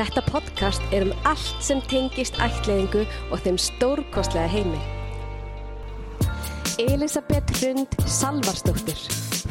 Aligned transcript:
Þetta 0.00 0.22
podcast 0.30 0.94
er 0.96 1.04
um 1.04 1.10
allt 1.28 1.58
sem 1.60 1.80
tengist 1.90 2.38
ættleiðingu 2.40 3.02
og 3.34 3.42
þeim 3.44 3.58
stórkostlega 3.60 4.48
heimi. 4.48 4.78
Elisabeth 6.80 7.58
Hrund 7.58 7.98
Salvarsdóttir, 8.08 8.96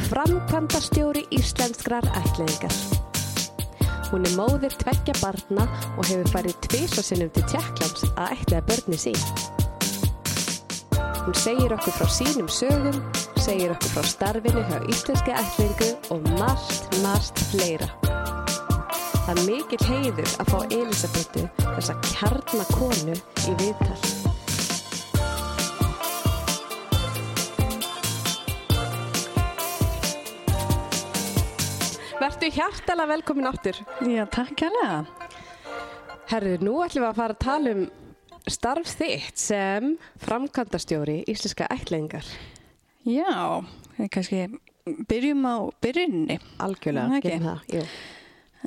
framkvæmdastjóri 0.08 1.28
íslenskrar 1.38 2.08
ættleiðingar. 2.18 2.74
Hún 4.10 4.26
er 4.26 4.34
móðir 4.40 4.74
tveggja 4.82 5.14
barna 5.20 5.68
og 6.00 6.10
hefur 6.10 6.34
farið 6.34 6.58
tviðsvarsinnum 6.66 7.30
til 7.38 7.46
Tjekklands 7.54 8.10
að 8.16 8.34
ætlaða 8.40 8.66
börni 8.72 9.02
sín. 9.06 9.22
Hún 11.28 11.38
segir 11.38 11.78
okkur 11.78 12.00
frá 12.00 12.10
sínum 12.10 12.50
sögum, 12.50 12.98
segir 13.38 13.78
okkur 13.78 14.00
frá 14.00 14.14
starfinu 14.16 14.66
hjá 14.66 14.82
íslenski 14.90 15.38
ættleiðingu 15.44 15.94
og 16.10 16.32
margt, 16.42 17.04
margt 17.06 17.46
fleira. 17.52 17.94
Það 19.30 19.40
er 19.44 19.46
mikill 19.46 19.86
heiður 19.86 20.32
að 20.42 20.48
fá 20.50 20.72
Elisabetu 20.74 21.42
þessa 21.60 21.96
kjarnakonu 22.02 23.14
í 23.14 23.52
viðtal. 23.60 23.98
Vertu 32.18 32.52
hjartalega 32.58 33.12
velkomin 33.14 33.52
áttur. 33.54 33.78
Já, 34.02 34.26
takk 34.34 34.66
hérlega. 34.66 35.06
Herru, 36.34 36.58
nú 36.66 36.80
ætlum 36.82 37.06
við 37.06 37.10
að 37.14 37.22
fara 37.22 37.38
að 37.38 37.46
tala 37.46 37.78
um 37.78 37.88
starf 38.50 38.98
þitt 38.98 39.38
sem 39.46 39.98
framkvæmdastjóri 40.26 41.22
íslenska 41.30 41.70
ættleiðingar. 41.70 42.26
Já, 43.06 43.62
kannski 44.10 44.48
byrjum 45.06 45.46
á 45.46 45.70
byrjunni. 45.86 46.46
Algjörlega, 46.58 47.22
Ekki? 47.22 47.44
það. 47.46 47.68
Jú. 47.78 47.92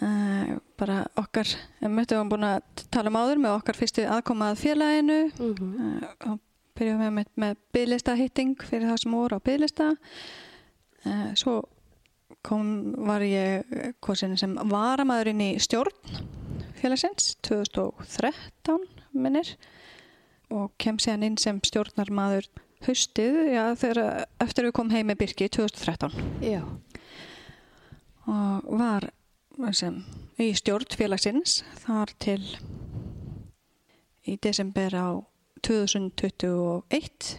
Uh, 0.01 0.56
bara 0.80 1.02
okkar, 1.20 1.51
við 1.82 1.92
möttum 1.92 2.30
búin 2.33 2.46
að 2.48 2.87
tala 2.95 3.10
um 3.12 3.19
áður 3.20 3.42
með 3.42 3.59
okkar 3.59 3.77
fyrstu 3.77 4.06
aðkoma 4.08 4.53
að 4.53 4.62
félaginu. 4.62 5.19
Mm 5.36 5.55
-hmm. 5.58 5.98
Uh, 6.00 6.33
og 6.33 6.41
byrjum 6.78 7.03
við 7.05 7.12
með, 7.19 7.27
með 7.36 7.56
bygglista 7.77 8.14
hitting 8.17 8.56
fyrir 8.56 8.89
það 8.89 9.02
sem 9.02 9.12
voru 9.12 9.36
á 9.36 9.44
bygglista. 9.44 9.91
Uh, 11.05 11.28
svo 11.36 11.58
kom, 12.42 12.94
var 13.06 13.20
ég 13.20 13.94
kosin 14.00 14.36
sem 14.36 14.56
varamæðurinn 14.56 15.44
í 15.44 15.50
stjórn 15.62 15.92
félagsins 16.80 17.36
2013 17.47 18.83
minnir 19.12 19.55
og 20.52 20.72
kem 20.83 20.98
séðan 20.98 21.28
inn 21.28 21.39
sem 21.41 21.61
stjórnarmaður 21.62 22.48
haustið, 22.86 23.39
já, 23.55 23.62
þegar 23.78 24.27
eftir 24.42 24.67
við 24.67 24.74
kom 24.77 24.91
heim 24.91 25.06
með 25.11 25.20
Birki 25.22 25.48
2013 25.55 26.11
Já. 26.42 26.62
og 28.27 28.72
var 28.80 29.06
í 30.42 30.48
stjórn 30.56 30.97
félagsins 30.97 31.61
þar 31.84 32.12
til 32.22 32.41
í 34.27 34.36
desember 34.42 34.95
á 34.97 35.08
2021 35.62 37.39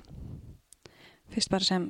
fyrst 1.34 1.52
bara 1.52 1.68
sem 1.68 1.88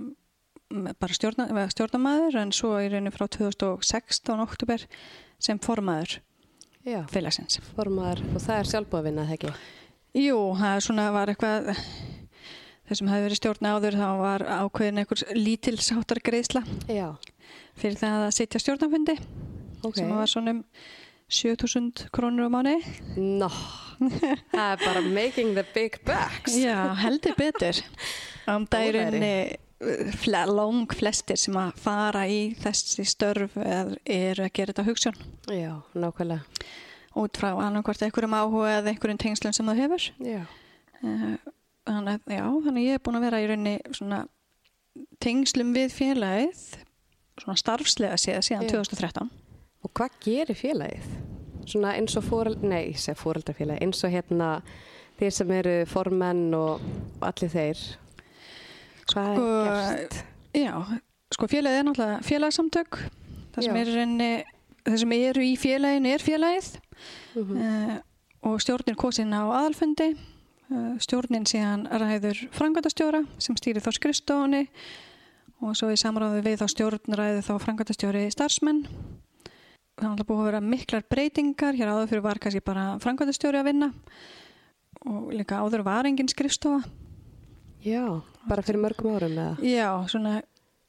bara 0.73 1.13
stjórna, 1.13 1.47
stjórnamaður 1.69 2.39
en 2.41 2.53
svo 2.55 2.75
í 2.81 2.87
rauninu 2.89 3.13
frá 3.13 3.27
2016 3.27 4.41
oktober 4.41 4.85
sem 5.43 5.59
formaður 5.61 6.17
Já. 6.83 7.03
félagsins. 7.11 7.59
Formaður, 7.77 8.23
og 8.33 8.41
það 8.43 8.57
er 8.57 8.69
sjálfbúðavinna, 8.71 9.27
það 9.27 9.37
ekki? 9.37 9.53
Jú, 10.23 10.39
það 10.57 10.73
er 10.75 10.85
svona 10.87 11.05
var 11.13 11.31
eitthvað 11.31 11.69
þessum 12.89 13.11
hefði 13.11 13.27
verið 13.27 13.39
stjórn 13.39 13.69
áður 13.69 13.99
þá 14.01 14.07
var 14.19 14.45
ákveðin 14.49 15.03
einhvers 15.03 15.25
lítilsáttar 15.37 16.21
greiðsla 16.25 16.63
fyrir 17.79 17.99
það 18.01 18.25
að 18.27 18.35
sitja 18.37 18.61
stjórnafundi 18.61 19.15
Ok. 19.83 19.95
sem 19.99 20.09
var 20.13 20.29
svona 20.31 20.53
um 20.57 20.63
7000 21.33 22.07
krónur 22.13 22.45
á 22.45 22.51
mánu. 22.53 22.75
Nó, 23.17 23.49
það 24.53 24.71
er 24.73 24.81
bara 24.85 25.01
making 25.01 25.53
the 25.55 25.63
big 25.73 25.97
bucks. 26.05 26.55
Já, 26.59 26.93
heldur 27.01 27.35
betur. 27.39 27.79
Ám 28.47 28.65
dærinni 28.67 29.57
fle, 30.19 30.45
lang 30.47 30.87
flestir 30.95 31.35
sem 31.39 31.55
að 31.59 31.73
fara 31.83 32.25
í 32.31 32.53
þessi 32.61 33.03
störf 33.07 33.57
er, 33.59 33.95
er 34.05 34.39
að 34.45 34.51
gera 34.55 34.71
þetta 34.71 34.85
hugsun 34.87 35.17
Já, 35.51 35.73
nákvæmlega. 35.95 36.45
út 37.19 37.35
frá 37.39 37.49
annarkvart 37.59 38.05
einhverjum 38.05 38.35
áhuga 38.37 38.77
eða 38.77 38.93
einhverjum 38.93 39.19
tengslum 39.19 39.53
sem 39.55 39.67
það 39.67 39.81
hefur. 39.83 40.05
Já. 40.23 40.43
Eh, 41.03 41.35
Þannig, 41.83 42.21
já, 42.31 42.45
þannig 42.63 42.85
ég 42.87 42.95
er 42.95 43.01
búin 43.03 43.17
að 43.19 43.23
vera 43.25 43.39
í 43.43 43.47
rauninni 43.49 43.73
svona 43.91 44.21
tengslum 45.19 45.73
við 45.75 45.91
félagið 45.91 46.61
svona 47.41 47.55
starfslega 47.59 48.15
séð 48.21 48.39
síðan 48.47 48.63
Já. 48.69 48.71
2013. 48.77 49.27
Og 49.83 49.91
hvað 49.97 50.17
gerir 50.23 50.57
félagið? 50.57 51.07
Svona 51.67 51.93
eins 51.97 52.15
og 52.19 52.25
fóreld, 52.27 52.63
nei, 52.67 52.89
ég 52.91 52.99
segi 52.99 53.19
fóreldrafélagi, 53.19 53.83
eins 53.85 54.03
og 54.03 54.11
hérna 54.11 54.49
þeir 55.19 55.35
sem 55.35 55.51
eru 55.55 55.75
formenn 55.89 56.55
og 56.57 56.83
allir 57.23 57.51
þeir. 57.53 57.83
Hvað 59.11 59.35
Sko, 59.37 59.49
er 59.49 59.69
gert? 59.69 60.17
Já, 60.53 60.73
sko 61.33 61.49
félagið 61.51 61.79
er 61.79 61.87
náttúrulega 61.87 62.23
félagsamtök. 62.27 62.99
Það 63.53 63.67
sem 63.67 63.79
er 63.79 63.91
rauninni, 63.93 64.31
það 64.83 64.99
sem 65.03 65.15
eru 65.19 65.45
í 65.45 65.53
félaginu 65.59 66.13
er 66.13 66.23
félagið 66.23 66.73
Mm 67.33 67.57
uh, 67.57 67.95
og 68.43 68.59
stjórnin 68.61 68.97
kosin 68.99 69.31
á 69.31 69.47
aðalfundi. 69.47 70.13
Uh, 70.67 70.93
stjórnin 70.99 71.45
síðan 71.47 71.85
ræður 71.87 72.41
frangvæntastjóra 72.51 73.23
sem 73.41 73.55
stýrir 73.55 73.83
þá 73.83 73.91
skrifstofunni 73.95 74.65
og 75.63 75.77
svo 75.79 75.89
í 75.93 75.99
samráði 75.99 76.41
við 76.43 76.59
þá 76.59 76.67
stjórn 76.73 77.17
ræður 77.17 77.45
þá 77.47 77.53
frangvæntastjóri 77.63 78.25
starfsmenn. 78.35 78.83
Það 79.93 80.05
er 80.05 80.09
alltaf 80.09 80.29
búið 80.29 80.41
að 80.41 80.47
vera 80.49 80.61
miklar 80.65 81.03
breytingar. 81.09 81.77
Hér 81.77 81.91
áður 81.93 82.09
fyrir 82.11 82.25
var 82.25 82.41
kannski 82.41 82.63
bara 82.65 82.85
frangvæntastjóri 83.03 83.61
að 83.61 83.69
vinna 83.69 83.91
og 85.03 85.33
líka 85.35 85.59
áður 85.61 85.83
var 85.85 86.07
engin 86.07 86.31
skrifstofa. 86.31 86.83
Já, 87.83 88.21
bara 88.47 88.63
fyrir 88.63 88.79
mörgum 88.79 89.17
árum 89.17 89.33
eða? 89.35 89.57
Já, 89.67 89.89
svona 90.07 90.37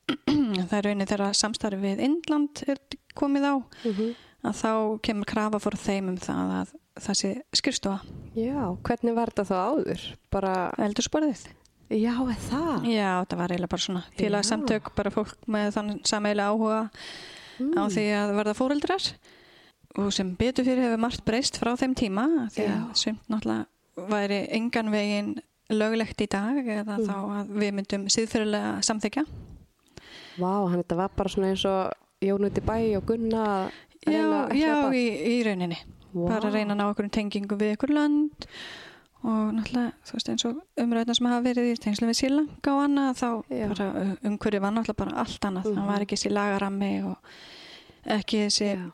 það 0.71 0.77
er 0.79 0.87
raunin 0.89 1.09
þegar 1.11 1.35
samstarfi 1.35 1.81
við 1.83 2.05
Indland 2.07 2.63
er 2.71 2.81
komið 3.19 3.51
á 3.51 3.55
Mm 3.85 4.15
að 4.45 4.59
þá 4.61 4.71
kemur 5.07 5.29
krafa 5.29 5.61
fór 5.63 5.77
þeim 5.81 6.11
um 6.13 6.17
það 6.21 6.51
að 6.59 6.73
það 7.05 7.19
sé 7.21 7.31
skrifstofa 7.57 8.17
Já, 8.37 8.59
hvernig 8.87 9.15
var 9.17 9.33
þetta 9.33 9.47
þá 9.49 9.55
áður? 9.71 10.03
Bara, 10.35 10.55
eldursporðið. 10.85 11.47
já, 11.89 12.13
er 12.13 12.43
það? 12.51 12.89
Já, 12.91 13.13
það 13.25 13.39
var 13.41 13.55
eiginlega 13.55 13.73
bara 13.75 13.85
svona 13.87 14.03
félagsamtök, 14.19 14.91
bara 14.99 15.15
fólk 15.15 15.33
með 15.49 15.71
þann 15.79 15.95
sameiginlega 16.05 16.53
áhuga 16.53 16.81
á 17.61 17.83
því 17.87 18.05
að 18.19 18.35
verða 18.39 18.57
fóreldrar 18.59 19.09
og 20.01 20.11
sem 20.15 20.35
betur 20.39 20.67
fyrir 20.67 20.89
hefur 20.89 21.03
margt 21.05 21.25
breyst 21.27 21.59
frá 21.61 21.75
þeim 21.79 21.95
tíma 21.99 22.27
því 22.55 22.69
að 22.71 22.87
sumt 22.99 23.31
náttúrulega 23.31 24.09
væri 24.11 24.41
engan 24.57 24.91
veginn 24.91 25.35
löglegt 25.73 26.21
í 26.21 26.29
dag 26.31 26.67
eða 26.67 26.99
þá 27.01 27.17
að 27.39 27.53
við 27.63 27.75
myndum 27.79 28.07
síðfyrirlega 28.13 28.73
samþykja. 28.85 29.25
Vá, 30.35 30.67
hann 30.67 30.81
þetta 30.83 30.99
var 30.99 31.15
bara 31.15 31.31
svona 31.31 31.53
eins 31.55 31.65
og 31.71 31.95
Jónuti 32.25 32.63
Bæ 32.65 32.77
og 32.99 33.07
Gunna 33.09 33.45
að 33.45 33.83
Já, 34.05 34.53
já 34.53 34.93
í, 34.93 35.05
í 35.33 35.37
rauninni. 35.47 35.79
Vá. 36.13 36.27
Bara 36.35 36.51
reyna 36.53 36.75
að 36.75 36.81
ná 36.81 36.89
okkur 36.91 37.09
tengingum 37.15 37.61
við 37.61 37.73
ykkur 37.79 37.95
land 37.95 38.49
og 39.25 39.55
náttúrulega, 39.57 39.93
þú 40.05 40.17
veist, 40.19 40.29
eins 40.33 40.45
og 40.49 40.59
umræðna 40.85 41.15
sem 41.17 41.29
hafa 41.31 41.45
verið 41.47 41.71
í 41.71 41.79
tengslum 41.81 42.11
við 42.11 42.19
Sýrlanga 42.21 42.75
og 42.75 42.83
annað, 42.85 43.23
þá 43.23 43.29
bara 43.71 43.87
umhverju 44.29 44.61
var 44.61 44.75
náttúrulega 44.77 45.01
bara 45.01 45.17
allt 45.25 45.49
annað. 45.49 45.71
Mhm. 45.71 45.79
Það 45.79 45.89
var 45.93 46.05
ekki 46.05 46.19
þessi 46.19 46.35
lagarammi 46.35 46.93
og 47.09 47.17
ekki 48.19 48.43
þessi 48.45 48.69
Já. 48.75 48.85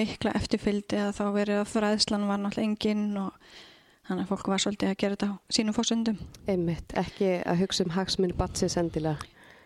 mikla 0.00 0.32
eftirfyldi 0.40 1.02
að 1.04 1.12
þá 1.18 1.24
verið 1.36 1.60
að 1.60 1.70
fræðslan 1.74 2.26
var 2.30 2.40
náttúrulega 2.40 2.70
engin 2.70 3.04
og 3.20 3.32
þannig 4.08 4.24
að 4.24 4.32
fólk 4.32 4.48
var 4.52 4.64
svolítið 4.64 4.90
að 4.90 4.98
gera 5.02 5.16
þetta 5.16 5.28
á 5.28 5.34
sínum 5.52 5.76
fórsöndum. 5.76 6.18
Einmitt, 6.48 6.96
ekki 6.96 7.30
að 7.44 7.60
hugsa 7.64 7.84
um 7.84 7.94
hagsmunni 7.94 8.36
batsins 8.36 8.76
endilega. 8.80 9.18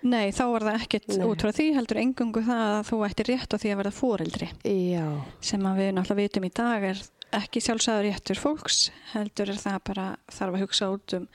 Nei, 0.07 0.31
þá 0.31 0.45
var 0.53 0.63
það 0.63 0.77
ekkert 0.79 1.15
út 1.27 1.43
frá 1.43 1.51
því, 1.51 1.65
heldur 1.75 1.99
engungu 1.99 2.43
það 2.47 2.61
að 2.77 2.83
þú 2.87 2.99
ættir 3.09 3.31
rétt 3.33 3.55
á 3.55 3.57
því 3.59 3.71
að 3.73 3.81
verða 3.81 3.95
fóreldri. 3.97 4.49
Já, 4.63 5.07
sem 5.43 5.65
að 5.67 5.81
við 5.83 5.89
náttúrulega 5.97 6.23
vitum 6.23 6.47
í 6.47 6.51
dag 6.55 6.87
er 6.93 7.01
ekki 7.37 7.61
sjálfsagður 7.65 8.07
réttur 8.09 8.41
fólks 8.41 8.79
heldur 9.13 9.51
er 9.53 9.61
það 9.61 9.81
bara 9.91 10.07
þarf 10.33 10.55
að 10.55 10.63
hugsa 10.65 10.89
út 10.95 11.17
um 11.19 11.27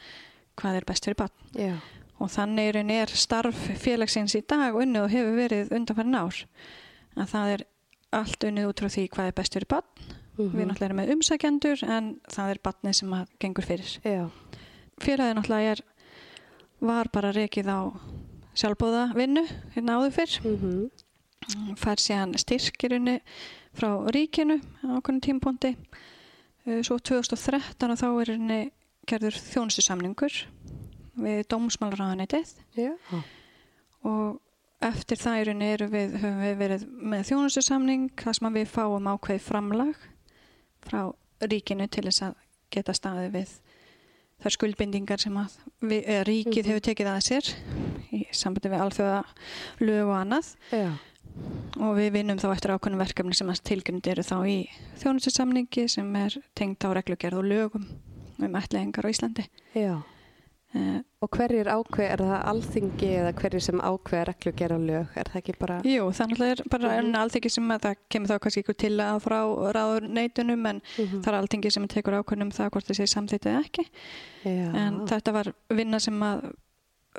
hvað 0.60 0.80
er 0.80 0.88
best 0.90 1.06
fyrir 1.07 1.19
barn. 1.19 1.36
Já, 1.57 1.75
og 2.22 2.31
þannig 2.34 2.72
er, 2.72 2.81
er 3.04 3.13
starf 3.18 3.62
félagsins 3.84 4.36
í 4.38 4.44
dag 4.48 4.75
unnið 4.78 5.06
og 5.06 5.13
hefur 5.13 5.38
verið 5.38 5.72
undanfærin 5.75 6.19
ár. 6.19 6.42
Að 7.18 7.31
það 7.34 7.54
er 7.54 7.66
allt 8.13 8.45
unnið 8.50 8.69
út 8.69 8.84
frá 8.84 8.90
því 8.94 9.07
hvað 9.13 9.30
er 9.31 9.40
best 9.42 9.57
fyrir 9.57 9.72
barn. 9.74 9.90
Mhm. 10.34 10.50
við 10.57 10.66
náttúrulega 10.66 10.88
erum 10.88 10.98
með 10.98 11.12
umsækjandur 11.13 11.81
en 11.94 12.06
það 12.25 12.50
er 12.50 12.60
barnið 12.66 12.95
sem 12.98 13.12
að 13.13 13.34
gengur 13.40 13.66
fyrir. 13.68 13.92
Já, 14.01 14.24
félagið 14.98 15.36
náttúrulega 15.38 15.72
er 15.75 15.81
var 16.81 17.10
bara 17.13 17.31
rekið 17.36 17.69
á 17.69 17.80
sjálfbóða 18.57 19.04
vinnu 19.13 19.44
hérna 19.75 20.00
áður 20.00 20.16
fyrr. 20.18 20.34
Mhm, 20.42 20.90
fær 21.80 22.01
síðan 22.01 22.34
styrkirunni 22.40 23.18
frá 23.74 23.90
ríkinu 24.13 24.60
á 24.86 24.88
okkur 25.00 25.19
tímpóndi 25.24 25.74
svo 26.86 26.98
2013 27.00 27.92
og 27.92 28.00
þá 28.00 28.07
er 28.22 28.31
henni 28.38 28.60
gerður 29.10 29.36
þjónustusamningur 29.36 30.38
við 31.24 31.42
dómsmálaráðanetið 31.51 32.54
já, 32.80 32.94
og 34.07 34.40
eftir 34.84 35.19
það 35.19 35.44
rauninni 35.48 35.68
erum 35.74 35.92
við, 35.94 36.16
höfum 36.22 36.40
við 36.44 36.56
verið 36.60 36.86
með 37.13 37.25
þjónustusamning 37.30 38.07
þar 38.19 38.38
sem 38.40 38.54
við 38.57 38.72
fáum 38.72 39.10
ákveð 39.13 39.44
framlag 39.45 40.07
frá 40.84 41.01
ríkinu 41.44 41.88
til 41.92 42.06
þess 42.07 42.25
að 42.30 42.40
geta 42.74 42.95
staðið 42.98 43.31
við 43.38 43.54
þær 44.44 44.56
skuldbindingar 44.57 45.22
sem 45.24 45.38
að 45.40 45.54
við, 45.88 46.07
ríkið 46.28 46.63
Mhm. 46.66 46.69
hefur 46.72 46.86
tekið 46.90 47.12
að 47.13 47.22
sér 47.28 47.51
í 48.13 48.24
sambandi 48.36 48.72
við 48.74 48.81
alþjóða 48.84 49.24
lög 49.80 50.07
og 50.07 50.16
annað 50.19 50.50
Já. 50.72 50.90
Og 51.81 51.95
við 51.97 52.12
vinnum 52.18 52.38
þá 52.41 52.47
eftir 52.53 52.74
ákveðnum 52.75 53.01
verkefni 53.03 53.33
sem 53.38 53.51
tilgjönd 53.71 54.07
eru 54.13 54.24
þá 54.24 54.35
í 54.47 54.57
þjónustusamningi 55.01 55.88
sem 55.89 56.15
er 56.15 56.38
tengt 56.57 56.85
á 56.85 56.89
reglugerð 56.94 57.41
og 57.41 57.47
lögum 57.50 57.85
um 58.44 58.57
ætlaðingar 58.59 59.06
á 59.07 59.13
Íslandi. 59.13 59.45
Já. 59.77 60.01
Uh, 60.74 61.03
Og 61.21 61.30
hverjir 61.38 61.68
ákveð, 61.69 62.07
er 62.09 62.21
það 62.25 62.39
alþingi 62.50 63.09
eða 63.19 63.33
hverjir 63.38 63.62
sem 63.62 63.77
ákveð 63.85 64.24
reglu 64.27 64.51
gera 64.57 64.77
lög? 64.81 65.12
Er 65.21 65.30
það 65.30 65.38
ekki 65.39 65.53
bara... 65.62 65.75
jú, 65.85 66.07
þannig 66.18 66.41
er 66.47 66.62
bara 66.74 66.95
enn 66.97 67.13
alþingi 67.15 67.51
sem 67.53 67.69
að 67.75 67.83
það 67.85 68.00
kemur 68.09 68.31
þá 68.31 68.39
kannski 68.44 68.63
ykkur 68.63 68.77
til 68.81 68.91
að 69.06 69.19
frá 69.21 69.38
ráður 69.77 70.07
neitunum 70.09 70.65
en 70.71 70.81
Mhm. 70.97 71.21
það 71.21 71.30
er 71.30 71.38
alþingi 71.38 71.71
sem 71.71 71.85
tekur 71.94 72.18
ákveðnum 72.18 72.51
það 72.57 72.71
hvort 72.74 72.89
það 72.89 72.97
sé 73.00 73.07
samþýttið 73.13 73.59
ekki. 73.62 73.85
Já. 74.50 74.65
En 74.81 75.00
þetta 75.13 75.33
var 75.38 75.53
vinna 75.69 76.00
sem 76.01 76.19
að 76.25 76.41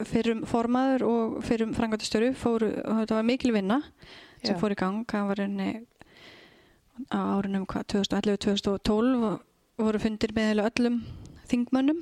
fyrrum 0.02 0.44
formaður 0.49 1.05
og 1.06 1.35
fyrrum 1.46 1.75
frangvæntastjóru 1.76 2.32
fóru, 2.38 2.70
þetta 2.82 3.19
var 3.19 3.26
mikil 3.26 3.52
vinna 3.55 3.81
sem 4.43 4.55
Já. 4.55 4.61
fór 4.61 4.75
í 4.75 4.79
gang, 4.79 5.05
það 5.08 5.29
var 5.31 5.43
henni 5.44 5.69
á 7.11 7.20
árunum 7.38 7.67
2011-2012 7.70 9.38
voru 9.82 10.00
fundir 10.02 10.35
með 10.37 10.62
öllum 10.64 11.02
þingmönnum 11.50 12.00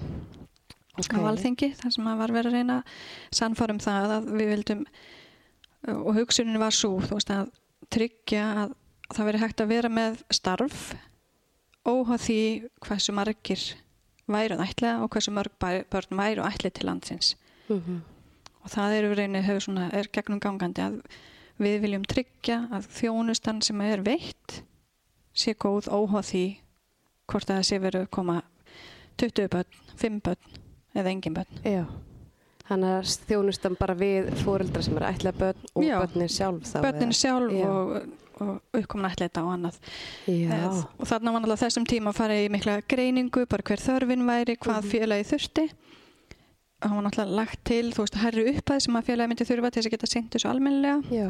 Ok. 1.00 1.14
á 1.16 1.20
alþingi 1.24 1.70
þar 1.78 1.94
sem 1.94 2.08
að 2.10 2.18
var 2.20 2.34
verið 2.36 2.50
að 2.52 2.56
reyna 2.58 2.78
sannfara 3.32 3.72
um 3.72 3.80
það 3.80 4.10
að 4.18 4.26
við 4.36 4.50
vildum 4.52 4.82
og 5.88 6.12
hugsunin 6.18 6.60
var 6.60 6.76
svo 6.76 6.98
veist 7.00 7.32
að 7.32 7.48
tryggja 7.92 8.42
að 8.64 8.74
það 9.12 9.28
veri 9.28 9.40
hægt 9.42 9.62
að 9.64 9.72
vera 9.72 9.92
með 9.92 10.20
starf 10.32 10.82
óháð 11.88 12.26
því 12.26 12.40
hversu 12.84 13.14
margir 13.16 13.64
væru 14.30 14.60
ætla 14.62 14.98
og 15.02 15.10
hversu 15.12 15.32
mörg 15.34 15.56
börn 15.60 16.20
væru 16.20 16.44
ætli 16.46 16.70
til 16.70 16.86
landsins 16.90 17.32
Mhm. 17.72 18.00
og 18.64 18.70
það 18.70 18.96
er 18.98 19.14
reynið 19.18 19.42
hefur 19.48 19.64
svona 19.66 19.88
er 19.92 20.08
gegnum 20.12 20.40
gangandi 20.40 20.82
að 20.84 21.00
við 21.62 21.80
viljum 21.82 22.04
tryggja 22.08 22.68
að 22.72 22.86
þjónustan 23.00 23.62
sem 23.62 23.80
er 23.80 24.02
veitt 24.02 24.62
sé 25.34 25.54
góð 25.54 25.88
óháð 25.88 26.26
því 26.30 26.44
hvort 27.28 27.50
að 27.50 27.56
það 27.58 27.66
sé 27.68 27.78
verið 27.80 28.02
að 28.06 28.10
koma 28.10 28.42
20 29.18 29.48
börn, 29.48 29.64
5 29.96 30.20
börn 30.20 30.58
eða 30.94 31.10
engin 31.12 31.34
börn. 31.34 31.60
Já. 31.64 31.84
Þannig 32.68 32.94
að 32.96 33.12
þjónustan 33.28 33.76
bara 33.78 33.94
við 33.94 34.30
fóreldra 34.44 34.82
sem 34.82 34.96
eru 34.96 35.06
ætla 35.06 35.32
börn 35.32 35.64
og 35.74 35.82
Já. 35.84 35.98
börnin 36.00 36.28
sjálf 36.28 36.74
eða? 36.74 37.12
sjálf 37.12 37.52
Já. 37.52 37.66
og, 37.68 38.02
og 38.40 38.60
uppkomin 38.72 39.10
ætleita 39.10 39.42
og 39.44 39.52
annað. 39.56 39.78
Eð, 40.28 40.84
og 40.98 41.06
þarna 41.06 41.32
var 41.32 41.40
náttúrulega 41.42 41.64
þessum 41.66 41.86
tíma 41.86 42.10
að 42.12 42.16
fara 42.20 42.34
í 42.40 42.48
mikla 42.50 42.80
greiningu, 42.88 43.46
bara 43.46 43.62
hver 43.62 43.82
þörfin 43.82 44.24
væri, 44.26 44.56
hvað 44.56 44.82
Mhm. 44.82 44.90
félagi 44.90 45.28
þurfti. 45.32 45.70
Hann 46.82 46.96
var 46.98 47.04
náttúrulega 47.06 47.36
lagt 47.38 47.60
til, 47.68 47.92
þú 47.94 48.02
veist, 48.04 48.16
herri 48.18 48.44
upphæð 48.56 48.80
sem 48.86 48.96
að 48.98 49.06
félagi 49.08 49.30
myndi 49.32 49.46
þurfa 49.46 49.70
til 49.70 49.82
þess 49.82 49.88
að 49.90 49.94
geta 49.94 50.10
sendt 50.10 50.34
þessu 50.34 50.48
almennilega. 50.50 50.98
Já. 51.14 51.28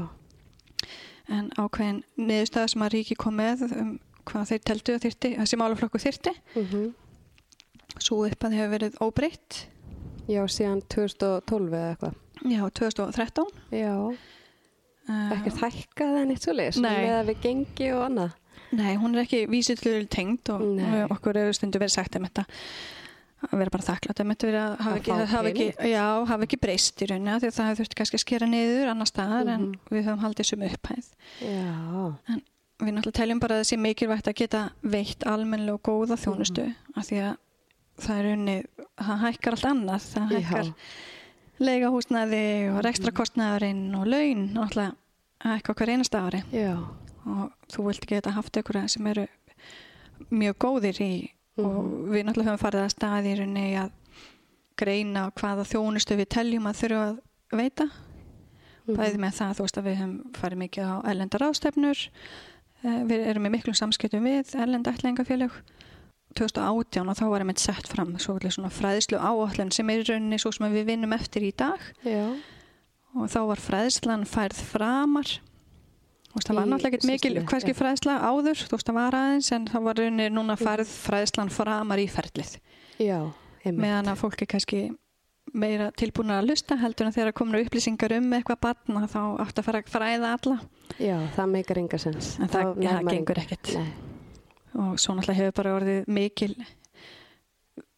En 1.33 1.51
ákveðin 1.61 2.01
niðurstaða 2.19 2.71
sem 2.73 2.85
að 2.87 2.93
ríki 2.97 3.17
kom 3.21 3.37
með 3.39 3.67
um 3.77 3.93
hvað 4.29 4.49
þeir 4.53 4.63
teldu 4.71 4.95
að 4.97 5.05
þyrti, 5.07 5.31
þessi 5.41 5.59
málaflokku 5.61 6.01
þyrti. 6.03 6.33
Mhm. 6.57 6.87
Svo 8.01 8.23
upphæð 8.27 8.57
hefur 8.57 8.73
verið 8.79 8.99
óbreytt, 9.05 9.67
Já, 10.31 10.41
síðan 10.47 10.81
2012 10.89 11.73
eða 11.75 11.89
eitthvað. 11.97 12.15
já, 12.47 12.63
2013. 12.71 13.51
Já. 13.75 13.97
Uh, 15.09 15.33
Ekkert 15.35 15.59
hækkað 15.65 16.17
en 16.23 16.31
eitt 16.31 16.45
svo 16.47 16.53
leis. 16.55 16.79
Nei. 16.79 16.93
Með 17.03 17.17
að 17.19 17.27
við 17.33 17.41
gengi 17.43 17.89
og 17.93 18.05
annað. 18.07 18.37
Nei, 18.73 18.93
hún 18.97 19.17
er 19.19 19.25
ekki 19.27 19.41
vísillur 19.51 20.07
tengd 20.09 20.49
og 20.55 20.63
Nei. 20.79 21.03
og 21.03 21.11
okkur 21.19 21.37
hefur 21.37 21.57
stundu 21.59 21.81
verið 21.83 21.93
sagt 21.99 22.17
um 22.17 22.25
þetta 22.25 22.47
að 23.43 23.59
vera 23.59 23.71
bara 23.75 23.83
þakklátt 23.89 24.21
um 24.23 24.31
þetta 24.33 24.47
verið 24.49 24.62
að 24.62 24.73
hafa 24.83 24.91
Að 24.93 25.00
ekki, 25.00 25.12
hafa 25.33 25.49
ekki, 25.53 25.67
já, 25.93 26.05
hafa 26.31 26.47
ekki 26.47 26.59
breyst 26.62 27.03
í 27.03 27.06
rauninni 27.11 27.33
af 27.35 27.41
því 27.43 27.49
að 27.50 27.56
það 27.59 27.69
hefur 27.71 27.81
þurfti 27.83 27.99
kannski 28.00 28.19
að 28.19 28.25
skera 28.25 28.47
niður 28.47 28.91
annar 28.93 29.06
staðar 29.11 29.49
en 29.55 29.65
Mhm. 29.67 29.79
við 29.91 30.05
höfum 30.06 30.23
haldið 30.23 30.47
sem 30.47 30.62
upphæð. 30.62 31.06
Já. 31.43 32.39
Við 32.83 32.93
náttúrulega 32.97 33.12
teljum 33.21 33.41
bara 33.41 33.55
að 33.61 33.67
sé 33.69 33.77
mikilvægt 33.79 34.27
að 34.29 34.35
geta 34.35 34.71
veitt 34.83 35.23
almennilega 35.27 35.75
og 35.75 35.83
góða 35.83 36.17
þjónustu 36.19 36.65
Mhm. 36.67 36.75
af 36.97 37.05
því 37.06 37.19
að 37.23 37.37
það 38.03 38.19
er 38.19 38.25
rauninni, 38.25 38.65
það 38.99 39.19
hækkar 39.27 39.53
allt 39.53 39.67
annað, 39.73 40.00
það 40.15 40.29
hækkar 40.33 40.65
Já. 40.65 40.75
leiga 41.61 41.91
húsnæði 41.91 42.44
og 42.77 42.83
rekstrakostnaðurinn 42.85 43.94
og 44.00 44.06
laun 44.06 44.49
náttúrulega 44.55 44.94
hækka 45.44 45.71
okkar 45.75 45.89
einasta 45.89 46.23
ári 46.27 46.43
Já. 46.53 46.79
og 47.27 47.53
þú 47.69 47.87
vilt 47.87 48.06
geta 48.06 48.31
haft 48.33 48.53
einhverja 48.56 48.89
sem 48.91 49.06
eru 49.06 49.27
mjög 50.31 50.55
góðir 50.59 51.00
í 51.00 51.31
og 51.59 51.85
Mhm. 51.85 52.11
við 52.13 52.25
náttúrulega 52.25 52.53
höfum 52.53 52.65
farið 52.65 52.85
að 52.87 52.95
staði 52.95 53.33
í 53.33 53.39
rauninni 53.39 53.77
að 53.77 53.91
greina 54.77 55.31
hvaða 55.37 55.65
þjónustu 55.69 56.17
við 56.17 56.29
teljum 56.29 56.67
að 56.71 56.79
þurfa 56.81 57.03
að 57.09 57.19
veita 57.53 57.91
Mhm. 58.87 58.97
bæði 58.97 59.19
með 59.19 59.33
það 59.39 59.55
þú 59.57 59.63
veist 59.67 59.79
að 59.79 59.85
við 59.87 59.97
höfum 60.01 60.33
farið 60.33 60.59
mikið 60.59 60.85
á 60.89 60.97
ellendar 61.11 61.41
ástefnur 61.51 62.09
við 62.83 63.27
erum 63.29 63.47
í 63.47 63.51
miklum 63.51 63.75
samskiptum 63.79 64.25
við 64.27 64.55
ellenda 64.59 64.91
ætlæðingafélög 64.93 65.53
2018 66.35 67.09
og 67.09 67.17
þá 67.17 67.25
var 67.29 67.41
einmitt 67.45 67.59
sett 67.61 67.87
fram 67.87 68.17
svo 68.19 68.39
svona 68.41 68.71
fræðslu 68.73 69.19
áallin 69.21 69.71
sem 69.73 69.89
er 69.91 70.01
í 70.03 70.09
rauninni 70.09 70.39
svo 70.41 70.51
sem 70.53 70.73
við 70.73 70.87
vinnum 70.87 71.13
eftir 71.13 71.43
í 71.43 71.53
dag 71.55 71.79
Já. 72.05 72.35
og 73.15 73.29
þá 73.29 73.47
var 73.47 73.57
fræðslan 73.57 74.25
færð 74.27 74.57
framar 74.73 75.39
veist 76.34 76.49
það 76.49 76.56
var 76.58 76.67
náttúrulega 76.70 76.88
ekkert 76.93 77.08
mikil 77.11 77.34
hverski 77.44 77.75
fræðsla 77.76 78.14
áður 78.25 78.62
þú 78.62 78.76
veist 78.76 78.88
það 78.88 78.99
var 78.99 79.17
aðeins 79.19 79.52
en 79.52 79.67
það 79.69 79.82
var 79.88 80.00
rauninni 80.00 80.29
núna 80.32 80.56
færð 80.56 80.88
fræðslan 80.88 81.50
framar 81.52 81.99
í 82.02 82.08
ferlið 82.08 82.56
Já. 83.02 83.19
Einmitt. 83.64 83.81
meðan 83.84 84.08
að 84.12 84.20
fólk 84.23 84.43
er 84.43 84.46
kannski 84.55 84.81
meira 85.55 85.90
tilbúin 85.99 86.31
að 86.32 86.46
lusta 86.49 86.76
heldur 86.81 87.06
en 87.08 87.12
þegar 87.12 87.32
komur 87.37 87.61
upplýsingar 87.61 88.14
um 88.17 88.31
eitthvað 88.32 88.61
barn 88.64 89.06
þá 89.11 89.20
átt 89.43 89.58
að 89.58 89.64
fara 89.67 89.82
að 89.82 89.90
fræða 89.93 90.31
alla 90.38 90.58
Já, 90.99 91.17
það 91.37 91.50
meikar 91.56 91.79
enga 91.82 91.99
sens. 91.99 92.38
en 92.38 92.49
það, 92.49 92.73
Þá 92.76 92.82
ja, 92.82 92.93
maður 93.00 93.11
gengur 93.17 93.38
engu. 93.38 93.44
ekkert 93.44 93.75
Nei. 93.75 93.93
og 94.87 94.99
svo 95.02 95.14
náttúrulega 95.14 95.40
hefur 95.43 95.56
bara 95.62 95.75
orðið 95.81 96.06
mikil 96.08 96.55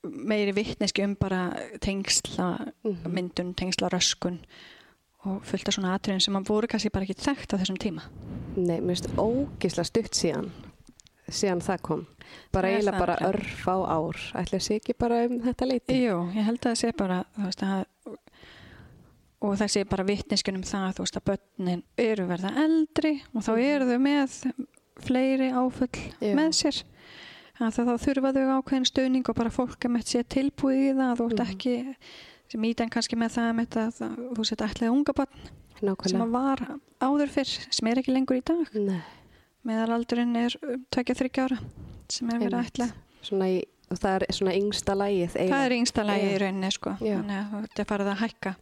meiri 0.05 0.53
vittneski 0.57 1.05
um 1.05 1.15
bara 1.17 1.43
tengsla 1.81 2.73
Mhm. 2.85 3.09
myndun, 3.15 3.55
tengsla 3.55 3.89
röskun 3.89 4.39
og 5.25 5.43
fullt 5.49 5.69
af 5.69 5.75
svona 5.77 5.95
atriðin 5.97 6.21
sem 6.25 6.37
að 6.37 6.49
voru 6.51 6.69
kannski 6.71 6.91
bara 6.93 7.07
ekki 7.09 7.17
þekkt 7.25 7.55
á 7.55 7.61
þessum 7.63 7.79
tíma? 7.81 8.03
Nei, 8.57 8.79
mér 8.81 8.95
finnst 8.95 9.09
ógisla 9.19 9.85
stutt 9.89 10.15
síðan 10.15 10.51
síðan 11.33 11.63
það 11.65 11.81
kom. 11.83 12.03
Bara 12.53 12.69
Það 12.69 12.75
eiginlega 12.77 12.99
bara 13.01 13.15
örf 13.31 13.63
á 13.65 13.77
ár. 13.97 14.19
Ætla 14.43 14.59
sé 14.61 14.77
ekki 14.77 14.95
bara 15.01 15.23
um 15.25 15.39
þetta 15.41 15.67
leiti 15.71 15.97
Jú, 16.05 16.19
ég 16.37 16.45
held 16.45 16.61
að 16.61 16.69
það 16.69 16.81
sé 16.83 16.91
bara 16.99 17.19
veist, 17.41 17.63
að, 17.65 17.85
og 19.45 19.57
það 19.61 19.73
sé 19.75 19.85
bara 19.89 20.07
vittneskun 20.09 20.59
um 20.61 20.67
það 20.69 20.91
þú 20.99 21.05
veist, 21.07 21.19
að 21.21 21.27
börnin 21.31 21.83
eru 22.01 22.27
verða 22.29 22.53
eldri 22.65 23.15
og 23.35 23.45
þá 23.47 23.53
eru 23.61 23.89
þau 23.91 23.99
með 24.05 24.37
fleiri 25.05 25.49
áfull 25.53 25.91
Já. 26.21 26.35
með 26.39 26.53
sér. 26.61 26.83
Að 27.63 27.77
þá 27.79 27.93
þurfa 28.05 28.33
þau 28.35 28.47
ákveðin 28.59 28.89
stöðning 28.91 29.29
og 29.31 29.37
bara 29.39 29.53
fólk 29.55 29.85
er 29.87 29.93
með 29.95 30.09
sér 30.11 30.25
tilbúið 30.37 30.81
í 30.91 30.95
það 30.99 31.19
þú 31.21 31.27
veist 31.29 31.41
Mhm. 31.41 31.53
ekki 31.55 31.75
sem 32.55 32.65
ítan 32.71 32.91
kannski 32.93 33.19
með 33.19 33.35
það 33.35 33.53
með 33.59 33.69
það, 33.75 34.01
að 34.07 34.25
þú 34.39 34.47
sett 34.47 34.63
ætlaði 34.63 34.95
unga 34.95 35.15
barn 35.19 35.45
sem 35.75 35.89
nákvæmlega 35.91 36.25
að 36.25 36.35
var 36.35 36.61
áður 37.03 37.33
fyrr 37.35 37.53
sem 37.75 37.89
er 37.91 38.01
ekki 38.01 38.15
lengur 38.15 38.39
í 38.39 38.45
dag. 38.47 38.75
Nei, 38.79 39.01
meðalaldurinn 39.67 40.37
er 40.39 40.55
tvekja 40.95 41.17
þryggja 41.19 41.47
ára 41.49 41.59
sem 42.15 42.31
er 42.31 42.39
verið 42.45 42.55
að 42.55 42.61
Einmitt. 42.61 42.79
ætla. 42.79 42.89
Svona 43.25 43.49
í, 43.51 43.59
og 43.91 44.01
það 44.05 44.17
er 44.17 44.27
svona 44.39 44.55
yngsta 44.61 44.97
lægið 45.01 45.37
það 45.41 45.65
er 45.65 45.77
yngsta 45.81 46.07
lagi 46.07 46.29
Já. 46.29 46.31
í 46.31 46.41
rauninni 46.45 46.73
sko. 46.77 46.95
Þannig 47.01 47.39
að 47.41 47.67
þetta 47.67 47.89
farið 47.91 48.13
að 48.13 48.23
hækka 48.23 48.55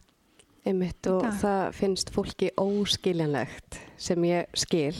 einmitt 0.63 1.09
og 1.11 1.21
dag. 1.25 1.39
það 1.43 1.63
finnst 1.75 2.13
fólki 2.15 2.51
óskiljanlegt 2.57 3.79
sem 3.99 4.27
ég 4.29 4.57
skil. 4.57 4.95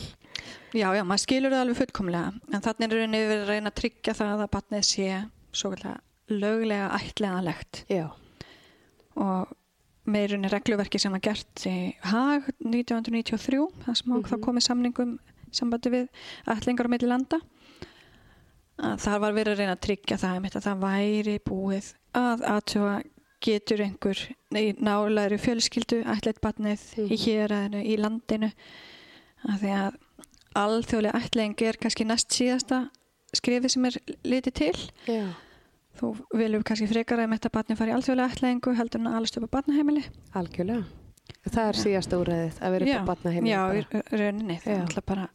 Já, 0.74 0.90
já, 0.92 1.04
maður 1.06 1.24
skilur 1.24 1.54
það 1.54 1.62
alveg 1.64 1.80
fullkomlega. 1.80 2.34
En 2.52 2.64
þannig 2.66 2.88
er 2.88 2.98
rauninni 2.98 3.22
verið 3.30 3.44
að 3.46 3.52
reyna 3.54 3.72
að 3.72 3.78
tryggja 3.80 4.16
það 4.18 4.44
að 4.44 4.52
batnið 4.58 4.88
sé 4.90 5.08
svo 5.54 5.72
kallega 5.76 6.02
löglega 6.34 6.88
ætleðanlegt 6.98 7.84
Já, 7.92 8.08
og 9.16 9.52
með 10.06 10.28
rauninni 10.34 10.50
regluverki 10.52 11.00
sem 11.00 11.12
var 11.16 11.22
gert 11.24 11.64
í 11.70 11.94
Hag 12.04 12.50
1993 12.60 13.60
þar 13.86 13.96
sem 14.00 14.12
mm 14.12 14.24
þá 14.28 14.36
komið 14.44 14.66
samningum 14.68 15.14
sambandi 15.54 15.90
við 15.94 16.08
ætlingar 16.50 16.90
á 16.90 16.94
milli 16.94 17.08
landa. 17.08 17.40
Að 18.84 18.98
þar 19.06 19.20
var 19.22 19.36
verið 19.38 19.54
að 19.54 19.60
reyna 19.62 19.76
að 19.78 19.84
tryggja 19.86 20.18
það 20.18 20.48
að 20.50 20.64
það 20.66 20.80
væri 20.84 21.36
búið 21.46 21.90
að 22.18 22.42
aðtjóa 22.50 22.96
getur 23.44 23.84
einhver 23.86 24.20
í 24.58 24.66
nálæri 24.80 25.38
fjölskyldu 25.44 26.02
ætleitt 26.10 26.42
batnið 26.42 26.82
í 26.98 27.04
Mhm. 27.04 27.22
héræðinu, 27.24 27.82
í 27.86 27.98
landinu? 28.00 28.52
Að 29.46 29.60
því 29.62 29.72
að 29.78 29.96
alþjóðlega 30.56 31.22
ætling 31.22 31.62
er 31.62 31.78
kannski 31.82 32.06
næst 32.08 32.30
síðasta 32.32 32.90
skrifi 33.34 33.70
sem 33.70 33.86
er 33.86 33.98
litið 34.24 34.54
til. 34.54 34.78
Já, 35.08 35.28
þú 36.00 36.12
viljum 36.40 36.64
kannski 36.66 36.88
frekar 36.90 37.20
að 37.24 37.36
þetta 37.36 37.52
batni 37.54 37.76
fari 37.80 37.94
í 37.94 37.96
alþjóðlega 37.98 38.34
ætlingu 38.36 38.74
heldur 38.80 39.02
en 39.04 39.08
að 39.12 39.18
alast 39.20 39.38
upp 39.40 39.48
á 39.48 39.56
batnaheimili 39.58 40.04
algjörlega 40.34 40.84
Það 41.44 41.68
er 41.70 41.76
Já. 41.78 41.84
síðasta 41.84 42.18
úræðið 42.20 42.60
að 42.64 42.72
vera 42.74 42.86
upp 42.86 43.04
á 43.04 43.10
batnaheimili 43.12 43.52
já, 43.54 43.62
bara. 43.68 44.04
rauninni 44.12 44.56
það 44.64 44.72
Já. 44.72 44.76
er 44.78 44.86
alltaf 44.88 45.06
bara 45.06 45.26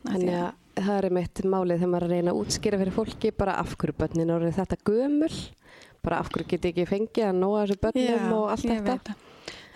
Þannig 0.00 0.28
að- 0.32 0.52
að 0.80 0.84
það 0.86 0.96
er 0.98 1.06
einmitt 1.10 1.40
málið 1.44 1.80
þegar 1.80 1.90
maður 1.92 2.06
að 2.06 2.12
reyna 2.14 2.30
að 2.32 2.38
útskýra 2.40 2.78
fyrir 2.80 2.94
fólki 2.96 3.30
bara 3.36 3.54
af 3.60 3.74
hverju 3.76 3.96
börnin 4.00 4.30
eru 4.36 4.50
þetta 4.56 4.76
gömul 4.88 5.32
bara 6.02 6.18
af 6.22 6.30
hverju 6.32 6.46
geti 6.48 6.70
ekki 6.72 6.86
fengið 6.88 7.24
að 7.28 7.36
nóa 7.40 7.64
þessu 7.66 7.80
börnum 7.82 8.32
og 8.38 8.50
allt 8.54 8.64
þetta. 8.64 9.14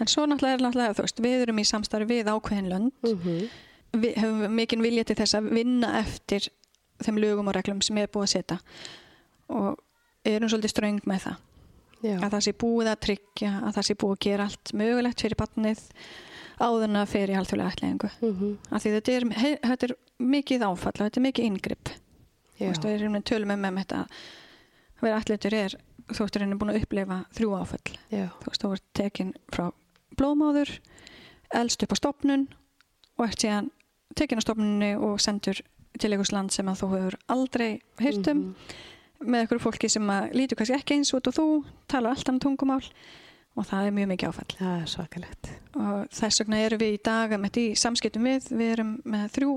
En 0.01 0.07
svo 0.07 0.25
náttúrulega 0.27 0.55
er 0.57 0.63
náttúrulega, 0.65 0.95
þú 0.97 1.05
veist, 1.05 1.21
við 1.21 1.43
erum 1.45 1.59
í 1.61 1.65
samstarfi 1.69 2.07
við 2.09 2.31
ákveðin 2.33 2.69
lönd. 2.73 2.93
mm 3.05 3.49
Við 3.95 4.15
hefum 4.19 4.55
mikinn 4.57 4.83
vilja 4.83 5.05
til 5.05 5.15
þess 5.21 5.35
að 5.39 5.51
vinna 5.55 5.91
eftir 6.01 6.49
þeim 7.05 7.19
lögum 7.23 7.47
og 7.49 7.55
reglum 7.55 7.83
sem 7.85 7.99
er 7.99 8.09
búið 8.09 8.25
að 8.25 8.33
setja. 8.33 8.57
Og 9.55 9.79
erum 10.25 10.49
svolítið 10.49 10.73
ströng 10.75 11.01
með 11.07 11.21
það. 11.27 11.37
Já, 12.05 12.15
Að 12.21 12.31
það 12.35 12.43
sé 12.45 12.53
búið 12.61 12.89
að 12.91 13.01
tryggja, 13.07 13.51
að 13.65 13.75
það 13.79 13.87
sé 13.89 13.95
búið 14.03 14.15
að 14.15 14.23
gera 14.27 14.45
allt 14.49 14.73
mögulegt 14.77 15.21
fyrir 15.25 15.39
barnið 15.41 15.81
áðurna 16.65 17.03
fyrir 17.09 17.39
alþjóðlega 17.41 17.73
ætlingu. 17.75 18.11
mm 18.21 18.57
Af 18.71 18.83
því 18.85 18.91
þetta 18.95 19.13
er, 19.15 19.25
he, 19.41 19.53
þetta 19.65 19.87
er 19.89 19.95
mikið 20.21 20.65
áfall 20.69 20.93
og 20.95 21.01
þetta 21.07 21.21
er 21.21 21.25
mikið 21.29 21.45
veist, 22.69 22.85
við 22.85 22.95
erum 23.01 23.17
tölum 23.31 23.51
um 23.73 23.79
þetta 23.81 24.03
að 24.05 25.03
vera 25.03 25.19
ætlingur 25.21 25.57
er, 25.59 25.75
veist, 26.21 26.37
er 26.37 26.45
búin 26.61 26.71
að 26.75 26.83
upplifa 26.85 27.19
þrjú 27.35 27.55
áfall. 27.59 27.97
þú 28.39 28.51
veist, 28.53 28.63
þú 28.63 28.73
ert 28.77 28.85
tekin 28.95 29.33
frá 29.53 29.65
blóðmáður, 30.21 30.71
elst 31.55 31.83
upp 31.83 31.93
á 31.93 31.97
stopnun 31.99 32.49
og 33.19 33.25
ert 33.29 33.41
síðan 33.43 33.71
tekin 34.15 34.39
á 34.39 34.45
stopnunni 34.47 34.93
og 34.97 35.19
sendur 35.21 35.59
til 35.99 36.11
einhvers 36.13 36.33
land 36.33 36.53
sem 36.55 36.67
að 36.71 36.81
þú 36.85 36.91
hefur 36.95 37.17
aldrei 37.29 37.81
heyrt 37.99 38.29
um 38.31 38.39
Mhm. 38.39 38.55
Með 39.23 39.45
einhverju 39.45 39.63
fólki 39.63 39.91
sem 39.93 40.11
lítur 40.35 40.59
kannski 40.59 40.77
ekki 40.79 40.99
eins 40.99 41.13
út 41.17 41.29
og 41.31 41.37
þú, 41.37 41.47
talar 41.91 42.15
allt 42.15 42.31
annað 42.31 42.47
tungumál 42.47 42.83
og 43.55 43.69
það 43.69 43.87
er 43.87 43.95
mjög 43.95 44.11
mikið 44.11 44.33
áfall. 44.33 44.57
Það 44.59 44.75
er 44.81 44.91
svakalegt. 44.91 45.53
Og 45.79 46.17
þess 46.19 46.43
vegna 46.43 46.61
erum 46.65 46.83
við 46.83 46.97
í 46.97 47.01
dag 47.07 47.37
með 47.39 47.61
í 47.63 47.67
samskiptum 47.79 48.27
við, 48.27 48.51
við 48.51 48.75
erum 48.75 48.93
með 49.07 49.29
þrjú 49.37 49.55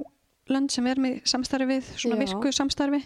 lönd 0.54 0.74
sem 0.74 0.86
við 0.86 0.96
erum 0.96 1.10
í 1.10 1.14
samstarfi 1.28 1.68
við 1.72 1.92
svona 1.98 2.18
Já. 2.18 2.24
virku 2.24 2.54
samstarfi 2.56 3.02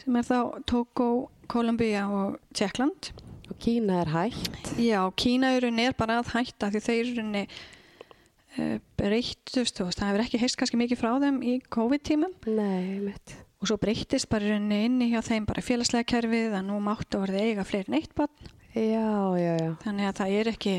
sem 0.00 0.16
er 0.16 0.28
þá 0.28 0.38
Togo, 0.70 1.10
Kolumbía 1.50 2.06
og 2.06 2.38
Tjekkland 2.54 3.10
Og 3.50 3.58
Kína 3.58 4.04
er 4.04 4.12
hægt 4.12 4.72
Já, 4.78 5.02
Kína 5.18 5.56
er 5.56 5.96
bara 5.98 6.20
að 6.20 6.32
hætta 6.36 6.70
því 6.70 6.82
þeir 6.86 7.12
rauninni 7.16 7.44
uh, 7.48 8.76
breyttust, 9.00 9.82
það 9.82 10.06
hefur 10.06 10.24
ekki 10.26 10.42
heist 10.44 10.60
kannski 10.60 10.78
mikið 10.80 11.02
frá 11.02 11.12
þeim 11.22 11.40
í 11.42 11.58
COVID-tímum. 11.72 12.36
Nei, 12.46 13.00
mitt 13.02 13.34
og 13.60 13.68
svo 13.68 13.76
breyttist 13.80 14.28
bara 14.32 14.48
rauninni 14.48 14.86
inni 14.86 15.10
hjá 15.12 15.20
þeim 15.24 15.46
bara 15.48 15.64
félagslega 15.64 16.08
kerfið 16.08 16.56
að 16.56 16.64
nú 16.70 16.78
máttu 16.84 17.18
að 17.18 17.26
verða 17.26 17.44
eiga 17.44 17.66
fleiri 17.68 17.92
neitt 17.92 18.14
barn. 18.16 18.32
Já, 18.72 19.36
já, 19.36 19.52
já. 19.58 19.70
Þannig 19.84 20.08
að 20.08 20.18
það 20.20 20.34
er 20.38 20.50
ekki 20.54 20.74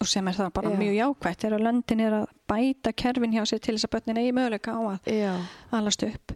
og 0.00 0.06
sem 0.08 0.28
er 0.30 0.36
það 0.36 0.52
bara 0.54 0.74
mjög 0.78 0.94
jákvætt 0.94 1.44
þegar 1.44 1.64
löndin 1.64 2.02
er 2.04 2.16
að 2.20 2.28
bæta 2.50 2.92
kerfin 2.94 3.34
hjá 3.34 3.42
sér 3.48 3.62
til 3.62 3.74
þess 3.74 3.88
að 3.88 3.94
börnin 3.96 4.20
eigi 4.22 4.34
möguleika 4.36 4.74
á 4.74 4.80
að 4.94 5.10
Já, 5.10 5.32
alast 5.74 6.04
upp. 6.06 6.34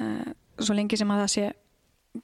Uh, 0.00 0.30
svo 0.58 0.76
lengi 0.78 0.98
sem 0.98 1.10
að 1.10 1.24
það 1.24 1.32
sé 1.34 1.48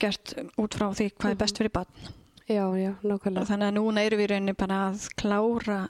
gert 0.02 0.34
út 0.62 0.78
frá 0.78 0.86
því 0.94 1.08
hvað 1.14 1.34
er 1.34 1.40
best 1.42 1.60
fyrir 1.60 1.74
barn. 1.74 2.08
Já, 2.46 2.62
já, 2.78 2.92
nákvæmlega. 3.02 3.48
Þannig 3.50 3.68
að 3.68 3.76
núna 3.78 4.06
erum 4.06 4.22
við 4.22 4.30
rauninni 4.32 4.54
bara 4.58 4.80
að 4.88 5.08
klára 5.18 5.80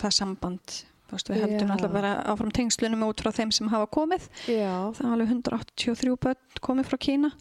það 0.00 0.16
samband 0.16 0.80
veist, 1.16 1.30
við 1.30 1.44
höldum 1.44 1.72
alltaf 1.74 1.92
bara 1.94 2.12
áfram 2.30 2.52
tengslunum 2.54 3.04
út 3.06 3.22
frá 3.22 3.30
þeim 3.34 3.52
sem 3.54 3.70
hafa 3.72 3.88
komið. 3.94 4.26
Já, 4.46 4.74
það 4.96 5.04
er 5.06 5.14
alveg 5.16 5.32
183 5.34 6.16
börn 6.26 6.60
komið 6.66 6.90
frá 6.90 6.98
Kína. 7.06 7.32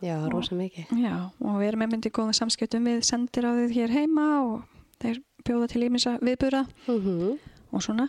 Já, 0.00 0.16
rosa 0.32 0.56
mikið. 0.56 0.92
Já, 0.96 1.14
og 1.44 1.58
við 1.60 1.68
erum 1.68 1.84
með 1.84 1.92
myndið 1.94 2.14
góða 2.16 2.36
samskiptum 2.38 2.88
við 2.88 3.02
sendir 3.04 3.48
á 3.48 3.52
þið 3.58 3.74
hér 3.76 3.96
heima 3.98 4.28
og 4.46 4.62
þeir 5.02 5.20
bjóða 5.44 5.68
til 5.72 5.84
ímins 5.84 6.08
að 6.08 6.24
viðbura 6.24 6.64
mm 6.88 7.36
og 7.70 7.84
svona. 7.84 8.08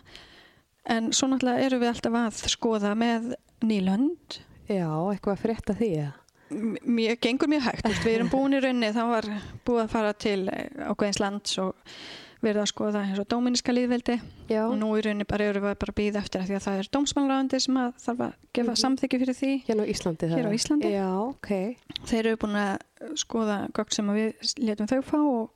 En 0.89 1.11
svo 1.13 1.27
náttúrulega 1.29 1.67
erum 1.67 1.83
við 1.83 1.91
alltaf 1.91 2.15
að 2.17 2.39
skoða 2.49 2.95
með 2.97 3.35
nýlönd 3.61 4.39
Já, 4.71 4.87
eitthvað 5.11 5.35
að 5.35 5.43
frétta 5.43 5.75
því 5.77 5.89
eða? 5.99 6.15
mér 6.51 7.15
gengur 7.21 7.47
mjög 7.47 7.67
hægt, 7.69 7.85
við 8.03 8.15
erum 8.17 8.31
búin 8.31 8.57
í 8.57 8.59
raunni 8.59 8.89
það 8.91 9.11
var 9.13 9.27
búið 9.67 9.83
að 9.85 9.93
fara 9.93 10.11
til 10.19 10.39
eh, 10.51 10.65
ákveðins 10.89 11.21
lands 11.21 11.57
og 11.63 11.93
verið 12.41 12.61
að 12.63 12.69
skoða 12.71 13.01
eins 13.05 13.19
og 13.21 13.27
dóminiska 13.29 13.73
líðveldi 13.75 14.15
Já, 14.49 14.63
og 14.67 14.77
nú 14.79 14.89
í 14.97 15.01
raunni 15.05 15.25
bara 15.29 15.45
erum 15.51 15.63
við 15.67 15.75
bara 15.81 15.93
að 15.93 15.99
býða 16.01 16.21
eftir 16.23 16.41
að 16.41 16.47
því 16.49 16.55
að 16.57 16.65
það 16.65 16.79
er 16.81 16.89
dómsmálraðandi 16.97 17.59
sem 17.61 17.77
að 17.77 17.91
þarf 18.05 18.23
að 18.27 18.33
gefa 18.57 18.71
Mhm. 18.71 18.79
samþykju 18.83 19.19
fyrir 19.21 19.37
því. 19.41 19.51
Hérna 19.67 19.83
á 19.85 19.91
Íslandi 19.93 20.29
það 20.31 20.37
Hér 20.37 20.47
á 20.49 20.57
Íslandi? 20.57 20.91
Já, 20.91 21.07
ok. 21.29 21.49
Þeir 22.05 22.25
eru 22.25 22.37
búin 22.37 22.57
að 22.57 22.77
skoða 23.15 23.57
gögn 23.71 23.93
sem 23.93 24.07
að 24.09 24.19
við 24.21 24.55
letum 24.65 24.87
þau 24.87 25.01
fá 25.01 25.17
og 25.21 25.49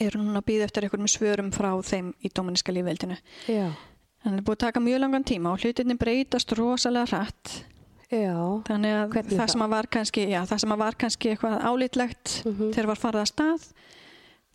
eru 0.00 0.18
núna 0.20 0.40
að 0.42 0.46
býða 0.50 0.64
eftir 0.68 0.82
einhverjum 0.86 1.08
svörum 1.12 1.50
frá 1.52 1.70
þeim 1.84 2.12
í 2.24 2.28
dóminiska 2.32 2.72
líðveldinu 2.72 3.16
Já, 3.48 3.66
en 4.24 4.32
það 4.32 4.36
er 4.38 4.42
búið 4.42 4.56
að 4.56 4.64
taka 4.66 4.80
mjög 4.80 5.00
langan 5.00 5.24
tíma 5.24 5.52
og 5.52 5.60
hlutinni 5.60 5.96
breytast 6.00 6.52
rosalega 6.56 7.06
hratt. 7.12 7.64
Já. 8.10 8.62
Þannig 8.68 8.92
að 8.94 9.10
það 9.26 9.36
þá? 9.36 9.50
sem 9.50 9.62
að 9.66 9.68
var 9.70 9.86
kannski 9.90 10.28
já, 10.30 10.40
það 10.46 10.60
sem 10.62 10.70
að 10.72 10.78
var 10.78 10.94
kannski 10.94 11.30
eitthvað 11.34 11.62
álítlegt 11.66 12.44
Mhm. 12.46 12.72
þegar 12.72 12.86
var 12.86 12.96
farið 12.96 13.20
að 13.24 13.32
stað 13.32 13.72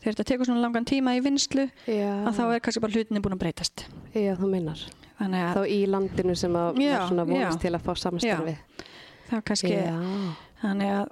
þegar 0.02 0.16
þetta 0.18 0.28
tekur 0.32 0.50
svona 0.50 0.64
langan 0.66 0.88
tíma 0.90 1.14
í 1.18 1.22
vinslu 1.24 1.68
Já, 1.86 2.10
að 2.28 2.36
þá 2.40 2.44
er 2.56 2.64
kannski 2.66 2.84
bara 2.84 2.98
hlutinni 2.98 3.22
búin 3.24 3.38
að 3.38 3.44
breytast. 3.46 3.86
Já, 4.16 4.34
þú 4.40 4.52
minnar 4.52 4.84
Þá 5.22 5.62
í 5.70 5.80
landinu 5.86 6.34
sem 6.36 6.56
að 6.58 6.80
Já, 6.82 6.96
svona 7.06 7.26
vonast 7.30 7.60
já. 7.60 7.62
til 7.62 7.74
að 7.78 7.84
fá 7.86 7.92
samstarfi 8.02 8.56
það 9.30 9.44
kannski 9.52 9.74
Já, 9.76 9.92
þannig 10.64 10.94
að 10.96 11.04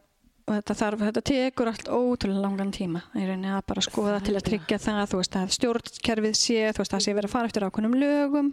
þetta, 0.50 0.76
þarf, 0.80 1.04
þetta 1.06 1.24
tekur 1.30 1.70
allt 1.70 1.92
ótrúlega 1.94 2.42
langan 2.42 2.72
tíma 2.74 3.04
í 3.14 3.28
rauninni 3.28 3.52
að 3.54 3.62
bara 3.70 3.84
skoða 3.86 4.16
Það 4.18 4.26
til 4.26 4.38
að 4.40 4.48
tryggja 4.50 4.80
það 4.82 5.02
þú 5.12 5.20
veist 5.22 5.38
að 5.38 5.54
stjórnkerfið 5.60 6.40
sé 6.40 6.58
þú 6.74 6.82
veist 6.82 6.90
að 6.90 6.96
það 6.96 7.06
sé 7.06 7.14
verið 7.20 7.30
að 7.30 7.36
fara 7.36 7.52
eftir 7.52 7.68
ákveðnum 7.68 8.00
lögum 8.02 8.50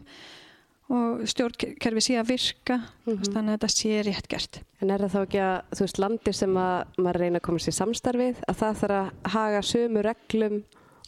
og 0.88 1.20
stjórnkerfið 1.26 2.04
sé 2.06 2.14
að 2.20 2.28
virka 2.30 2.76
veist, 3.06 3.28
Mhm. 3.28 3.32
þannig 3.34 3.52
að 3.52 3.58
þetta 3.58 3.70
sé 3.74 4.02
rétt 4.06 4.28
gert. 4.28 4.60
En 4.80 4.90
er 4.90 4.98
það 4.98 5.10
þá 5.10 5.20
ekki 5.26 5.40
að, 5.42 5.62
þú 5.74 5.80
veist, 5.86 5.98
landi 5.98 6.32
sem 6.32 6.54
að 6.54 6.84
maður 6.98 7.20
reyna 7.20 7.38
að 7.40 7.42
koma 7.42 7.58
sér 7.58 7.74
samstarfið, 7.80 8.36
að 8.48 8.56
það 8.56 8.76
þarf 8.80 8.96
að 9.00 9.30
haga 9.32 9.60
sömu 9.62 10.02
reglum 10.04 10.64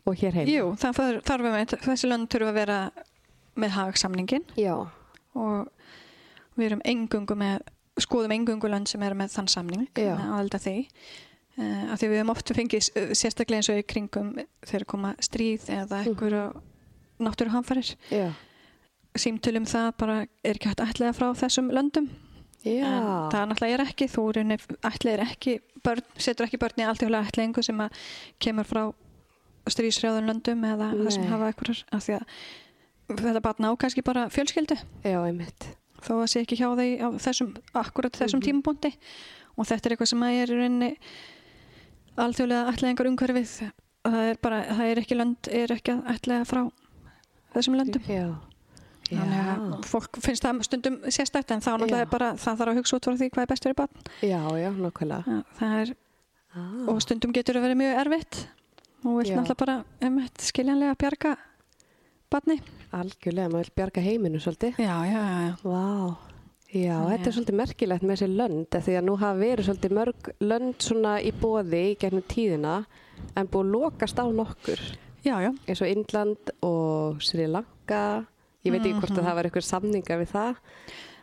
og 0.06 0.14
hér 0.16 0.32
heim? 0.32 0.46
Jú, 0.48 0.64
það 0.76 0.94
þarf, 0.98 1.22
þarf 1.24 1.44
að, 1.52 1.76
þessi 1.86 2.08
lönd 2.08 2.28
þurfa 2.28 2.48
að 2.48 2.54
vera 2.54 2.90
með 3.56 3.70
hagsamningin 3.70 4.44
Já, 4.56 4.74
og 5.34 5.68
við 6.56 6.66
erum 6.66 6.82
engungu 6.84 7.36
með 7.36 7.60
skoðum 7.98 8.32
engungu 8.34 8.68
lönd 8.70 8.88
sem 8.88 9.02
eru 9.02 9.14
með 9.14 9.30
þann 9.34 9.48
samning 9.48 9.88
með 9.94 10.18
aðelda 10.18 10.58
því. 10.62 10.88
Uh, 11.58 11.92
af 11.92 11.98
því 11.98 12.06
við 12.08 12.16
hefum 12.20 12.30
oft 12.30 12.50
fengið 12.54 12.90
uh, 12.96 13.14
sérstaklega 13.18 13.56
eins 13.58 13.68
og 13.68 13.78
í 13.80 13.82
kringum 13.82 14.28
þegar 14.64 14.84
koma 14.86 15.14
stríð 15.18 15.64
eða 15.66 16.04
Mhm. 16.04 16.14
einhverju 16.14 16.62
náttúruhamfarir. 17.20 17.96
Já, 18.10 18.32
símtölum 19.22 19.66
það 19.68 19.92
bara 19.98 20.16
er 20.44 20.54
ekki 20.58 20.68
hægt 20.70 20.80
ætlega 20.84 21.14
frá 21.16 21.28
þessum 21.34 21.70
löndum. 21.74 22.08
Já, 22.64 22.84
en 22.84 23.30
það 23.32 23.48
náttúrulega 23.52 23.74
er 23.78 23.84
ekki 23.86 24.08
þú 24.10 24.24
ætlega 24.82 25.12
er 25.14 25.22
ekki 25.24 25.58
börn, 25.84 26.02
setur 26.18 26.46
ekki 26.48 26.58
börn 26.58 26.82
í 26.82 26.86
alltjóðlega 26.90 27.28
ætlingu 27.30 27.62
sem 27.64 27.78
að 27.80 27.90
kemur 28.42 28.66
frá 28.66 28.82
stríðsrjáðun 29.68 30.26
löndum 30.32 30.64
eða 30.64 30.90
það 30.94 31.10
sem 31.14 31.22
Nei. 31.22 31.30
hafa 31.30 31.50
einhverjar 31.52 31.82
af 31.92 32.04
því 32.06 32.14
að 32.18 33.22
þetta 33.22 33.42
barn 33.46 33.68
á 33.68 33.70
kannski 33.78 34.02
bara 34.04 34.26
fjölskyldu. 34.32 34.76
Já, 35.04 35.18
einmitt. 35.24 35.68
þó 36.02 36.12
að 36.22 36.28
sé 36.30 36.40
ekki 36.44 36.56
hjá 36.60 36.68
þeir 36.78 37.02
á 37.04 37.08
þessum, 37.18 37.54
akkurat 37.74 38.12
þessum 38.12 38.38
Mhm. 38.40 38.46
tímapunkti. 38.48 38.92
Og 39.58 39.66
þetta 39.66 39.86
er 39.86 39.92
eitthvað 39.96 40.08
sem 40.08 40.20
að 40.22 40.42
er 40.42 40.48
í 40.52 40.58
rauninni 40.58 40.90
alþjóðlega 42.18 42.72
ætlaðingar 42.72 43.08
umhverfið 43.10 43.72
það 44.08 44.30
er 44.30 44.36
bara, 44.42 44.60
það 44.64 44.90
er 44.92 45.00
ekki 45.02 45.16
lönd 45.18 45.48
er 45.52 45.72
ekki 45.74 45.92
að 45.94 46.06
ætlaða 46.14 46.46
frá 46.48 46.62
þessum 47.54 47.76
löndum. 47.78 48.02
Já, 48.08 48.34
þannig 49.08 49.48
að 49.52 49.86
fólk 49.88 50.18
finnst 50.24 50.44
það 50.44 50.60
stundum 50.68 50.98
sérstætt 51.08 51.50
en 51.54 51.60
þá 51.64 51.70
náttúrulega 51.76 52.04
er 52.06 52.12
bara 52.12 52.28
það 52.36 52.58
þarf 52.60 52.72
að 52.74 52.78
hugsa 52.82 52.96
út 52.98 53.08
frá 53.08 53.16
því 53.20 53.30
hvað 53.34 53.42
er 53.46 53.50
best 53.54 53.64
fyrir 53.68 53.78
barn 53.78 54.06
já, 54.22 54.40
já, 54.62 54.70
nokkvæmlega. 54.70 55.42
Já, 55.60 55.72
er, 55.82 55.94
Ah, 56.56 56.88
og 56.88 56.96
stundum 57.04 57.30
getur 57.36 57.58
það 57.58 57.64
verið 57.66 57.76
mjög 57.76 57.98
erfitt 58.00 58.36
og 59.04 59.18
vill 59.18 59.28
Já. 59.28 59.36
náttúrulega 59.36 59.58
bara 59.60 59.74
um, 60.08 60.14
skiljanlega 60.40 60.94
bjarga 60.98 61.32
barni 62.32 62.56
algjörlega, 62.96 63.50
maður 63.52 63.68
vil 63.68 63.74
bjarga 63.76 64.00
heiminu 64.06 64.40
svolítið. 64.40 64.78
já, 64.80 64.96
já, 65.06 65.20
já. 65.44 65.52
Vá, 65.62 66.16
já, 66.72 66.96
þetta 67.04 67.20
er 67.20 67.28
að- 67.28 67.36
svolítið 67.36 67.58
merkilegt 67.60 68.02
með 68.08 68.14
þessi 68.16 68.30
lönd, 68.40 68.66
því 68.72 68.96
að 68.98 69.04
nú 69.10 69.16
hafa 69.20 69.38
verið 69.42 69.68
svolítið 69.68 69.94
mörg 69.98 70.30
lönd 70.40 70.80
svona 70.88 71.12
í 71.20 71.32
bóði 71.36 71.82
í 71.92 71.96
gegnum 72.00 72.24
tíðina, 72.32 72.74
en 73.36 73.46
búið 73.52 73.68
að 73.68 73.72
lokast 73.76 74.16
á 74.18 74.24
nokkur. 74.32 74.80
já, 75.24 75.36
já. 75.44 75.52
eins 75.68 75.82
og 75.84 75.88
Indland 75.92 76.50
og 76.62 77.20
Sri 77.22 77.46
Lanka 77.46 78.24
ég 78.64 78.72
veit 78.74 78.82
ekki 78.82 78.98
hvort 79.00 79.10
Mhm. 79.10 79.18
að 79.18 79.28
það 79.28 79.34
var 79.38 79.44
eitthvað 79.48 79.68
samninga 79.68 80.18
við 80.22 80.28
það. 80.34 80.56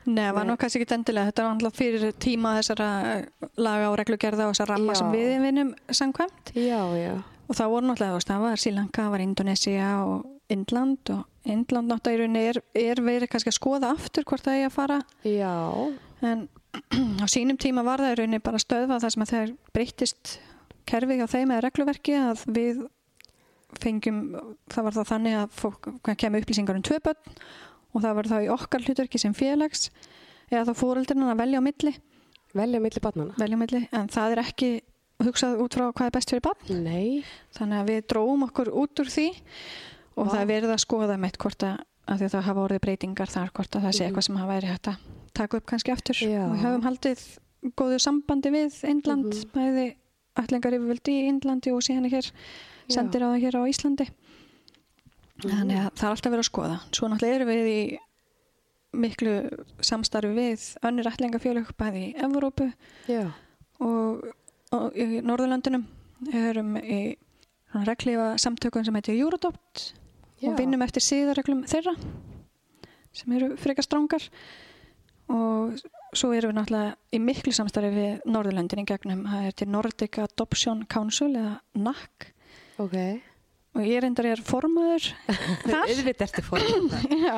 Nei, 0.05 0.21
það 0.29 0.33
var 0.35 0.45
nú 0.45 0.55
kannski 0.61 0.81
ekki 0.83 0.93
endilega, 0.95 1.31
þetta 1.31 1.43
var 1.43 1.53
alltaf 1.55 1.73
fyrir 1.79 2.11
tíma 2.21 2.49
þessara 2.59 2.89
eh, 3.15 3.25
laga 3.57 3.87
og 3.89 3.97
reglugerða 3.97 4.45
og 4.47 4.53
þessara 4.53 4.75
ramma 4.75 4.93
Já. 4.93 4.99
sem 4.99 5.11
við 5.11 5.41
vinnum 5.41 5.71
samkvæmt. 5.89 6.51
Já, 6.53 6.81
já, 7.01 7.23
og 7.49 7.55
það 7.55 7.71
voru 7.73 7.87
náttúrulega, 7.89 8.25
það 8.29 8.39
var 8.45 8.55
Sri 8.61 8.71
Lanka, 8.71 9.01
það 9.01 9.09
var 9.15 9.19
Indonesia 9.25 9.87
og 10.05 10.25
Indland 10.49 11.09
og 11.09 11.25
Indland 11.45 11.89
náttúrulega 11.89 12.13
í 12.13 12.21
rauninni 12.21 12.43
er, 12.49 12.61
er 12.75 12.95
verið 13.01 13.29
kannski 13.33 13.49
að 13.49 13.57
skoða 13.59 13.89
aftur 13.97 14.23
hvort 14.23 14.43
það 14.45 14.59
er 14.61 14.69
að 14.69 14.75
fara. 14.77 15.01
Já. 15.25 15.53
En 16.21 16.47
á 17.23 17.25
sínum 17.25 17.57
tíma 17.57 17.83
var 17.83 17.97
það 17.97 18.13
í 18.13 18.17
rauninni 18.21 18.43
bara 18.45 18.57
stöðvað 18.61 19.01
þar 19.01 19.09
sem 19.15 19.23
að 19.25 19.33
þeir 19.33 19.55
breyttist 19.73 20.39
kerfið 20.85 21.23
á 21.25 21.27
þeim 21.33 21.49
eða 21.55 21.63
regluverki 21.65 22.13
að 22.13 22.45
við 22.45 22.85
fengjum, 23.81 24.19
það 24.69 24.83
var 24.87 24.93
þá 24.97 25.03
þannig 25.11 25.37
að 25.41 25.49
fólk 25.61 25.89
kemur 26.17 26.41
upplýsingar 26.43 26.75
um 26.79 26.81
tvö 26.85 26.99
börn 27.03 27.37
og 27.95 28.01
það 28.03 28.15
var 28.15 28.29
þá 28.31 28.37
í 28.43 28.49
okkar 28.55 28.81
hlutverki 28.85 29.19
sem 29.21 29.33
félags 29.33 29.89
eða 30.51 30.65
þá 30.69 30.73
fóreldurinn 30.81 31.29
að 31.31 31.39
velja 31.43 31.59
á 31.61 31.67
milli, 31.67 31.95
Velja 32.55 32.79
milli 32.79 33.01
barnana? 33.03 33.33
velja 33.37 33.55
á 33.57 33.61
milli, 33.61 33.81
en 33.91 34.07
það 34.07 34.31
er 34.35 34.41
ekki 34.45 34.69
hugsað 35.23 35.59
út 35.63 35.73
frá 35.75 35.89
hvað 35.91 36.05
er 36.07 36.11
best 36.11 36.29
fyrir 36.31 36.43
barn. 36.43 36.83
Nei. 36.83 37.23
Þannig 37.55 37.79
að 37.81 37.89
við 37.91 38.01
dróum 38.11 38.43
okkur 38.49 38.69
út 38.71 38.99
úr 38.99 39.09
því 39.11 39.27
og 40.15 40.27
Vá. 40.27 40.31
það 40.33 40.41
er 40.41 40.49
verið 40.51 40.71
að 40.75 40.83
skoða 40.83 41.17
meitt 41.19 41.37
hvort 41.39 41.63
að, 41.63 41.79
að 42.07 42.23
það 42.29 42.45
hafa 42.49 42.63
orðið 42.67 42.81
breytingar 42.85 43.31
þar, 43.31 43.51
hvort 43.55 43.75
að 43.75 43.81
það 43.87 43.93
sé 43.95 44.03
Mhm. 44.03 44.07
eitthvað 44.11 44.23
sem 44.27 44.35
hafa 44.35 44.53
verið 44.55 44.71
hægt 44.75 44.87
að 44.87 44.97
taka 45.33 45.57
upp 45.57 45.65
kannski 45.65 45.91
aftur. 45.91 46.15
Já. 46.19 46.43
Og 46.45 46.55
við 46.55 46.63
höfum 46.63 46.83
haldið 46.87 47.23
góðu 47.75 47.99
sambandi 47.99 48.51
við 48.51 48.83
Indland, 48.87 49.25
Mhm. 49.33 49.51
bæði 49.55 49.95
ætlingar 50.41 50.77
yfirvöldi 50.77 51.19
í 51.19 51.27
Indlandi 51.31 51.73
og 51.73 51.83
síðan 51.85 52.09
hér 52.11 52.31
sendir 52.91 53.25
á 53.25 53.27
það 53.31 53.43
hér 53.45 53.59
á 53.59 53.61
Íslandi. 53.71 54.07
Þannig 55.43 55.79
að 55.81 55.89
það 55.99 56.07
er 56.07 56.13
alltaf 56.13 56.31
verið 56.31 56.43
að 56.43 56.49
skoða. 56.49 56.77
Svo 56.95 57.09
náttúrulega 57.11 57.39
erum 57.39 57.51
við 57.51 57.71
í 57.71 57.79
miklu 58.95 59.33
samstarfi 59.83 60.31
við 60.35 60.65
önnur 60.87 61.09
ætlingafjölug 61.11 61.73
bæði 61.79 62.03
í 62.05 62.13
Evrópu 62.25 62.69
og, 63.83 64.27
og 64.75 64.95
í 64.95 65.21
Norðurlandunum 65.25 65.83
erum 66.31 66.77
í 66.79 66.99
svona 67.71 67.89
reglífa 67.89 68.27
samtökun 68.39 68.85
sem 68.87 68.95
heitir 68.95 69.19
Eurodopt 69.19 69.89
Já. 70.39 70.49
og 70.49 70.59
vinnum 70.59 70.83
eftir 70.85 71.03
síðarreglum 71.03 71.65
þeirra 71.67 71.95
sem 73.15 73.35
eru 73.35 73.53
frekar 73.59 73.83
strángar 73.83 74.29
og 75.31 75.75
svo 76.19 76.31
erum 76.35 76.51
við 76.53 76.59
náttúrulega 76.61 76.95
í 77.15 77.21
miklu 77.23 77.53
samstarfi 77.55 77.93
við 77.95 78.25
Norðurlandin 78.31 78.83
í 78.83 78.87
gegnum, 78.89 79.23
það 79.29 79.47
er 79.51 79.55
til 79.61 79.69
Nordic 79.73 80.19
Adoption 80.25 80.83
Council 80.91 81.31
eða 81.35 81.55
NAC 81.75 82.31
Ok. 82.83 82.95
og 83.75 83.83
ég 83.87 84.01
reyndar 84.03 84.27
er 84.33 84.41
formaður 84.43 85.09
þar 85.67 85.81
Auðvitað 85.85 86.25
ertu 86.29 86.43
formaður. 86.47 87.17
já, 87.27 87.35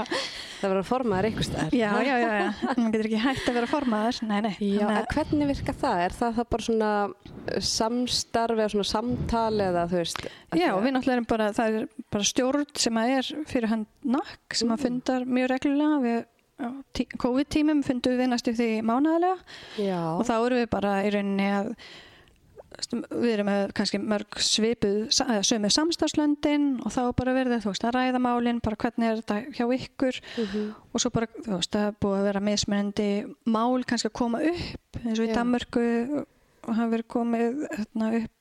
Það 0.57 0.71
var 0.71 0.77
að 0.79 0.87
formaður 0.89 1.25
einhver 1.29 1.45
staðar. 1.45 1.73
já, 1.77 1.89
já, 2.01 2.15
já, 2.17 2.29
já, 2.33 2.45
maður 2.65 2.93
getur 2.95 3.07
ekki 3.11 3.19
hægt 3.21 3.49
að 3.51 3.57
vera 3.59 3.67
formaður 3.69 4.19
nei, 4.25 4.37
nei, 4.47 4.53
Já, 4.57 4.87
en 4.87 4.95
að- 5.03 5.09
hvernig 5.13 5.49
virka 5.51 5.75
það? 5.77 5.99
Er 6.07 6.15
það, 6.17 6.31
það 6.39 6.47
bara 6.55 6.65
svona 6.67 6.89
uh, 7.05 7.59
samstarf 7.71 8.57
eða 8.63 8.71
svona 8.73 8.87
samtal 8.89 9.61
eða 9.67 9.83
þú 9.91 9.99
veist? 10.01 10.23
Já, 10.57 10.71
við 10.81 10.95
náttúrulega 10.95 11.17
erum 11.19 11.27
bara, 11.29 11.49
það 11.57 11.77
er 11.81 11.85
bara 12.17 12.29
stjórn 12.31 12.65
sem 12.85 12.97
að 13.03 13.13
er 13.19 13.29
fyrir 13.53 13.69
hann 13.73 13.85
nakk 14.17 14.57
sem 14.57 14.73
að 14.73 14.77
Mm. 14.79 14.83
fundar 14.87 15.25
mjög 15.37 15.51
reglulega 15.53 16.01
við 16.07 16.17
COVID-tímum 17.21 17.83
fundum 17.85 18.17
við 18.17 18.29
næstu 18.31 18.53
því 18.57 18.67
mánaðarlega 18.87 19.37
Já. 19.83 19.99
og 20.17 20.23
þá 20.25 20.35
erum 20.41 20.61
við 20.63 20.69
bara 20.73 20.93
í 21.05 21.11
rauninni 21.13 21.49
að 21.53 21.73
við 23.09 23.29
erum 23.31 23.47
með 23.47 23.71
kannski 23.77 23.99
mörg 24.03 24.37
svipuð 24.43 24.97
sömu 25.47 25.69
samstarfslöndin 25.73 26.65
og 26.85 26.91
þá 26.93 27.01
bara 27.17 27.33
verið 27.37 27.61
þú 27.63 27.71
veist 27.71 27.85
að 27.87 27.95
ræða 27.95 28.21
málin 28.21 28.59
bara 28.65 28.77
hvernig 28.83 29.07
er 29.11 29.21
þetta 29.21 29.37
hjá 29.55 29.65
ykkur 29.77 30.19
Mhm. 30.37 30.65
og 30.93 31.01
svo 31.01 31.09
bara 31.13 31.27
þú 31.37 31.55
veist 31.55 31.75
er 31.79 31.93
búið 32.01 32.17
að 32.19 32.27
vera 32.27 32.39
mismunandi 32.49 33.07
mál 33.45 33.83
kannski 33.87 34.09
að 34.11 34.17
koma 34.19 34.41
upp 34.41 34.99
eins 35.05 35.19
og 35.19 35.25
í 35.25 35.29
Já. 35.29 35.35
Danmörku 35.39 35.85
og 36.67 36.73
hafa 36.75 36.91
verið 36.91 37.07
komið 37.07 37.67
hérna, 37.77 38.11
upp 38.23 38.31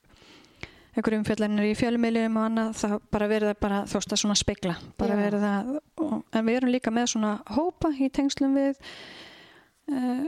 einhverjum 0.97 1.23
umfjallanir 1.23 1.69
í 1.69 1.75
fjölmiðlum 1.77 2.39
og 2.39 2.47
annað 2.49 2.77
það 2.81 2.95
bara 3.15 3.29
verið 3.31 3.53
að 3.53 3.59
bara 3.63 3.81
veist 3.91 4.13
að 4.13 4.21
svona 4.23 4.37
spegla 4.39 4.77
bara 4.99 5.17
og, 5.97 6.15
en 6.33 6.47
við 6.47 6.59
erum 6.59 6.73
líka 6.73 6.93
með 6.93 7.11
svona 7.13 7.33
hópa 7.55 7.93
í 7.97 8.09
tengslum 8.13 8.57
við 8.57 8.79
uh, 9.93 10.23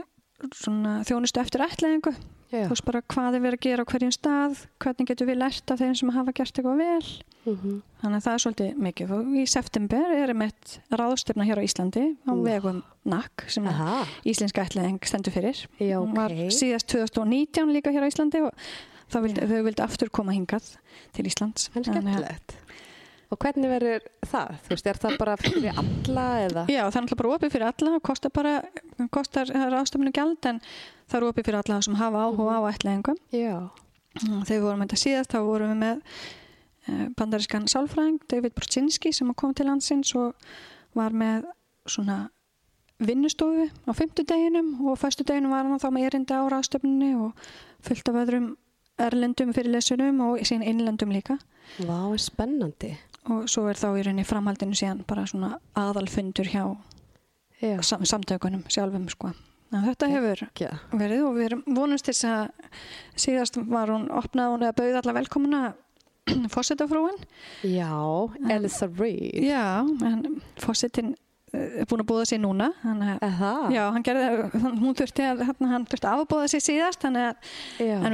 svona 0.54 1.00
þjónustu 1.08 1.42
eftir 1.42 1.66
ætlaðingu 1.66 2.14
þú 2.50 2.70
veist 2.72 2.86
bara 2.86 3.00
hvað 3.06 3.36
er 3.36 3.42
verið 3.44 3.58
að 3.58 3.66
gera 3.66 3.84
á 3.86 3.90
hverjum 3.90 4.14
stað 4.14 4.62
hvernig 4.82 5.10
getur 5.10 5.28
við 5.28 5.38
lært 5.38 5.70
af 5.70 5.80
þeim 5.80 5.92
sem 5.98 6.10
hafa 6.14 6.34
gert 6.34 6.58
eitthvað 6.58 6.80
vel. 6.80 7.10
Mhm. 7.40 7.76
þannig 8.02 8.16
að 8.18 8.24
það 8.24 8.34
er 8.34 8.42
svolítið 8.42 8.80
mikið. 8.84 9.10
Og 9.16 9.28
í 9.40 9.44
september 9.48 10.12
erum 10.12 10.42
eitt 10.44 10.74
ráðstöfna 10.92 11.46
hér 11.48 11.60
á 11.60 11.64
Íslandi 11.64 12.04
á 12.28 12.32
Nú. 12.32 12.42
vegum 12.44 12.82
NAC 13.04 13.44
sem 13.48 13.66
Aha. 13.66 14.04
íslenska 14.24 14.64
ætlaðing 14.66 15.00
stendur 15.04 15.32
fyrir. 15.32 15.56
Já, 15.78 15.96
Hún 16.00 16.14
var 16.14 16.30
síðast 16.30 16.88
2019 16.92 17.72
líka 17.72 17.92
hér 17.92 18.04
á 18.04 18.10
Íslandi 18.10 18.42
og 18.44 18.52
vildi, 19.24 19.46
þau 19.50 19.62
vildi 19.66 19.82
aftur 19.84 20.10
koma 20.14 20.32
hingað 20.36 20.66
til 21.16 21.24
Íslands 21.26 21.68
En 21.74 21.82
Þannig 21.82 21.90
að- 21.90 22.02
skemmtilegt. 22.02 22.56
Og 23.30 23.38
hvernig 23.38 23.70
verður 23.70 24.06
það? 24.26 24.48
Þú 24.66 24.70
veist, 24.74 24.86
er 24.90 24.98
það 24.98 25.12
bara 25.20 25.36
fyrir 25.38 25.76
alla 25.78 26.24
eða? 26.48 26.64
Já, 26.66 26.80
það 26.90 26.96
er 26.96 27.04
náttúrulega 27.04 27.20
bara 27.20 27.34
opið 27.36 27.52
fyrir 27.54 27.66
alla 27.68 27.92
og 27.94 28.02
kostar 28.02 28.32
bara, 28.34 28.54
kostar 29.14 29.46
ráðstöfnu 29.46 30.10
gjald 30.16 30.46
en 30.50 30.58
það 31.06 31.16
er 31.20 31.26
opið 31.28 31.46
fyrir 31.46 31.58
alla 31.60 31.78
sem 31.86 31.94
hafa 32.00 32.24
áhuga 32.26 32.56
á 32.58 32.62
ætlaðingum 32.72 33.20
Já. 33.30 33.70
Þegar 34.18 34.50
við 34.50 34.64
vorum 34.66 34.82
þetta 34.82 34.98
síðast 35.04 35.30
þá 35.30 35.38
vorum 35.46 35.70
við 35.70 35.78
með 35.84 36.02
eh, 36.88 37.06
bandarískan 37.20 37.68
sálfræðing 37.70 38.18
David 38.26 38.56
Brzezinski 38.58 39.12
sem 39.14 39.30
kom 39.38 39.54
til 39.54 39.66
landsins 39.70 40.10
og 40.18 40.34
var 40.98 41.14
með 41.14 41.46
svona 41.86 42.18
vinnustofu 42.98 43.68
á 43.86 43.90
fymtudeginum 43.94 44.74
og 44.90 44.98
fæstudeginum 45.00 45.54
var 45.54 45.64
hann 45.70 45.78
þá 45.80 45.88
með 45.94 46.08
erindi 46.10 46.34
á 46.34 46.42
ráðstöfnunni 46.50 47.12
og 47.16 47.46
fullt 47.86 48.10
af 48.10 48.18
öðrum 48.24 48.50
erlendum 49.00 49.52
fyrirlesunum 49.56 50.20
og 50.26 50.42
síðan 50.46 50.66
innlendum 50.70 51.12
líka 51.14 51.38
Vá, 51.86 51.98
spennandi. 52.18 52.94
og 53.30 53.46
svo 53.50 53.66
er 53.70 53.78
þá 53.78 53.88
í 53.98 54.02
rauninni 54.06 54.24
framhaldinu 54.26 54.74
síðan 54.78 55.04
bara 55.08 55.26
svona 55.26 55.58
aðalfundur 55.78 56.48
hjá 56.50 56.64
Já. 57.60 57.76
sam 57.84 58.04
samtökunum 58.08 58.62
sjálfum 58.72 59.08
sko. 59.12 59.32
En 59.72 59.84
þetta 59.86 60.08
hefur 60.10 60.40
Já. 60.58 60.70
verið 60.92 61.24
og 61.28 61.34
við 61.36 61.44
erum 61.50 61.60
vonast 61.76 62.04
til 62.08 62.14
þess 62.14 62.24
að 62.24 62.48
síðast 63.16 63.58
var 63.70 63.92
hún 63.92 64.08
opnað 64.10 64.54
hún 64.54 64.64
eða 64.66 64.76
bauð 64.80 64.96
alla 65.02 65.12
velkomuna 65.20 65.60
fósettafrúin 66.54 67.18
Já, 67.62 67.92
Elsa 68.50 68.88
Reid. 68.98 69.44
já, 69.44 69.80
en 70.06 70.40
fósettin 70.58 71.12
er 71.14 71.18
búin 71.50 72.02
að 72.04 72.06
búða 72.06 72.26
sér 72.30 72.40
núna? 72.42 72.68
Já, 73.74 73.82
hann 73.94 74.04
gerði, 74.06 74.26
hún 74.82 74.94
þurfti 74.98 75.24
að, 75.26 75.40
hann, 75.50 75.86
þurfti 75.90 76.06
að 76.06 76.22
afbúða 76.24 76.50
sér 76.52 76.62
síðast, 76.66 77.06
en 77.10 77.18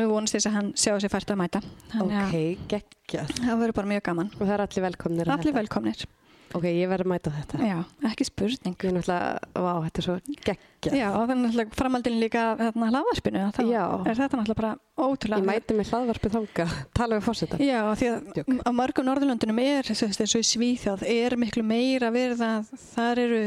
við 0.01 0.09
vonumst 0.09 0.37
þess 0.38 0.49
að 0.51 0.57
hann 0.57 0.70
sjá 0.79 0.94
sér 1.05 1.12
fært 1.12 1.33
að 1.35 1.40
mæta. 1.42 1.61
Þannig 1.92 2.16
Ok, 2.22 2.68
geggjað. 2.72 3.35
það 3.42 3.61
verður 3.64 3.77
bara 3.81 3.92
mjög 3.92 4.07
gaman. 4.09 4.31
Og 4.38 4.44
það 4.46 4.55
er 4.57 4.64
allir 4.66 4.87
velkomnir 4.88 5.33
Allir 5.37 5.57
velkomnir. 5.61 6.07
Ok, 6.55 6.65
ég 6.71 6.89
verður 6.89 7.07
að 7.09 7.11
mæta 7.11 7.31
þetta. 7.35 7.59
Já, 7.67 7.79
ekki 8.11 8.25
spurning. 8.29 8.77
Ég 8.79 8.85
er 8.91 8.95
náttúrulega, 8.97 9.41
vá, 9.67 9.73
þetta 9.87 9.99
er 10.01 10.07
svo 10.07 10.15
geggjað. 10.47 10.95
Já, 10.97 11.07
og 11.19 11.25
þannig 11.31 11.57
að 11.59 11.73
framhaldin 11.77 12.21
líka 12.23 12.45
hérna 12.61 12.91
hlaðvarpinu, 12.93 13.43
þá 13.57 13.61
Já. 13.67 13.83
er 14.07 14.15
þetta 14.21 14.39
náttúrulega 14.41 14.61
bara 14.61 14.71
ótrúlega. 14.97 15.41
Ég 15.43 15.49
mæti 15.51 15.77
með 15.81 15.91
hlaðvarpið 15.91 16.37
þanga, 16.37 16.67
tala 17.01 17.19
við 17.19 17.27
fórseta. 17.27 17.59
Já, 17.61 17.81
því 17.99 18.11
að 18.13 18.31
Djók. 18.39 18.53
á 18.63 18.71
mörgum 18.79 19.09
Norðurlöndunum 19.11 19.61
er, 19.65 19.91
eins 19.91 20.05
og 20.07 20.41
í 20.41 20.49
Svíþjóð, 20.53 21.03
er 21.17 21.37
miklu 21.37 21.65
meira 21.67 22.13
verið 22.15 22.45
að 22.47 22.71
þar 22.95 23.23
eru 23.27 23.43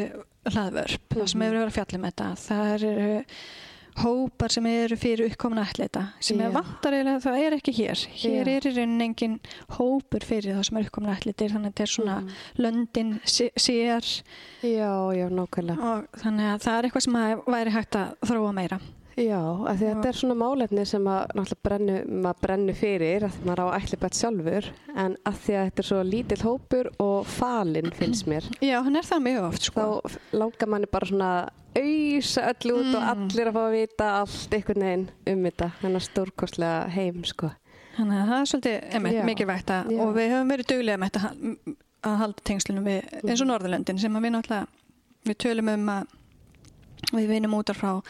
hlaðvörp, 0.50 1.08
það 1.16 1.28
sem 1.28 1.40
Mhm. 1.40 1.48
hefur 1.48 1.60
verið 1.60 1.72
að 1.72 1.78
fjalla 1.80 2.00
um 2.00 2.08
þetta. 2.10 2.30
Það 2.46 2.74
eru 2.76 3.26
hópar 4.04 4.52
sem 4.52 4.66
eru 4.66 4.96
fyrir 5.00 5.30
uppkomna 5.30 5.64
ætleita, 5.68 6.04
sem 6.24 6.40
er 6.42 6.52
vantar 6.56 6.94
eiginlega, 6.98 7.22
það 7.26 7.40
er 7.46 7.56
ekki 7.60 7.74
hér. 7.80 8.04
Hér 8.22 8.46
Já. 8.46 8.58
er 8.58 8.68
í 8.70 8.74
rauninni 8.78 9.08
engin 9.10 9.40
hópur 9.78 10.26
fyrir 10.26 10.56
það 10.58 10.68
sem 10.70 10.78
er 10.78 10.88
uppkomna 10.90 11.16
ætleitir, 11.18 11.52
þannig 11.56 11.72
að 11.72 11.74
þetta 11.74 11.88
er 11.88 11.96
svona 11.96 12.20
Mhm. 12.22 12.30
löndin 12.58 13.20
sé- 13.26 13.52
sér 13.56 14.24
Já, 14.64 14.94
já, 15.16 15.28
nákvæmlega. 15.30 15.80
og 15.80 16.08
þannig 16.22 16.48
að 16.56 16.62
það 16.64 16.78
er 16.80 16.84
eitthvað 16.90 17.02
sem 17.02 17.14
að 17.14 17.44
væri 17.46 17.72
hægt 17.72 17.96
að 17.96 18.16
þróa 18.26 18.54
meira. 18.54 18.80
Já, 19.20 19.36
af 19.68 19.76
því 19.76 19.84
að 19.84 19.96
þetta 19.96 20.08
er 20.08 20.14
svona 20.14 20.36
málefni 20.40 20.86
sem 20.88 21.04
að 21.04 21.28
náttúrulega 21.36 21.64
brennu, 21.64 22.06
maður 22.24 22.40
brennu 22.42 22.74
fyrir 22.74 23.22
að 23.24 23.34
maður 23.44 23.60
á 23.68 23.76
ætli 23.82 23.98
bætt 24.00 24.16
sjálfur 24.16 24.70
en 24.96 25.18
að 25.26 25.34
því 25.44 25.54
að 25.60 25.66
þetta 25.68 25.80
er 25.80 25.88
svo 25.90 26.04
lítill 26.08 26.44
hópur 26.46 26.88
og 27.02 27.26
falinn 27.28 27.92
finnst 27.92 28.28
mér 28.28 28.44
Já, 28.62 28.82
hann 28.82 28.96
er 28.96 29.02
það 29.04 29.20
mjög 29.28 29.44
oft, 29.50 29.62
sko. 29.64 30.02
þá 30.02 30.18
langar 30.40 30.68
manni 30.70 30.86
bara 30.90 31.06
svona 31.06 31.50
auðsa 31.76 32.46
öll 32.50 32.72
út 32.74 32.96
og 32.96 33.04
Mm. 33.04 33.10
allir 33.14 33.48
að 33.50 33.54
fá 33.54 33.62
að 33.66 33.76
vita 33.78 34.08
allt 34.20 34.54
einhvern 34.58 34.86
veginn 34.86 35.10
um 35.28 35.44
þetta. 35.44 35.72
Þennan 35.82 36.02
stórkostlega 36.08 36.90
heim 36.90 37.24
sko. 37.24 37.52
Þannig 37.98 38.20
að 38.22 38.30
það 38.30 38.40
er 38.40 38.50
svolítið 38.52 39.26
mikilvægt 39.26 39.70
að, 39.76 40.00
og 40.00 40.14
við 40.16 40.30
höfum 40.34 40.50
verið 40.54 40.68
duglega 40.72 40.98
með 40.98 41.12
þetta 41.12 41.32
að- 42.04 42.18
halda 42.20 42.44
tengslunum 42.48 42.86
við 42.86 43.02
eins 43.28 43.42
og 43.42 43.48
Norðurlöndin 43.50 44.00
sem 44.00 44.14
við 44.14 44.32
náttúrulega 44.32 44.68
við 45.28 45.38
tölum 45.44 45.70
um 45.74 45.90
að 45.90 46.08
við 47.14 47.28
vinum 47.28 47.54
út 47.56 47.70
af 47.70 47.78
frá 47.80 48.02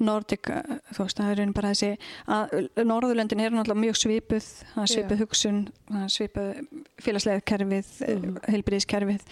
Nordic 0.00 0.48
uh, 0.50 0.62
þú 0.92 1.04
veist, 1.04 1.16
það 1.18 1.30
er 1.32 1.40
einu 1.40 1.52
bara 1.56 1.70
þessi 1.72 1.98
að 2.28 2.68
Norðurlöndin 2.84 3.40
eru 3.40 3.56
náttúrulega 3.56 3.80
mjög 3.86 3.96
svipuð 3.96 4.46
það 4.74 4.82
er 4.82 4.92
svipuð 4.92 5.18
hugsun, 5.22 5.58
það 5.88 6.02
er 6.04 6.12
svipuð 6.14 6.60
félagslega 7.00 7.40
kerfið, 7.40 7.90
mm. 8.08 8.38
heilbyrðiskerfið 8.48 9.22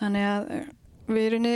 þannig 0.00 0.26
að 0.32 0.50
við 1.08 1.26
erum 1.30 1.46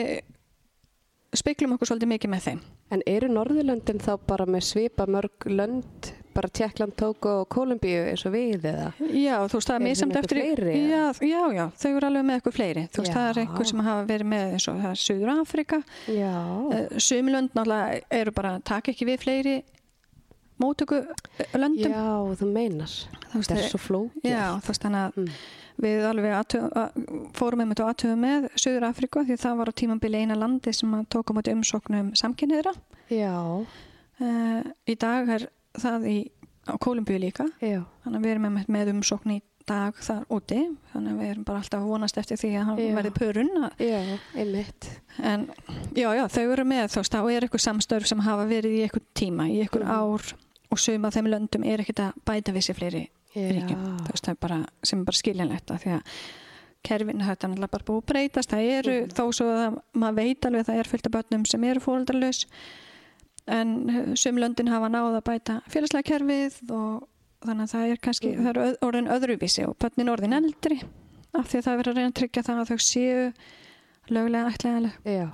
speiklum 1.36 1.74
okkur 1.76 1.88
svolítið 1.92 2.10
mikið 2.14 2.32
með 2.34 2.42
þeim 2.48 2.60
En 2.92 3.02
eru 3.08 3.28
Norðurlöndin 3.32 4.00
þá 4.04 4.10
bara 4.28 4.44
með 4.44 4.66
svipa 4.68 5.06
mörg 5.08 5.46
lönd, 5.48 6.10
bara 6.36 6.48
Tjekkland, 6.52 6.92
Tóko 7.00 7.30
og 7.40 7.46
Kolumbíu 7.54 8.02
eins 8.10 8.24
og 8.28 8.34
við 8.34 8.66
eða? 8.68 8.90
Já, 9.00 9.38
þú 9.48 9.56
veist, 9.56 9.70
það 9.70 9.74
er 9.74 9.80
Eru 9.80 9.86
misamt 9.86 10.12
þeir 10.12 10.18
með 10.18 10.26
eftir 10.26 10.40
eitthvað 10.42 10.60
fleiri, 10.60 10.82
já, 10.90 11.04
já, 11.30 11.40
já, 11.56 11.64
þau 11.80 11.90
eru 11.96 12.08
alveg 12.10 12.26
með 12.28 12.36
eitthvað 12.40 12.56
fleiri 12.58 12.84
þú 12.92 13.04
veist, 13.04 13.14
það 13.16 13.28
er 13.30 13.40
einhver 13.46 13.70
sem 13.72 13.84
hafa 13.88 14.04
verið 14.12 14.30
með 14.34 14.52
eins 14.58 14.68
og 14.68 14.82
það 14.82 14.90
er 14.92 15.00
Suður 15.06 15.32
Afrika 15.38 15.80
Já. 16.12 16.34
uh, 16.36 17.00
Sumilönd 17.08 17.56
náttúrulega 17.56 18.02
eru 18.20 18.36
bara 18.36 18.52
að 18.58 18.66
taka 18.74 18.92
ekki 18.92 19.08
við 19.08 19.24
fleiri 19.24 19.56
mótöku 20.62 21.00
löndum 21.56 21.90
Já, 21.96 22.36
þú 22.38 22.52
meinar. 22.52 22.92
Þú 23.32 23.40
veist, 23.40 23.50
Það 23.50 23.58
er 23.64 23.68
svo 23.72 23.80
flókið. 23.82 24.28
Já, 24.30 24.44
þú 24.62 24.68
veist 24.74 24.84
þannig 24.84 25.02
að 25.08 25.20
Mm. 25.22 25.32
Við 25.82 26.04
alveg 26.08 26.34
að, 26.38 26.96
fórum 27.34 27.60
einmitt 27.64 27.80
og 27.82 27.90
aðtöfum 27.92 28.22
með 28.22 28.48
Suður 28.56 28.86
Afríku 28.88 29.24
því 29.26 29.36
það 29.42 29.56
var 29.60 29.70
á 29.72 29.78
tímambili 29.82 30.20
eina 30.22 30.36
landi 30.38 30.72
sem 30.72 30.92
að 30.94 31.08
tók 31.16 31.30
á 31.30 31.36
móti 31.36 31.54
umsóknum 31.56 32.12
samkynniðra. 32.18 32.74
Já, 33.10 33.34
Uh, 34.22 34.62
í 34.86 34.94
dag 35.00 35.26
er 35.34 35.48
það 35.80 36.04
í, 36.06 36.18
á 36.68 36.76
Kólumbíu 36.78 37.16
líka 37.18 37.46
já, 37.64 37.80
þannig 38.04 38.18
að 38.20 38.26
við 38.26 38.30
erum 38.34 38.44
einmitt 38.46 38.68
með 38.70 38.90
umsókn 38.92 39.32
í 39.34 39.38
dag 39.66 39.96
þar 40.04 40.20
úti 40.30 40.58
þannig 40.92 41.10
að 41.14 41.22
við 41.22 41.30
erum 41.32 41.46
bara 41.48 41.62
alltaf 41.62 41.80
að 41.80 41.88
vonast 41.90 42.18
eftir 42.20 42.38
því 42.38 42.50
að 42.60 42.66
hann 42.68 42.94
verði 42.98 43.12
pörun 43.16 43.50
að- 43.64 43.82
já, 43.82 43.98
einmitt. 44.36 44.88
en 45.18 45.48
já, 45.96 46.06
já, 46.20 46.22
þau 46.36 46.44
eru 46.52 46.64
með 46.70 46.94
þá 46.94 47.18
er 47.32 47.46
eitthvað 47.48 47.64
samstörf 47.66 48.06
sem 48.12 48.22
hafa 48.28 48.46
verið 48.46 48.76
í 48.78 48.82
eitthvað 48.86 49.08
tíma, 49.18 49.48
í 49.50 49.58
eitthvað 49.64 49.88
Mhm. 49.88 49.90
ár 49.90 50.34
og 50.70 50.78
suma 50.78 51.08
af 51.08 51.14
þeim 51.16 51.30
löndum 51.32 51.64
er 51.66 51.78
ekkert 51.82 52.04
að 52.04 52.12
bæta 52.24 52.52
við 52.52 52.62
sér 52.68 52.78
fleiri 52.78 53.08
ríkjum 53.34 53.82
veist, 54.10 54.28
bara, 54.40 54.58
sem 54.82 55.00
er 55.00 55.04
bara 55.04 55.16
skiljanlegt 55.22 55.66
því 55.72 55.92
að 55.98 56.02
kerfin 56.82 57.20
þetta 57.22 57.44
er 57.46 57.50
náttúrulega 57.52 57.70
bara 57.70 57.84
búið 57.88 58.02
að 58.02 58.06
breytast 58.12 58.50
það 58.50 58.70
eru 58.78 58.94
Mhm. 59.02 59.10
þó 59.14 59.24
svo 59.32 59.46
að 59.54 59.76
maður 59.94 60.14
veit 60.16 60.46
alveg 60.46 60.60
að 60.60 60.66
það 60.72 60.78
er 60.82 60.88
fullt 60.90 61.06
af 61.06 61.12
börnum 61.12 61.44
sem 61.46 61.64
eru 61.64 61.80
fóreldralaus 61.80 62.46
en 63.46 63.90
eh, 63.90 64.14
sum 64.14 64.36
löndin 64.36 64.68
hafa 64.68 64.88
náð 64.88 65.16
að 65.20 65.24
bæta 65.30 65.60
félagslega 65.68 66.08
kerfið 66.12 66.70
og 66.70 67.08
þannig 67.42 67.62
að 67.66 67.72
það 67.74 67.90
er 67.90 67.96
kannski, 67.96 68.28
Mhm. 68.36 68.44
það 68.44 68.50
er 68.56 68.62
öð- 68.66 68.78
orðin 68.82 69.08
öðruvísi 69.10 69.66
og 69.68 69.76
börnin 69.78 70.08
orðin 70.12 70.34
eldri 70.38 70.82
af 71.34 71.48
því 71.48 71.58
að 71.58 71.64
það 71.64 71.72
er 71.72 71.78
verið 71.82 71.92
að 71.92 71.96
reyna 71.96 72.10
að 72.10 72.18
tryggja 72.20 72.42
það 72.42 72.60
að 72.60 72.68
þau 72.70 72.78
séu 72.78 73.32
löglega 74.10 74.52
ætlaðileg 74.52 74.92
já. 75.04 75.30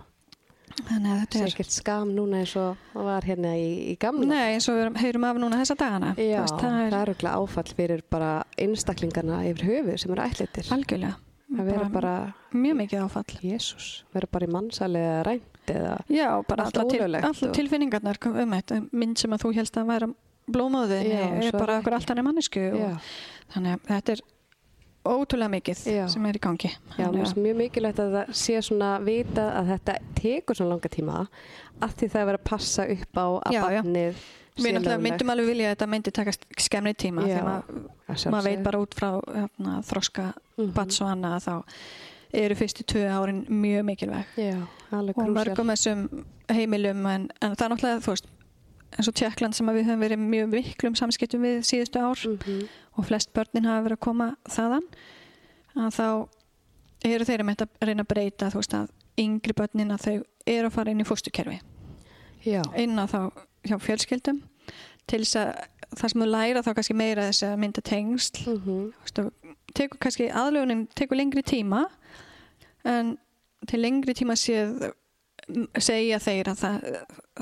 Þannig 0.86 1.12
að 1.12 1.20
þetta 1.22 1.38
er 1.42 1.52
Sækert 1.52 1.74
skam 1.74 2.10
núna 2.16 2.40
eins 2.42 2.54
og 2.60 2.76
var 2.94 3.26
hérna 3.26 3.54
í, 3.58 3.68
í 3.92 3.94
gamla. 4.00 4.26
Nei, 4.30 4.54
eins 4.54 4.68
og 4.70 4.76
við 4.78 4.98
heyrum 5.02 5.24
af 5.28 5.40
núna 5.42 5.58
þessa 5.62 5.76
dagana 5.80 6.12
Já, 6.16 6.42
veist, 6.44 6.58
það 6.62 6.76
er 6.82 6.92
er 6.98 7.12
auðvitað 7.12 7.38
áfall 7.38 7.72
fyrir 7.78 8.02
bara 8.10 8.30
einstaklingarna 8.58 9.40
yfir 9.50 9.64
höfu 9.72 9.96
sem 9.98 10.12
eru 10.14 10.22
ætlitir. 10.28 10.70
algjörlega 10.74 11.16
Það 11.48 11.64
verður 11.70 11.92
bara, 11.94 12.14
mjög 12.52 12.74
mikið 12.82 13.02
áfall 13.06 13.38
jésús, 13.40 13.84
verður 14.12 14.30
bara 14.36 14.46
í 14.46 14.50
mannsali 14.52 15.00
eða 15.00 15.22
rænt 15.30 15.70
eða, 15.72 15.94
Já, 16.12 16.26
bara 16.48 16.66
Allt 16.68 16.76
allar, 16.82 16.90
til, 16.92 17.48
og- 17.48 17.54
tilfinningarnar 17.56 18.18
um 18.28 18.52
þetta, 18.52 18.80
mynd 18.92 19.16
sem 19.18 19.32
að 19.32 19.46
þú 19.46 19.54
helst 19.56 19.78
að 19.80 19.86
væra 19.88 20.08
blómaðin 20.48 21.08
er 21.12 21.52
bara 21.56 21.78
okkur 21.80 21.92
ekki. 21.92 21.94
allt 21.96 22.10
annir 22.12 22.24
mannesku 22.28 22.66
þannig 23.52 23.78
að 23.78 23.88
þetta 23.88 24.12
er 24.12 24.20
ótrúlega 25.06 25.50
mikið 25.54 25.84
Já. 25.86 26.08
sem 26.10 26.26
er 26.26 26.36
í 26.36 26.40
gangi. 26.42 26.70
Já, 26.98 27.06
mér 27.08 27.22
finnst 27.22 27.36
mjög 27.38 27.56
mikilvægt 27.62 27.98
að 28.02 28.16
það 28.16 28.32
sé 28.34 28.58
svona 28.66 28.90
vita 29.04 29.44
að 29.60 29.70
þetta 29.74 29.94
tekur 30.18 30.58
svona 30.58 30.74
langa 30.74 30.88
tíma 30.92 31.20
að 31.80 31.94
því 32.00 32.08
það 32.12 32.20
er 32.20 32.28
verið 32.32 32.40
að 32.40 32.48
passa 32.50 32.86
upp 32.96 33.14
á 33.22 33.26
að 33.46 33.58
barnið 33.62 34.26
Við 34.58 34.72
náttúrulega 34.74 35.02
myndum 35.04 35.28
alveg 35.30 35.46
vilja 35.46 35.66
að 35.68 35.74
þetta 35.76 35.86
myndi 35.92 36.10
takast 36.18 36.46
skemmri 36.58 36.92
tíma 36.98 37.22
Já, 37.28 37.36
maður, 37.46 37.82
Að 38.10 38.24
maður 38.34 38.48
veit 38.50 38.62
bara 38.66 38.80
út 38.82 38.94
frá 38.98 39.10
hérna, 39.22 39.76
þroska 39.86 40.24
Mhm. 40.58 40.72
bats 40.74 41.00
og 41.00 41.08
annað 41.12 41.36
að 41.36 41.44
þá 41.46 41.54
eru 42.42 42.54
fyrstu 42.58 42.82
tvö 42.84 43.04
árin 43.08 43.44
mjög 43.48 43.84
mikilvæg. 43.86 44.24
Já, 44.36 44.56
og 44.90 45.28
mörgum 45.30 45.70
þessum 45.70 46.24
heimilum 46.50 47.06
en, 47.06 47.28
en 47.40 47.54
það 47.54 47.62
er 47.64 47.70
náttúrulega 47.72 48.02
þú 48.02 48.10
veist 48.16 48.26
eins 48.98 49.08
og 49.08 49.14
Tjekkland 49.14 49.54
sem 49.54 49.66
við 49.70 49.84
höfum 49.86 50.02
verið 50.02 50.18
mjög 50.18 50.48
miklum 50.50 50.94
samskiptum 50.98 51.40
við 51.46 51.62
síðustu 51.62 52.02
ár. 52.02 52.18
Mhm. 52.26 52.68
Og 52.98 53.06
flest 53.06 53.32
börnin 53.36 53.68
hafa 53.68 53.86
verið 53.86 53.98
að 53.98 54.04
koma 54.08 54.28
þaðan 54.50 54.86
að 55.78 55.90
þá 55.94 56.06
eru 57.08 57.28
þeir 57.28 57.44
um 57.44 57.52
þetta 57.52 57.68
að 57.68 57.90
reyna 57.90 58.04
að 58.04 58.12
breyta 58.12 58.50
þú 58.52 58.62
veist 58.62 58.76
að 58.78 58.88
yngri 59.22 59.56
börnin 59.58 59.94
að 59.94 60.04
þau 60.06 60.14
eru 60.48 60.68
að 60.68 60.74
fara 60.74 60.94
inn 60.94 61.02
í 61.02 61.08
fóstukerfi 61.08 61.58
inn 62.78 62.98
á 62.98 63.04
þá 63.10 63.20
hjá 63.68 63.76
fjölskyldum 63.82 64.42
til 65.08 65.22
þess 65.24 65.38
að 65.40 65.50
það 65.96 66.12
sem 66.12 66.22
þú 66.22 66.28
læra 66.28 66.62
þá 66.64 66.70
kannski 66.76 66.96
meira 66.98 67.26
þess 67.30 67.46
að 67.48 67.60
mynda 67.62 67.82
tengsl. 67.84 68.42
Mhm. 68.44 68.80
Þú 69.08 69.24
veist, 69.24 69.98
kannski 70.02 70.28
aðlögunin 70.28 70.86
tekur 70.94 71.16
lengri 71.16 71.42
tíma 71.42 71.86
en 72.84 73.16
til 73.66 73.80
lengri 73.80 74.14
tíma 74.14 74.36
séð 74.38 74.90
segja 75.80 76.18
þeir 76.20 76.50
að 76.52 76.60
það, 76.60 76.86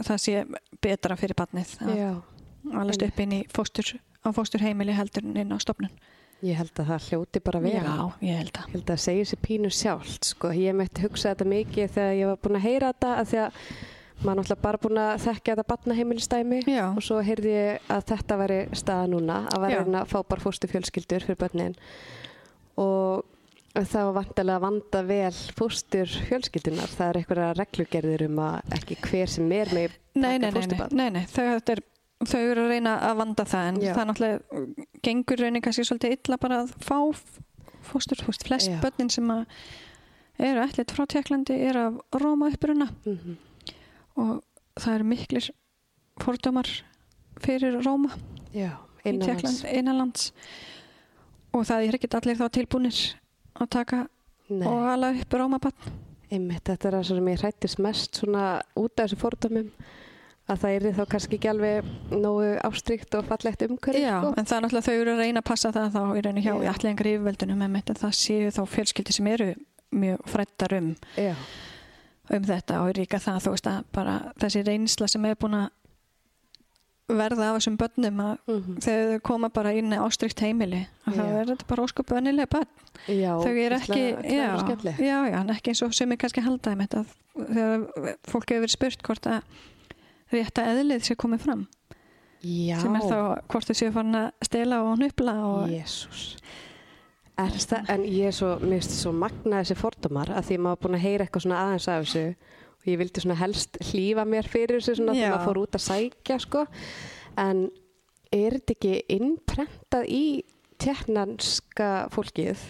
það 0.06 0.18
sé 0.22 0.44
betra 0.84 1.16
fyrir 1.18 1.38
barnið 1.38 1.72
að 1.82 2.02
alast 2.78 3.02
upp 3.02 3.20
inn 3.22 3.32
í 3.32 3.40
fóstur, 3.50 3.96
á 4.26 4.36
fósturheimili 4.36 4.94
heldur 4.96 5.26
en 5.26 5.42
inn 5.42 5.54
á 5.54 5.58
stofnun. 5.62 5.92
Ég 6.44 6.58
held 6.60 6.74
að 6.76 6.90
það 6.90 7.04
hljóti 7.08 7.40
bara 7.40 7.60
að 7.60 7.66
vera. 7.70 7.92
Já, 7.96 8.26
ég 8.28 8.40
held 8.42 8.56
að. 8.60 8.64
Ég 8.66 8.74
held 8.76 8.82
að 8.84 8.90
það 8.92 9.04
segir 9.06 9.28
sér 9.30 9.40
pínu 9.46 9.70
sjálft 9.72 10.30
sko. 10.32 10.50
ég 10.52 10.76
mætti 10.76 11.04
hugsa 11.06 11.32
þetta 11.32 11.46
mikið 11.52 11.94
þegar 11.94 12.18
ég 12.18 12.32
var 12.32 12.42
búin 12.44 12.58
að 12.58 12.66
heyra 12.66 12.90
þetta 12.92 13.12
að 13.20 13.30
því 13.30 13.40
að 13.44 13.62
maður 14.24 14.38
náttúrulega 14.40 14.64
bara 14.64 14.80
búin 14.82 15.00
að 15.00 15.14
þekkja 15.26 15.54
þetta 15.54 15.70
barnaheimilistæmi 15.72 16.60
og 16.96 17.00
svo 17.04 17.22
heyrði 17.24 17.54
ég 17.54 17.88
að 17.92 18.04
þetta 18.10 18.38
veri 18.40 18.60
staða 18.72 19.08
núna 19.12 19.40
að 19.52 19.66
að 19.76 19.96
fá 20.12 20.18
bara 20.24 20.44
fóstu 20.44 20.70
fjölskyldur 20.70 21.26
fyrir 21.26 21.40
börnin 21.40 21.76
og 22.80 23.26
það 23.76 24.06
var 24.08 24.14
vantilega 24.16 24.56
að 24.56 24.64
vanda 24.64 25.02
vel 25.10 25.34
fóstur 25.58 26.16
fjölskyldunar 26.30 26.92
það 26.94 27.10
er 27.10 27.18
eitthvað 27.20 27.52
reglugerðir 27.60 28.26
um 28.30 28.40
að 28.46 28.76
ekki 28.78 28.96
hver 29.04 29.32
sem 29.36 29.52
er 29.52 29.72
með 29.76 29.98
Nei, 30.16 30.38
nei, 30.40 30.48
nei, 30.48 30.62
nei, 30.64 30.86
nei, 30.96 31.08
nei. 31.12 31.24
Þetta 31.28 31.74
er, 31.74 31.82
þau 32.24 32.40
eru 32.40 32.62
að 32.64 32.70
reyna 32.72 32.94
að 33.10 33.16
vanda 33.20 33.44
það 33.44 33.68
en 33.68 33.80
Já. 33.82 33.92
það 33.94 34.06
náttúrulega 34.08 35.00
gengur 35.04 35.36
raunin 35.42 35.62
kannski 35.62 35.84
svolítið 35.84 36.14
illa 36.16 36.38
bara 36.40 36.62
að 36.64 36.72
fá 36.80 36.96
fóstur, 37.86 38.16
þú 38.22 38.26
veist, 38.32 38.46
flest 38.48 38.70
Já. 38.72 38.80
börnin 38.82 39.10
sem 39.12 39.28
að 39.30 39.44
eru 40.38 40.60
ætlit 40.64 40.90
frá 40.96 41.04
Tjekklandi 41.06 41.54
er 41.68 41.76
af 41.76 42.00
Róma 42.20 42.48
uppruna 42.52 42.88
Mhm. 43.04 43.36
og 44.16 44.42
það 44.76 44.94
eru 44.94 45.04
miklir 45.04 45.50
fordómar 46.20 46.66
fyrir 47.40 47.80
Róma 47.84 48.10
Já, 48.54 48.72
í 49.04 49.12
innanlands. 49.12 49.42
Tjekkland, 49.60 49.76
innanlands 49.78 50.32
og 51.54 51.64
það 51.68 51.86
er 51.88 51.94
ekkert 51.98 52.14
allir 52.14 52.36
þá 52.36 52.48
tilbúnir 52.50 53.14
að 53.60 53.68
taka 53.70 54.08
Nei. 54.48 54.66
og 54.66 54.88
ala 54.88 55.10
upp 55.12 55.30
Rómabann 55.32 55.72
Einmitt, 56.30 56.64
þetta 56.64 56.88
er 56.88 56.92
það 56.98 57.04
sem 57.06 57.26
ég 57.28 57.38
hrættist 57.40 57.78
mest 57.78 58.16
svona 58.18 58.62
út 58.76 58.98
af 58.98 59.06
þessu 59.10 59.16
fordómum 59.20 59.70
að 60.46 60.60
það 60.62 60.74
er 60.76 60.84
þá 60.94 61.04
kannski 61.10 61.36
ekki 61.40 61.48
alveg 61.50 61.88
nógu 62.14 62.50
ástrykt 62.68 63.14
og 63.18 63.24
fallegt 63.26 63.62
umhverfi 63.66 64.02
Já, 64.04 64.18
sko. 64.22 64.34
en 64.36 64.44
það 64.46 64.56
er 64.56 64.62
náttúrulega 64.66 64.86
þau 64.86 65.00
eru 65.02 65.14
að 65.16 65.22
reyna 65.24 65.40
að 65.42 65.48
passa 65.50 65.72
það 65.74 65.88
þá 65.96 66.02
í 66.06 66.20
rauninni 66.26 66.44
hjá 66.46 66.52
Já. 66.54 66.60
í 66.62 66.68
allengar 66.74 67.08
yfirveldunum 67.12 67.64
en 67.66 67.80
það 67.82 68.12
séu 68.20 68.50
þá 68.54 68.60
fjölskyldi 68.76 69.16
sem 69.16 69.26
eru 69.32 69.48
mjög 69.96 70.22
frættar 70.30 70.76
um, 70.78 70.92
Já, 71.18 71.34
um 72.36 72.46
þetta 72.46 72.78
og 72.84 72.94
líka 72.98 73.18
það 73.22 73.42
þú 73.46 73.56
veist 73.56 73.66
að 73.72 73.82
bara 73.92 74.14
þessi 74.42 74.62
reynsla 74.66 75.08
sem 75.10 75.24
er 75.30 75.34
búin 75.40 75.58
að 75.64 75.68
verða 77.06 77.52
af 77.52 77.58
þessum 77.60 77.76
börnum 77.78 78.16
að 78.24 78.38
Mhm. 78.50 78.78
þegar 78.82 79.10
þau 79.12 79.20
koma 79.22 79.48
bara 79.48 79.72
inn 79.78 79.92
ástrykt 79.94 80.40
heimili 80.42 80.86
þá 81.06 81.20
er 81.22 81.44
þetta 81.52 81.66
bara 81.68 81.82
óskup 81.86 82.06
önnilega 82.10 82.50
börn 82.50 82.66
já 83.06 83.30
þau 83.38 83.54
eru 83.66 83.76
ekki, 83.76 84.00
ógeðslega 84.16 84.58
skemmtilegt. 84.62 84.98
já, 84.98 85.18
já, 85.30 85.44
ekki 85.54 85.70
eins 85.70 85.82
og 85.86 85.94
sem 85.94 86.10
er 86.12 86.16
kannski 86.16 86.42
halda 86.42 86.72
um 86.72 86.78
þetta 86.82 87.04
þegar 87.36 88.16
fólk 88.26 88.50
hefur 88.50 88.64
verið 88.66 88.74
spurt 88.74 89.02
hvort 89.06 89.26
að 89.26 89.42
rétta 90.34 90.66
eðlið 90.72 91.06
sé 91.06 91.18
komið 91.18 91.44
fram. 91.46 91.66
Já. 92.46 92.76
sem 92.78 92.94
er 92.94 93.02
þá 93.08 93.18
hvort 93.48 93.66
þau 93.66 93.74
séu 93.74 93.92
farin 93.94 94.18
að 94.20 94.26
stela 94.44 94.82
og 94.84 94.98
hnupla 95.00 95.32
og 95.48 95.70
Jésús 95.72 96.36
það, 97.36 97.88
en 97.92 98.04
ég 98.08 98.30
er 98.30 98.36
svo, 98.36 98.52
mér 98.62 98.80
finnst 98.80 98.96
svo 99.00 99.12
magna 99.16 99.62
þessi 99.62 99.76
fordómar 99.78 100.30
að 100.32 100.50
því 100.50 100.58
maður 100.64 100.82
búin 100.84 100.98
að 100.98 101.04
heyra 101.04 101.26
eitthvað 101.26 101.44
svona 101.46 101.62
aðeins 101.64 101.88
af 101.92 102.04
þessu 102.04 102.24
og 102.76 102.90
ég 102.90 103.00
vildi 103.02 103.24
svona 103.24 103.38
helst 103.40 103.80
hlýfa 103.90 104.24
mér 104.28 104.48
fyrir 104.52 104.78
þessu 104.78 104.96
svona 105.00 105.16
þegar 105.16 105.34
maður 105.34 105.48
fór 105.48 105.60
út 105.64 105.76
að 105.76 105.84
sækja 105.86 106.38
sko. 106.44 106.64
En 107.36 107.66
er 108.32 108.56
þetta 108.56 108.76
ekki 108.76 108.94
innprentað 109.16 110.08
í 110.08 110.24
tjekknanska 110.80 111.90
fólkið 112.14 112.62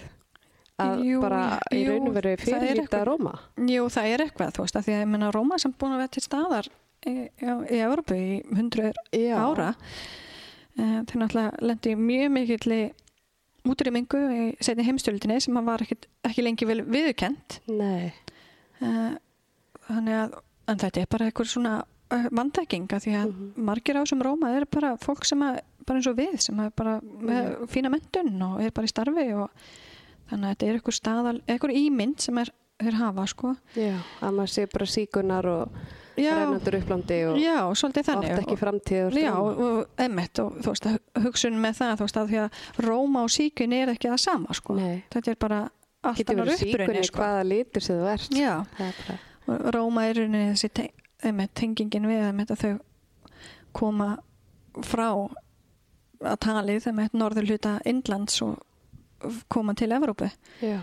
að 0.82 1.04
Jú, 1.08 1.20
bara 1.22 1.44
í 1.72 1.84
jú, 1.84 1.92
raun 1.92 2.10
og 2.10 2.16
veru 2.18 2.34
það 2.40 2.56
er 2.56 2.66
fyrirlita. 2.66 3.04
Róma? 3.08 3.36
Jú, 3.70 3.86
það 3.92 4.10
er 4.12 4.24
eitthvað, 4.26 4.56
þú 4.56 4.66
veist, 4.66 4.80
að 4.80 4.88
því 4.88 4.96
að 4.96 5.00
ég 5.04 5.12
menna 5.14 5.30
Róma 5.34 5.60
sem 5.62 5.72
búin 5.72 5.94
að 5.94 6.02
vera 6.02 6.14
til 6.16 6.24
staðar 6.26 6.68
í, 7.06 7.14
í, 7.40 7.80
í 7.80 8.28
hundru 8.56 8.92
ára. 9.36 9.72
Uh, 10.76 11.00
þeir 11.08 11.20
náttúrulega 11.22 11.64
lendi 11.64 11.94
mjög 11.96 12.32
mikilli 12.34 12.80
útrýmingu 13.66 14.18
í 14.30 14.42
setni 14.62 14.84
heimstjöldinni 14.86 15.38
sem 15.42 15.56
var 15.66 15.82
ekki, 15.82 15.96
ekki 16.28 16.44
lengi 16.44 16.66
vel 16.68 16.82
viðurkent 16.84 17.56
Nei, 17.72 18.12
uh, 18.84 19.14
þannig 19.88 20.18
að 20.20 20.36
en 20.68 20.82
þetta 20.82 21.00
er 21.02 21.08
bara 21.10 21.26
eitthvað 21.30 21.48
svona 21.54 21.72
uh, 22.12 22.28
vandæking 22.34 22.86
að 22.92 23.06
því 23.06 23.16
að 23.22 23.32
Mhm. 23.32 23.48
margir 23.70 23.96
á 23.98 24.02
sem 24.06 24.20
Róma 24.22 24.52
er 24.54 24.66
bara 24.70 24.92
fólk 25.00 25.24
sem 25.24 25.40
að, 25.48 25.60
bara 25.86 25.98
eins 25.98 26.06
og 26.12 26.16
við 26.20 26.36
sem 26.44 26.60
er 26.60 26.70
bara 26.76 27.00
með 27.00 27.66
fína 27.72 27.90
mentun 27.90 28.36
og 28.50 28.60
er 28.62 28.70
bara 28.76 28.86
í 28.86 28.92
starfi 28.92 29.26
og 29.34 29.50
þannig 30.30 30.44
að 30.44 30.52
þetta 30.54 30.66
er 30.68 30.76
eitthvað 30.78 30.98
staðal, 31.00 31.36
eitthvað 31.46 31.76
ímynd 31.80 32.20
sem 32.20 32.38
er, 32.42 32.50
þeir 32.82 32.98
hafa 33.00 33.26
sko. 33.30 33.56
Já, 33.78 33.96
að 34.20 34.34
maður 34.36 34.52
sé 34.58 34.66
bara 34.72 34.86
síkunar 34.90 35.46
og 35.46 35.78
rennandur 36.16 36.78
upplandi 36.80 37.18
og 37.28 37.38
já, 37.40 37.56
oft 37.68 38.00
ekki 38.00 38.56
framtíð 38.60 39.16
Já, 39.20 39.32
og, 39.36 39.86
emmett 40.00 40.40
og 40.42 40.58
þú 40.64 40.74
veist, 40.74 40.88
hugsun 41.24 41.58
með 41.62 41.80
það, 41.80 41.94
þú 42.00 42.06
veist, 42.08 42.20
að 42.20 42.32
því 42.32 42.42
að 42.42 42.60
Róma 42.86 43.24
og 43.26 43.32
síkun 43.34 43.76
er 43.76 43.92
ekki 43.92 44.10
það 44.12 44.22
sama, 44.24 44.56
sko. 44.56 44.76
Nei. 44.78 45.02
Þetta 45.12 45.32
er 45.32 45.40
bara 45.46 45.62
allt 46.06 46.20
getur 46.20 46.36
annar 46.36 46.50
verið 46.52 46.66
upprunni, 46.66 46.84
síkunni 46.86 47.08
sko. 47.08 47.22
hvaða 47.22 47.46
litur 47.46 47.86
sem 47.86 48.00
þú 48.00 48.10
ert 48.12 48.36
Já, 48.36 48.52
er 48.82 49.00
og 49.46 49.66
Róma 49.76 50.06
er 50.08 50.20
rauninni 50.20 50.52
þessi 50.52 50.72
te 50.74 50.86
emmett, 51.26 51.54
tengingin 51.56 52.08
við 52.10 52.28
emmett 52.28 52.52
að 52.52 52.62
þau 52.62 52.74
koma 53.76 54.10
frá 54.86 55.08
að 56.26 56.38
talið 56.44 56.84
þeim 56.86 57.02
eitt 57.04 57.16
norður 57.16 57.50
hluta 57.50 57.76
Indlands 57.88 58.40
og 58.44 59.34
koma 59.52 59.74
til 59.76 59.90
Evrópu 59.96 60.28
Já, 60.64 60.80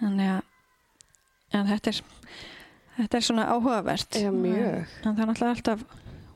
þannig 0.00 0.36
að 0.36 0.48
en 1.52 1.68
þetta 1.68 1.92
er 1.92 2.00
þetta 3.02 3.18
er 3.20 3.26
svona 3.28 3.46
áhugavert 3.52 4.18
Já, 4.22 4.30
mjög. 4.32 4.86
en 5.04 5.14
það 5.16 5.22
er 5.22 5.30
náttúrulega 5.32 5.54
alltaf 5.56 5.84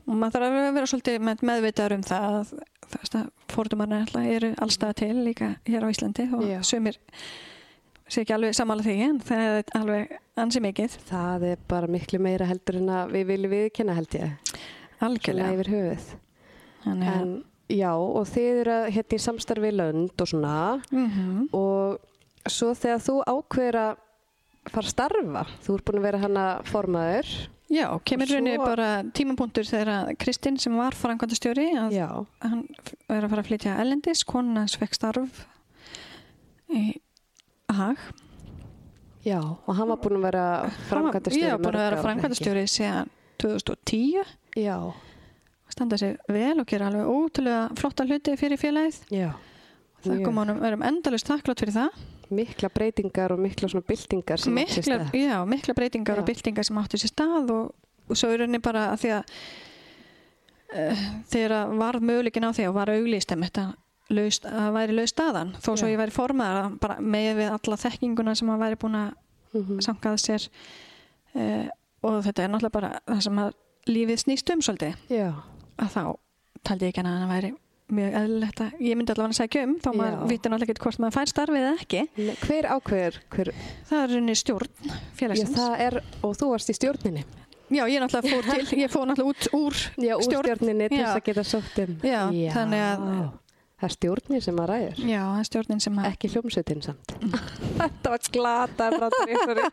og 0.07 0.15
maður 0.15 0.37
þarf 0.37 0.57
að 0.61 0.73
vera 0.77 0.87
svolítið 0.93 1.19
með, 1.27 1.41
meðvitaður 1.49 1.95
um 1.97 2.03
það 2.07 2.37
að 2.37 2.53
það 2.87 3.25
fórdumarnir 3.51 4.05
alltaf 4.05 4.29
eru 4.37 4.53
allstað 4.63 4.93
til 5.01 5.13
líka 5.25 5.49
hér 5.67 5.83
á 5.83 5.91
Íslandi 5.91 6.27
og 6.37 6.45
Já. 6.47 6.59
sumir 6.63 6.97
sé 8.07 8.21
ekki 8.23 8.35
alveg 8.37 8.55
samála 8.55 8.85
því 8.85 8.95
en 9.09 9.17
það 9.19 9.41
er 9.57 9.73
alveg 9.81 10.13
ansi 10.39 10.61
mikið 10.63 10.95
það 11.09 11.43
er 11.49 11.57
bara 11.67 11.87
miklu 11.91 12.19
meira 12.23 12.47
heldur 12.47 12.77
en 12.79 12.87
að 13.01 13.11
við 13.17 13.25
viljum 13.33 13.51
viðkynna 13.51 13.97
held 13.97 14.15
ég. 14.15 14.37
Svona 14.97 15.09
algjörlega 15.11 15.53
yfir 15.57 15.69
höfuð. 15.73 16.05
Þannig 16.85 17.07
að- 17.11 17.21
En 17.21 17.43
já, 17.69 17.91
og 17.91 18.25
þið 18.31 18.61
eru 18.61 18.71
að 18.77 18.87
hérna 18.95 19.17
í 19.17 19.25
samstarfi 19.25 19.71
lönd 19.75 20.21
og 20.23 20.27
svona 20.31 20.81
Mhm. 20.91 21.49
og 21.51 21.99
svo 22.47 22.71
þegar 22.73 23.03
þú 23.03 23.15
ákveður 23.27 23.75
að 23.83 23.97
fara 24.73 24.85
að 24.87 24.93
starfa, 24.93 25.43
þú 25.65 25.75
ert 25.77 25.85
búin 25.87 25.99
að 26.01 26.05
vera 26.07 26.19
hana 26.23 26.45
formaður. 26.67 27.31
Já, 27.69 27.87
kemur 28.07 28.27
svo- 28.29 28.37
rauninni 28.37 28.57
bara 28.61 29.03
tímapunktur 29.11 29.65
þegar 29.67 30.13
Kristinn 30.17 30.57
sem 30.59 30.75
var 30.77 30.95
frangvandastjóri 30.95 31.65
að 31.75 31.91
Já. 31.91 32.07
hann 32.41 32.61
er 33.09 33.23
að 33.25 33.29
fara 33.33 33.41
að 33.43 33.47
flytja 33.49 33.73
ellendis, 33.81 34.23
konan 34.23 34.55
hans 34.61 34.77
fekk 34.79 34.95
starf 34.95 35.45
í 36.71 36.99
Hag. 37.69 37.97
Já, 39.27 39.41
og 39.43 39.75
hann 39.75 39.89
var 39.91 39.97
búin 39.99 40.15
að 40.21 40.23
vera 40.29 40.45
framkvæmdastjóri. 40.87 41.43
Já, 41.49 41.57
búin 41.59 41.75
að 41.75 41.83
vera 41.89 42.01
frangvandastjóri 42.05 42.63
síðan 42.71 43.09
2010 43.43 44.21
ekki? 44.23 44.63
Já, 44.63 44.77
standa 45.69 45.97
sig 45.99 46.15
vel 46.31 46.55
og 46.61 46.65
gera 46.71 46.87
alveg 46.87 47.09
ótrúlega 47.11 47.65
flotta 47.77 48.05
hluti 48.07 48.37
fyrir 48.39 48.57
félagið. 48.61 49.01
já. 49.11 49.33
Þakkum 50.07 50.37
honum, 50.39 50.63
erum 50.63 50.83
endalust 50.87 51.27
þakklátt 51.27 51.59
fyrir 51.59 51.73
það. 51.75 51.89
Mikla 52.29 52.69
breytingar 52.73 53.31
og 53.31 53.39
mikla 53.39 53.69
svona 53.71 53.85
byltingar 53.87 54.37
sem 54.43 54.57
átt 54.57 54.69
sér 54.73 54.83
Mikla, 54.83 54.97
stað. 55.05 55.13
já, 55.21 55.37
mikla 55.47 55.73
breytingar 55.77 56.15
Já. 56.17 56.19
og 56.21 56.27
byltingar 56.27 56.63
sem 56.67 56.77
áttu 56.81 56.97
sér 56.99 57.11
stað 57.13 57.51
og, 57.55 57.73
og 58.09 58.17
svo 58.19 58.29
er 58.33 58.39
rauninni 58.43 58.59
bara 58.63 58.87
að 58.93 59.01
því 59.03 59.11
að 59.17 59.23
uh, 60.75 61.03
þegar 61.31 61.75
varð 61.79 62.05
möguleikin 62.09 62.47
á 62.47 62.51
því 62.55 62.67
og 62.69 62.75
var 62.77 62.91
auglýst 62.93 63.31
um 63.35 63.45
þetta 63.45 63.65
laust, 64.15 64.45
að 64.47 64.69
væri 64.77 64.95
laust 64.97 65.15
staðan 65.15 65.53
þó 65.59 65.71
svo 65.75 65.87
Já. 65.87 65.93
ég 65.93 66.01
væri 66.01 66.15
formaðar 66.15 66.69
bara 66.81 66.99
með 67.03 67.31
við 67.41 67.53
alla 67.57 67.79
þekkinguna 67.83 68.35
sem 68.39 68.51
að 68.53 68.63
væri 68.65 68.81
búin 68.83 68.99
að 69.05 69.15
Mhm. 69.55 69.77
sankaða 69.79 70.17
sér 70.19 70.43
uh, 71.39 71.67
og 72.03 72.17
þetta 72.25 72.43
er 72.43 72.49
náttúrulega 72.51 72.73
bara 72.75 72.89
það 73.07 73.21
sem 73.23 73.37
að 73.39 73.53
lífið 73.87 74.19
snýst 74.25 74.51
um 74.53 74.59
svolítið 74.61 74.95
Já, 75.09 75.29
að 75.79 75.93
þá 75.95 76.01
taldi 76.67 76.85
ég 76.85 76.91
ekki 76.91 77.05
að 77.07 77.29
væri 77.31 77.51
mjög 77.87 78.15
eðlilegt 78.19 78.61
að 78.65 78.81
ég 78.83 78.97
myndi 78.99 79.13
allavega 79.13 79.31
að 79.31 79.39
segja 79.39 79.63
um 79.67 79.75
þá 79.79 79.87
Já. 79.87 79.97
maður 80.01 80.27
viti 80.31 80.49
náttúrulega 80.51 80.73
ekki 80.75 80.83
hvort 80.87 80.99
maður 81.03 81.15
fær 81.17 81.31
starfið 81.31 81.61
eða 81.63 81.73
ekki 81.85 82.01
Ne- 82.17 82.35
hver 82.43 82.67
ákveður? 82.75 83.19
Hver, 83.35 83.51
það 83.87 84.03
er 84.03 84.13
rauninni 84.13 84.35
stjórn 84.41 84.71
já, 84.89 84.93
félagsins 85.21 85.61
er, 85.87 85.99
og 86.23 86.35
þú 86.41 86.49
varst 86.51 86.69
í 86.73 86.77
stjórninni. 86.77 87.23
Já, 87.67 87.83
ég 87.87 87.99
náttúrulega 88.03 88.31
fór 88.35 88.45
til, 88.51 88.79
ég 88.83 88.91
fór 88.91 89.07
náttúrulega 89.07 89.31
út 89.31 89.49
úr 89.55 89.75
Já, 90.03 90.13
úr 90.19 90.23
stjórn. 90.27 90.47
stjórninni 90.51 90.87
til 90.91 90.99
Já. 90.99 91.05
þess 91.07 91.19
að 91.21 91.27
geta 91.31 91.43
sótt 91.47 91.83
um. 91.83 91.97
Já, 92.03 92.21
þannig 92.55 92.87
að- 92.91 93.27
Það 93.77 93.85
er 93.85 93.93
stjórnin 93.93 94.41
sem 94.41 94.55
að 94.57 94.69
ræður. 94.71 94.95
Já, 95.05 95.19
það 95.21 95.37
er 95.39 95.47
stjórnin 95.51 95.81
sem 95.83 95.97
að... 96.01 96.05
Ekki 96.09 96.29
hljómsveitin 96.33 96.79
samt. 96.81 97.11
Þetta 97.77 98.09
var 98.09 98.23
glata 98.33 98.87
brandari, 98.89 99.35
sorry. 99.37 99.67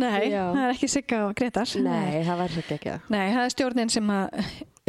Nei, 0.00 0.30
Já. 0.30 0.44
það 0.54 0.62
er 0.64 0.72
ekki 0.72 0.88
Sigga 0.88 1.18
og 1.26 1.34
Gretar. 1.36 1.68
Nei, 1.84 2.22
það 2.24 2.40
var 2.40 2.54
svo 2.54 2.62
ekki 2.64 2.76
ekki 2.78 2.90
það. 2.94 3.10
Nei, 3.12 3.26
það 3.34 3.42
er 3.44 3.52
stjórnin 3.54 3.92
sem 3.92 4.12
að 4.14 4.40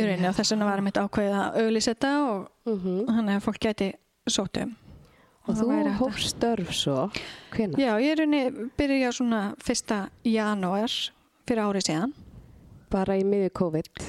í 0.02 0.08
rauninni 0.10 0.30
og 0.30 0.38
þess 0.38 0.54
vegna 0.54 0.70
var 0.70 0.84
mitt 0.86 1.00
ákveðið 1.02 1.36
að 1.40 1.60
auglýsetta 1.64 2.12
og 2.28 2.48
Mm 2.66 3.06
þannig 3.12 3.36
að 3.36 3.46
fólk 3.46 3.60
gæti 3.66 3.92
sótt 4.28 4.58
um. 4.62 4.76
Og 5.48 5.56
það 5.58 5.70
þú 5.86 5.94
hófst 5.98 6.36
störf 6.36 6.74
svo, 6.78 6.98
hvenær? 7.56 7.80
Já, 7.82 7.92
ég 8.00 8.12
er 8.12 8.20
rauninni 8.22 8.68
byrja 8.78 9.12
svona 9.12 9.40
fyrsta 9.58 10.10
janúar 10.24 10.92
fyrir 11.48 11.64
árið 11.64 11.88
síðan. 11.88 12.14
Bara 12.92 13.16
í 13.18 13.24
miðju 13.26 13.50
COVID. 13.58 14.04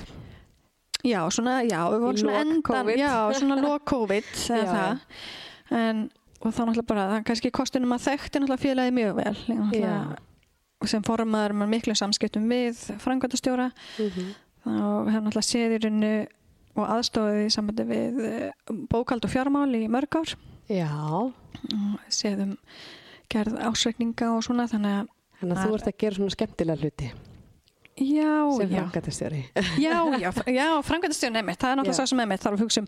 Já, 1.03 1.21
svona, 1.31 1.63
já, 1.67 1.81
við 1.91 2.03
vorum 2.05 2.19
svona 2.21 2.41
endan, 2.43 2.63
COVID. 2.63 2.99
já, 3.01 3.15
svona 3.39 3.57
lok 3.63 3.87
COVID. 3.93 4.29
En, 5.73 6.11
og 6.43 6.53
þá 6.53 6.61
náttúrulega 6.67 6.87
bara, 6.87 7.23
kannski 7.27 7.51
kostunum 7.51 7.95
að 7.97 8.05
þekkti 8.11 8.43
náttúrulega 8.43 8.63
félagið 8.67 8.95
mjög 8.99 9.17
vel. 9.17 9.35
Ég 9.73 10.89
sem 10.91 11.03
formaður 11.07 11.55
með 11.61 11.69
miklu 11.77 11.95
samskiptum 11.99 12.49
við 12.51 12.79
frangvæntastjóra 13.03 13.71
Mm 13.73 14.09
-hmm. 14.09 14.33
Við 14.65 15.13
hefum 15.15 15.27
náttúrulega 15.27 15.49
séð 15.49 15.75
í 15.77 15.81
rauninu 15.83 16.13
og 16.73 16.87
aðstofið 16.97 17.41
í 17.45 17.51
sambandi 17.53 17.85
við 17.89 18.21
eh, 18.29 18.73
bókald 18.93 19.27
og 19.27 19.33
fjármál 19.33 19.69
í 19.77 19.83
mörg 19.93 20.17
ár. 20.23 20.35
Séðum 22.13 22.55
gerð 23.33 23.59
ásreikninga 23.69 24.31
og 24.37 24.43
svona 24.47 24.69
þannig 24.71 25.03
að 25.03 25.11
þannig 25.43 25.59
að 25.59 25.67
þú 25.69 25.77
ert 25.79 25.91
að 25.91 25.99
gera 26.05 26.19
svona 26.19 26.35
skemmtilega 26.37 26.83
hluti. 26.85 27.11
Já, 28.03 28.33
sem 28.57 28.71
já, 28.73 28.79
framkvæmdastjóri. 28.81 29.41
já, 29.83 29.97
já, 30.23 30.31
já 30.49 30.67
frangvæntastjóra 30.87 31.35
nefnitt, 31.37 31.61
það 31.61 31.71
er 31.75 31.77
náttúrulega 31.81 31.99
svo 31.99 32.07
sem 32.09 32.21
nefnitt 32.23 32.45
þarf 32.47 32.57
að 32.57 32.63
hugsa 32.65 32.81
um 32.83 32.87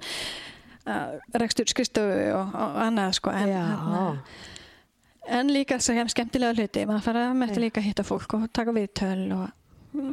uh, 0.88 1.16
rekstur 1.42 1.68
skristofu 1.68 2.22
og, 2.38 2.54
og 2.56 2.78
annað 2.86 3.12
sko 3.18 3.34
en, 3.34 3.50
Já. 3.52 3.64
þarna- 3.68 4.22
en 5.40 5.52
líka 5.52 5.76
að 5.76 5.90
hefum 5.98 6.12
skemmtilega 6.14 6.56
hluti 6.56 6.86
maður 6.88 7.04
fara 7.08 7.26
með 7.36 7.52
þetta 7.52 7.64
líka 7.66 7.82
að 7.82 7.88
hitta 7.90 8.06
fólk 8.08 8.34
og 8.38 8.46
taka 8.56 8.74
viðtöl 8.76 9.26
og 9.36 9.44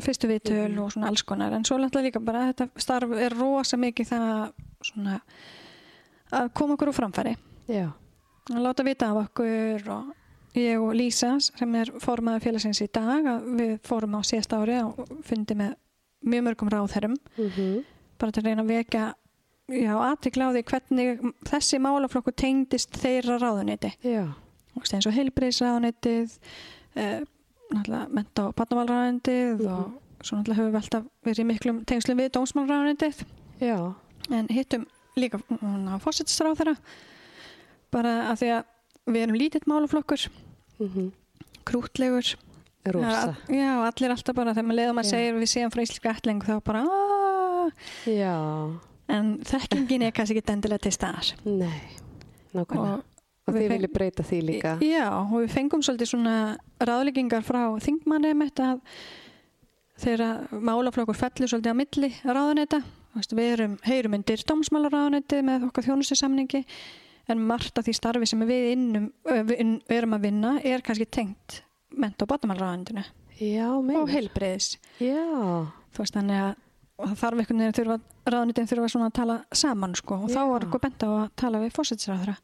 fyrstu 0.05 0.29
viðtöl 0.29 0.77
og 0.81 0.93
svona 0.93 1.11
alls 1.11 1.23
konar. 1.27 1.53
En 1.55 1.65
svo 1.67 1.77
náttúrulega 1.79 2.09
líka 2.09 2.23
bara 2.23 2.47
þetta 2.51 2.69
starf 2.81 3.15
er 3.17 3.35
rosa 3.37 3.79
mikið 3.81 4.11
það 4.11 4.25
að 4.31 4.65
svona 4.91 5.19
að 6.41 6.49
koma 6.57 6.77
okkur 6.77 6.91
úr 6.91 6.97
framfæri. 6.97 7.35
Já, 7.71 7.87
að 8.51 8.65
láta 8.65 8.87
vita 8.87 9.11
af 9.11 9.23
okkur 9.25 9.87
og 9.95 10.57
ég 10.57 10.81
og 10.81 10.93
Lísa 10.97 11.35
sem 11.43 11.79
er 11.79 11.93
formaður 12.03 12.47
félagsins 12.47 12.83
í 12.83 12.89
dag 12.91 13.27
við 13.57 13.77
fórum 13.87 14.19
á 14.19 14.21
síðasta 14.27 14.59
ári 14.61 14.81
og 14.83 15.01
fundi 15.27 15.57
með 15.59 15.75
mjög 16.21 16.47
mörgum 16.49 16.71
ráðherrum. 16.71 17.17
Mm 17.37 17.81
bara 18.21 18.35
til 18.35 18.43
að 18.43 18.49
reyna 18.49 18.65
að 18.65 18.71
vekja 18.75 19.09
aðtikla 20.11 20.49
á 20.49 20.53
því 20.53 20.63
hvernig 20.67 21.21
þessi 21.47 21.79
málaflokku 21.81 22.33
tengdist 22.37 22.97
þeirra 22.99 23.37
ráðuniti 23.41 23.93
eins 24.01 25.07
og 25.07 25.15
heilbriðsráðunitið 25.15 26.35
eh, 26.99 27.21
náttúrulega 27.73 28.07
menta 28.17 28.47
og 28.47 28.55
patnaválráðunitið 28.55 29.61
Mhm. 29.61 29.67
og 29.71 30.25
svo 30.25 30.37
náttúrulega 30.37 30.59
höfum 30.61 30.71
við 30.75 30.81
alltaf 30.81 31.03
verið 31.25 31.45
miklum 31.51 31.83
tengslum 31.85 32.17
við 32.21 32.29
dómsmálráðunitið 32.37 33.23
já, 33.61 33.77
en 34.31 34.47
hittum 34.47 34.85
líka 35.17 35.37
á 35.39 35.95
fórsettisráðherra 36.03 36.75
bara 37.91 38.31
að 38.31 38.37
því 38.41 38.51
að 38.57 38.63
við 39.11 39.23
erum 39.25 39.35
lítill 39.41 39.65
málaflokkur 39.67 40.27
mm 40.79 41.11
krútlegur 41.65 42.25
rosa. 42.85 43.35
Já, 43.47 43.53
já, 43.53 43.71
allir 43.85 44.09
alltaf 44.15 44.33
bara 44.35 44.53
þegar 44.55 44.65
maður 44.65 44.79
leiðum 44.79 44.99
að 45.01 45.05
Já. 45.05 45.11
segja 45.11 45.33
við 45.37 45.49
séum 45.51 45.71
frá 45.73 45.81
íslenska 45.83 46.13
ætling 46.15 46.39
þá 46.41 46.53
bara 46.65 46.81
aaaah 46.81 47.69
Já, 48.09 48.79
en 49.13 49.27
þekkingin 49.45 50.01
er 50.07 50.11
kannski 50.17 50.39
ekki 50.41 50.51
endilega 50.55 50.81
til 50.81 50.91
staðar 50.95 51.29
nei, 51.45 51.81
nákvæmlega. 52.55 52.97
og, 52.97 53.10
Og, 53.47 53.55
þið 53.55 53.71
viljið 53.73 53.93
breyta 53.95 54.23
því 54.23 54.39
líka. 54.45 54.71
já, 54.85 55.07
og 55.17 55.33
við 55.41 55.53
fengum 55.55 55.81
svolítið 55.81 56.11
svona 56.11 56.35
ráðleggingar 56.79 57.41
frá 57.43 57.63
að 57.73 58.81
þegar 60.01 60.47
málaflokkur 60.53 61.17
fellur 61.17 61.49
svolítið 61.49 61.73
á 61.73 61.81
milli 61.81 62.09
ráðuneta 62.25 62.81
við 63.35 63.49
erum, 63.55 63.77
heyrum 63.85 64.15
undir 64.17 64.43
dómsmálaráðuneti 64.47 65.41
með 65.45 65.67
okkar 65.67 65.87
þjónustusamningi 65.89 66.63
en 67.31 67.43
margt 67.47 67.77
af 67.77 67.85
því 67.85 67.95
starfi 67.97 68.29
sem 68.29 68.45
við, 68.47 68.67
innum, 68.75 69.09
erum 69.91 70.15
að 70.17 70.25
vinna 70.25 70.55
er 70.63 70.83
kannski 70.85 71.07
tengt 71.09 71.61
ment- 71.91 72.21
og 72.23 72.31
botnumálráðunetinu 72.31 73.03
Já, 73.41 73.67
og 73.73 74.09
heilbreyðis 74.11 74.75
þú 75.91 76.03
veist 76.03 76.17
þannig 76.17 76.41
að 76.45 76.51
það 77.01 77.19
þarf 77.21 77.41
einhvern 77.41 77.61
veginn 77.63 77.77
þurfa 77.79 77.99
ráðunitin 78.31 78.69
þurfa 78.69 78.89
svona 78.93 79.09
að 79.09 79.17
tala 79.17 79.37
saman 79.57 79.95
sko 79.97 80.19
og 80.21 80.29
þá 80.29 80.39
Já. 80.39 80.49
var 80.51 80.65
okkur 80.67 80.83
bent 80.85 81.05
á 81.05 81.09
að 81.09 81.29
tala 81.41 81.61
við 81.63 81.75
fósitsræðra 81.77 82.35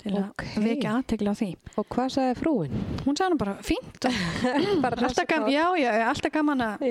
til 0.00 0.12
að 0.14 0.22
Ókei. 0.26 0.50
vekja 0.64 0.92
aðtegla 0.98 1.32
á 1.32 1.36
því. 1.40 1.48
Og 1.80 1.88
hvað 1.94 2.12
sagði 2.16 2.36
frúin? 2.40 2.78
hún 3.06 3.18
sagði 3.18 3.34
nú 3.34 3.40
bara 3.40 3.56
fínt. 3.66 4.06
Og 4.08 4.70
Bara 4.84 5.02
alltaf, 5.08 5.26
gam, 5.30 5.48
já, 5.52 5.64
já, 5.80 5.90
alltaf 6.08 6.32
gaman 6.34 6.64
að, 6.66 6.86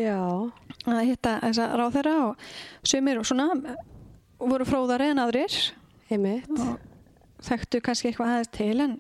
að 0.89 1.01
hitta 1.09 1.37
þessa 1.45 1.69
ráðherra 1.79 2.13
og 2.27 2.45
sumir 2.87 3.21
og 3.21 3.25
svona 3.29 3.49
voru 4.39 4.67
fróðari 4.69 5.09
en 5.13 5.23
aðrir. 5.25 5.57
Heimitt. 6.09 6.47
og 6.57 6.77
þekktu 7.45 7.81
kannski 7.85 8.09
eitthvað 8.09 8.31
aðeins 8.33 8.53
til 8.55 8.75
en 8.83 8.95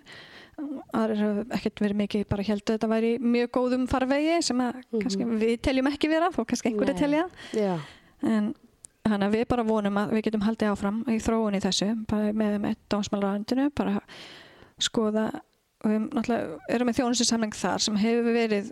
aðrir 0.95 1.21
hafa 1.23 1.43
ekkert 1.57 1.81
verið 1.83 1.97
mikið 2.01 2.25
bara 2.29 2.43
heldur 2.45 2.75
þetta 2.75 2.89
væri 2.91 3.11
mjög 3.23 3.51
góðum 3.55 3.85
farvegi 3.89 4.39
sem 4.45 4.61
að 4.63 4.81
kannski 4.91 5.27
við 5.39 5.53
teljum 5.65 5.89
ekki 5.91 6.09
vera 6.11 6.29
þó 6.35 6.41
kannski 6.47 6.71
einhverju 6.73 6.95
telja. 6.99 7.23
Já, 7.55 7.77
en 8.27 8.51
þannig 9.13 9.29
að 9.29 9.37
við 9.37 9.47
bara 9.53 9.67
vonum 9.67 10.01
að 10.01 10.15
við 10.15 10.25
getum 10.27 10.45
haldið 10.47 10.73
áfram 10.73 10.99
í 11.09 11.19
þróun 11.23 11.57
í 11.57 11.63
þessu 11.63 11.89
bara 12.09 12.33
með 12.33 12.59
með 12.65 12.83
dómsmálraðundinu 12.93 13.69
bara 13.77 14.03
skoða 14.79 15.29
og 15.79 15.87
við 15.91 16.05
náttúrulega 16.09 16.75
erum 16.75 16.89
með 16.89 16.99
þjónusinsamling 16.99 17.57
þar 17.57 17.85
sem 17.85 17.99
hefur 17.99 18.35
verið 18.35 18.71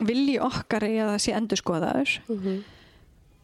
vilji 0.00 0.36
okkar 0.42 0.86
í 0.88 0.94
að 0.98 1.14
það 1.14 1.24
sé 1.24 1.34
endur 1.36 1.60
skoðaður 1.60 2.14
mm 2.26 2.60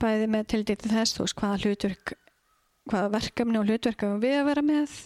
bæði 0.01 0.31
með 0.31 0.49
tildið 0.53 0.81
til 0.83 0.93
þess, 0.93 1.17
þú 1.17 1.25
veist, 1.25 1.39
hvaða 1.41 1.61
hlutverk 1.65 2.15
hvaða 2.87 3.13
verkefni 3.17 3.61
og 3.61 3.69
hlutverk 3.69 4.03
við 4.23 4.35
að 4.41 4.49
vera 4.51 4.65
með 4.67 4.97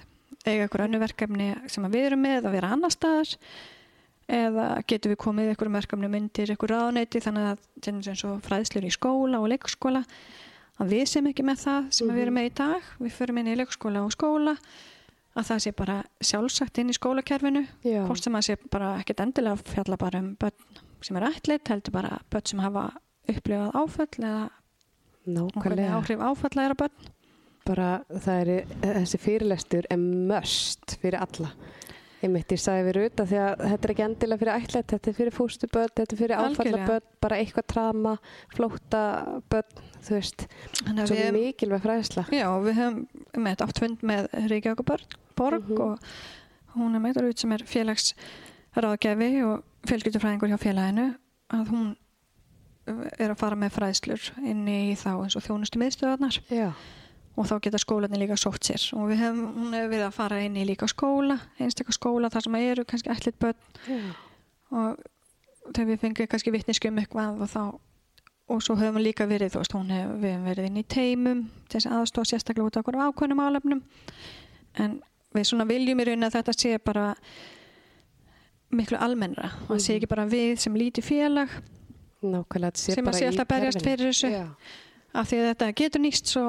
eiga 0.47 0.67
ykkur 0.67 0.85
önnu 0.87 1.01
verkefni 1.01 1.51
sem 1.71 1.87
við 1.93 2.09
erum 2.11 2.25
með 2.25 2.49
að 2.49 2.57
vera 2.57 2.73
annar 2.75 2.95
staðar 2.95 3.35
eða 4.31 4.67
getum 4.89 5.15
við 5.15 5.21
komið 5.25 5.53
ykkur 5.55 5.73
verkefni 5.75 6.11
myndir 6.11 6.53
ykkur 6.55 6.75
ráðneiti 6.75 7.23
þannig 7.25 7.49
að 7.55 8.41
fræðslur 8.47 8.87
í 8.87 8.93
skóla 8.95 9.41
og 9.41 9.51
leikskóla 9.53 10.05
að 10.81 10.95
við 10.95 11.05
sem 11.13 11.27
ekki 11.31 11.45
með 11.47 11.59
það 11.65 11.91
sem 11.99 12.09
við 12.15 12.23
erum 12.25 12.39
með 12.41 12.49
í 12.49 12.55
dag. 12.63 12.89
Við 13.05 13.13
förum 13.19 13.41
inn 13.43 13.51
í 13.53 13.57
leikskóla 13.61 14.05
og 14.07 14.15
skóla 14.15 14.55
að 15.39 15.47
það 15.51 15.61
sé 15.65 15.73
bara 15.79 15.97
sjálfsagt 16.27 16.81
inn 16.83 16.91
í 16.91 16.97
skólakerfinu. 16.97 17.65
Hvort 18.09 18.25
sem 18.25 18.39
að 18.39 18.47
sé 18.49 18.57
bara 18.73 18.95
ekkert 19.01 19.21
endilega 19.27 19.61
fjalla 19.75 19.99
bara 20.01 20.23
um 20.25 20.33
börn 20.41 20.81
sem 21.05 21.17
er 21.17 21.29
ætlit 21.31 21.69
heldur 21.73 21.95
bara 21.95 22.19
börn 22.33 22.47
sem 22.51 22.61
hafa 22.65 22.89
upplifað 23.31 23.77
áföll 23.79 24.09
eða 24.19 24.49
Nákvæmlega. 25.31 25.95
áhrif 26.01 26.21
áfalla 26.25 26.65
er 26.65 26.73
á 26.75 26.81
börn. 26.81 27.09
Bara 27.69 27.89
það 28.09 28.41
er 28.41 28.51
þessi 28.81 29.19
fyrirlestur 29.21 29.87
er 29.93 30.01
möst 30.01 30.97
fyrir 31.03 31.21
alla 31.21 31.53
ég 32.23 32.31
mitt 32.31 32.53
ég 32.53 32.61
sagði 32.61 32.93
Ruta 32.97 33.25
því 33.29 33.39
að 33.41 33.63
þetta 33.71 33.87
er 33.89 33.93
ekki 33.95 34.05
endilega 34.05 34.41
fyrir 34.43 34.59
ætlet, 34.61 34.87
þetta 34.93 35.11
er 35.11 35.17
fyrir 35.17 35.35
fústuböld 35.37 35.95
þetta 35.97 36.15
er 36.17 36.21
fyrir 36.21 36.37
áfallaböld, 36.37 37.07
bara 37.25 37.39
eitthvað 37.41 37.67
trama 37.73 38.13
flóttaböld, 38.57 39.81
þú 40.05 40.17
veist. 40.19 40.45
Svo 40.85 41.17
við, 41.17 41.31
mikilvæg 41.37 41.83
fræðsla. 41.87 42.27
Já, 42.35 42.47
við 42.65 42.79
höfum 42.81 43.01
með 43.47 43.65
átt 43.67 43.81
fund 43.83 44.05
með 44.13 44.29
Reykjavík 44.53 44.85
borg 45.41 45.65
Mhm. 45.71 45.81
og 45.81 45.99
hún 46.77 46.95
er 46.95 47.01
meitar 47.01 47.25
út 47.25 47.39
sem 47.39 47.53
er 47.53 47.65
félagsráðgjafi 47.65 49.31
og 49.47 49.63
fjölskyldufræðingur 49.89 50.53
hjá 50.53 50.59
félaginu 50.61 51.07
að 51.51 51.69
hún 51.73 51.97
er 53.19 53.31
að 53.31 53.39
fara 53.39 53.57
með 53.57 53.73
fræðslur 53.77 54.31
inn 54.45 54.67
í 54.69 54.95
þá 54.99 55.11
eins 55.25 55.37
og 55.37 55.43
þjónustu 55.47 55.79
miðstöðarnar 55.81 56.39
já, 56.51 56.73
og 57.41 57.49
þá 57.49 57.55
geta 57.65 57.81
skólanir 57.81 58.21
líka 58.21 58.37
sótt 58.41 58.69
sér. 58.69 58.83
Og 58.99 59.09
við 59.11 59.23
hefum, 59.25 59.45
hún 59.57 59.77
hefur 59.77 59.93
við 59.95 60.07
að 60.07 60.17
fara 60.17 60.41
inn 60.45 60.59
í 60.61 60.67
líka 60.69 60.89
skóla, 60.91 61.39
einstakar 61.61 61.97
skóla 61.97 62.31
þar 62.33 62.47
sem 62.47 62.59
eru 62.61 62.85
kannski 62.89 63.13
ætlit 63.13 63.39
börn. 63.41 63.79
Já, 63.89 64.01
og 64.71 65.71
þegar 65.71 65.89
við 65.93 66.03
fengið 66.05 66.29
kannski 66.33 66.55
vittniski 66.55 66.91
um 66.91 67.01
eitthvað 67.03 67.41
og 67.41 67.51
þá 67.51 67.63
og 68.51 68.65
svo 68.67 68.75
höfum 68.75 68.99
við 68.99 69.07
líka 69.07 69.29
verið, 69.31 69.53
þú 69.55 69.63
veist, 69.63 69.75
hún 69.79 69.93
hefur 69.95 70.25
höfum 70.25 70.47
verið 70.49 70.67
inn 70.67 70.81
í 70.81 70.87
teimum 70.91 71.45
þess 71.71 71.87
að 71.87 72.01
aðstóða 72.01 72.31
sérstaklega 72.33 72.67
út 72.67 72.79
okkur 72.81 72.99
ákveðnum 72.99 73.43
álefnum 73.47 73.83
en 74.83 74.97
við 75.37 75.47
svona 75.47 75.67
viljum 75.69 76.03
í 76.03 76.07
rauninni 76.09 76.27
að 76.27 76.39
þetta 76.41 76.55
sé 76.59 76.79
bara 76.83 77.13
miklu 78.75 78.99
almennra. 78.99 79.53
Og 79.69 79.77
það 79.77 79.85
sé 79.85 79.99
ekki 79.99 80.11
bara 80.11 80.27
við 80.31 80.57
sem 80.63 80.79
lítið 80.79 81.07
félag 81.07 81.55
nákvæmlega 82.21 82.83
sem 82.83 83.07
að 83.09 83.19
sé 83.19 83.29
alltaf 83.31 83.49
berjast 83.49 83.85
fyrir 83.85 84.11
þessu. 84.11 84.31
Já, 84.35 84.45
af 85.15 85.27
því 85.31 85.37
að 85.41 85.49
þetta 85.51 85.69
getur 85.81 86.01
nýst 86.05 86.27
svo 86.31 86.45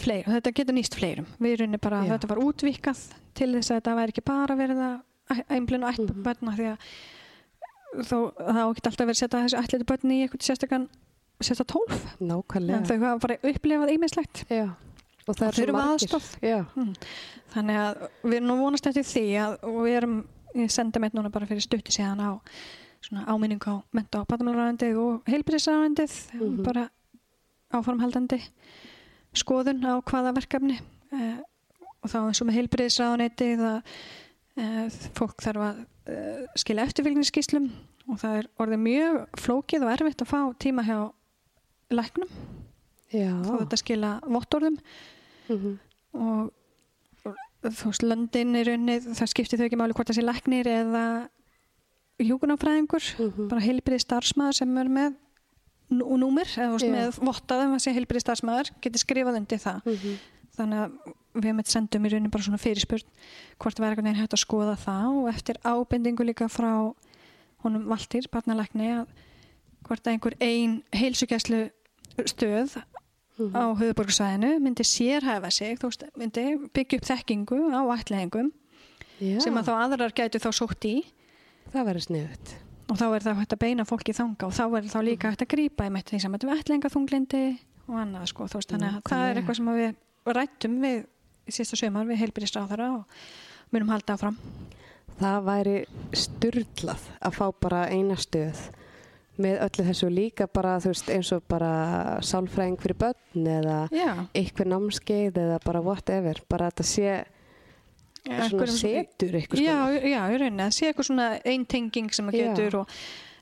fleir, 0.00 0.24
þetta 0.26 0.52
getur 0.56 0.74
nýst 0.74 0.94
fleirum 0.98 1.26
við 1.38 1.60
erum 1.60 1.76
bara 1.80 2.00
að 2.02 2.06
Já. 2.08 2.12
þetta 2.16 2.28
var 2.32 2.38
útvikað 2.42 3.02
til 3.34 3.50
þess 3.54 3.70
að 3.70 3.80
þetta 3.80 3.96
væri 4.00 4.12
ekki 4.14 4.24
bara 4.26 4.56
verið 4.56 4.80
að 4.86 5.42
einblinn 5.48 5.84
og 5.84 5.92
ætla 5.92 6.08
Mhm. 6.12 6.22
börna 6.22 6.56
því 6.56 6.66
að 6.72 6.78
þó 8.08 8.18
það 8.36 8.60
á 8.62 8.66
ekki 8.72 8.86
alltaf 8.88 9.06
verið 9.06 9.16
að 9.16 9.20
setja 9.22 9.42
þessu 9.44 9.60
ætlitu 9.62 9.86
börni 9.90 10.14
í 10.18 10.22
eitthvað 10.26 10.46
sérstakann 10.48 10.88
setja 11.42 11.64
tólf, 11.66 11.98
en 12.20 12.28
nákvæmlega 12.28 12.86
þau 12.86 12.98
hafa 13.02 13.18
bara 13.26 13.36
upplifað 13.42 13.92
ýmislegt 13.96 14.44
já. 14.48 14.68
og 15.28 15.36
það 15.36 15.58
er 15.62 15.72
margir 15.72 15.92
aðstoð. 15.92 16.28
já, 16.42 16.58
þannig 17.54 17.76
að 17.82 18.08
við 18.24 18.36
erum 18.38 18.48
nú 18.48 18.56
vonast 18.62 18.86
eftir 18.86 19.04
því 19.04 19.24
að 19.42 19.56
við 19.82 19.96
erum, 20.00 20.16
ég 20.54 20.70
sendi 20.70 20.98
meitt 21.02 21.14
núna 21.14 21.30
bara 21.32 21.46
fyrir 21.46 21.60
stutti 21.64 21.92
síðan 21.92 22.20
á 22.22 22.40
svona 23.02 23.26
áminning 23.26 23.60
á 23.66 23.82
menta 23.92 24.20
og 24.22 24.28
batamálaræðandi 24.30 24.92
og 24.96 25.22
heilbyrðisræðandið 25.26 26.16
Mhm. 26.38 26.62
bara 26.64 26.88
áframhaldandi 27.78 28.38
skoðun 29.38 29.84
á 29.88 29.94
hvaða 30.04 30.34
verkefni 30.36 30.76
eh, 31.12 31.38
og 32.02 32.10
þá 32.12 32.18
eins 32.26 32.42
og 32.42 32.48
með 32.48 32.58
heilbyrðisræðaneti 32.60 33.48
það 33.60 33.78
eh, 34.56 34.98
fólk 35.16 35.42
þarf 35.44 35.64
að 35.68 35.80
eh, 36.12 36.42
skila 36.60 36.84
eftirfylgningsskíslum 36.88 37.70
og 38.10 38.18
það 38.20 38.38
er 38.42 38.48
orðið 38.60 38.82
mjög 38.86 39.20
flókið 39.40 39.86
og 39.86 39.92
erfitt 39.94 40.24
að 40.24 40.32
fá 40.32 40.40
tíma 40.60 40.84
hjá 40.86 40.98
læknum 41.92 42.28
þá 43.12 43.52
þetta 43.62 43.80
skila 43.82 44.14
vottorðum 44.26 44.78
Mhm. 45.50 45.72
og 46.14 46.52
og 47.26 47.36
þú 47.62 47.90
veist, 47.90 48.02
löndin 48.02 48.56
er 48.58 48.68
unnið, 48.72 49.04
það 49.14 49.28
skiptir 49.30 49.58
þau 49.60 49.66
ekki 49.68 49.76
máli 49.78 49.94
hvort 49.94 50.08
það 50.10 50.16
sé 50.18 50.22
læknir 50.26 50.66
eða 50.66 51.02
hjúkunarfræðingur, 52.22 53.04
Mhm. 53.18 53.48
bara 53.48 53.60
heilbrið 53.60 54.00
starfsmæður 54.02 54.54
sem 54.54 54.78
er 54.78 54.88
með 54.88 55.14
nú- 55.98 56.18
númer, 56.18 56.46
eða 56.46 56.78
Já. 56.80 56.90
með 56.92 57.18
vottað 57.28 57.64
um 57.66 57.74
að 57.76 57.82
sé 57.84 57.92
heilbrið 57.96 58.24
starfsmæður, 58.24 58.70
getur 58.82 59.02
skrifað 59.04 59.36
undir 59.40 59.58
það 59.62 59.80
Mhm. 59.86 60.16
þannig 60.56 60.78
að 60.82 60.90
við 61.42 61.54
með 61.56 61.66
sendum 61.72 62.04
í 62.06 62.08
raunin 62.12 62.30
bara 62.30 62.42
svona 62.44 62.60
fyrirspurn 62.60 63.06
hvort 63.58 63.78
væri 63.80 63.88
einhvern 63.96 64.04
veginn 64.08 64.20
hægt 64.22 64.34
að 64.36 64.44
skoða 64.44 64.76
það 64.76 65.08
og 65.22 65.28
eftir 65.34 65.56
ábendingu 65.64 66.24
líka 66.28 66.48
frá 66.52 66.94
honum 67.64 67.84
Valtýr, 67.88 68.26
barnalækni 68.28 68.88
að 69.00 69.06
hvort 69.86 70.02
að 70.06 70.12
einhver 70.12 70.34
ein 70.40 70.82
heilsugæslu 70.92 71.70
stöð 72.26 72.82
Mhm. 73.38 73.54
á 73.56 73.62
höfuborgarsvæðinu 73.80 74.60
myndi 74.60 74.84
sérhæfa 74.84 75.50
sig, 75.50 75.78
þú 75.78 75.88
veist, 75.88 76.04
myndi 76.18 76.68
byggja 76.74 76.98
upp 76.98 77.06
þekkingu 77.08 77.72
á 77.72 77.80
ætlaðingum 77.96 78.52
já. 79.20 79.40
sem 79.40 79.54
að 79.54 79.64
þá 79.64 79.72
aðrar 79.88 80.12
gætu 80.12 80.38
þá 80.38 80.50
sótt 80.52 80.84
í 80.84 81.04
það 81.72 81.86
verður 81.86 82.06
sniðut 82.06 82.54
og 82.92 82.98
þá 83.00 83.06
er 83.08 83.24
það 83.24 83.38
hægt 83.40 83.54
að 83.56 83.62
beina 83.62 83.86
fólki 83.88 84.14
þanga 84.16 84.48
og 84.48 84.52
þá 84.56 84.64
er 84.78 84.88
þá 84.92 84.98
líka 85.06 85.30
hægt 85.32 85.44
að 85.46 85.52
grípa 85.54 85.86
í 85.88 85.92
mitt 85.94 86.12
því 86.12 86.20
sem 86.20 86.34
þetta 86.36 86.50
við 86.50 86.60
ætlaðingaþunglindi 86.62 87.42
og 87.88 87.96
annað 88.02 88.28
sko, 88.30 88.48
þú 88.52 88.60
veist, 88.60 88.74
þannig 88.74 88.98
að 88.98 89.08
það 89.08 89.24
er 89.28 89.40
eitthvað 89.40 89.58
sem 89.58 89.72
við 89.78 90.36
rættum 90.38 90.76
við 90.82 91.00
í 91.48 91.56
sísta 91.56 91.78
sömar 91.80 92.06
við 92.06 92.20
heilbyrðisráðara 92.22 92.90
og 92.98 93.24
munum 93.72 93.90
halda 93.94 94.14
áfram. 94.18 94.36
það 95.18 95.48
væri 95.48 95.74
styrlað 96.16 97.08
að 97.20 97.36
fá 97.40 97.44
bara 97.64 97.82
eina 97.90 98.18
stöð 98.20 98.62
með 99.42 99.62
öllu 99.64 99.84
þessu 99.88 100.08
líka 100.12 100.46
bara 100.52 100.76
þú 100.82 100.92
veist 100.92 101.10
eins 101.10 101.30
og 101.32 101.44
bara 101.48 101.72
sálfræðing 102.20 102.76
fyrir 102.82 102.98
börn 103.00 103.48
eða 103.48 103.78
Já, 103.94 104.10
eitthvað 104.36 104.72
námskeið 104.74 105.40
eða 105.46 105.58
bara 105.64 105.80
whatever 105.84 106.42
bara 106.52 106.68
að 106.68 106.74
þetta 106.74 106.88
sé 106.90 107.14
einhverjum- 108.28 108.78
setur 108.78 109.32
eitthvað 109.38 109.62
Já, 109.64 109.76
já, 110.06 110.20
í 110.30 110.38
rauninni, 110.38 110.62
það 110.62 110.76
sé 110.76 110.88
eitthvað 110.92 111.08
svona 111.08 111.28
einn 111.44 111.64
tenging 111.66 112.12
sem 112.14 112.28
að 112.28 112.36
Já. 112.38 112.44
getur 112.54 112.76
og 112.82 112.88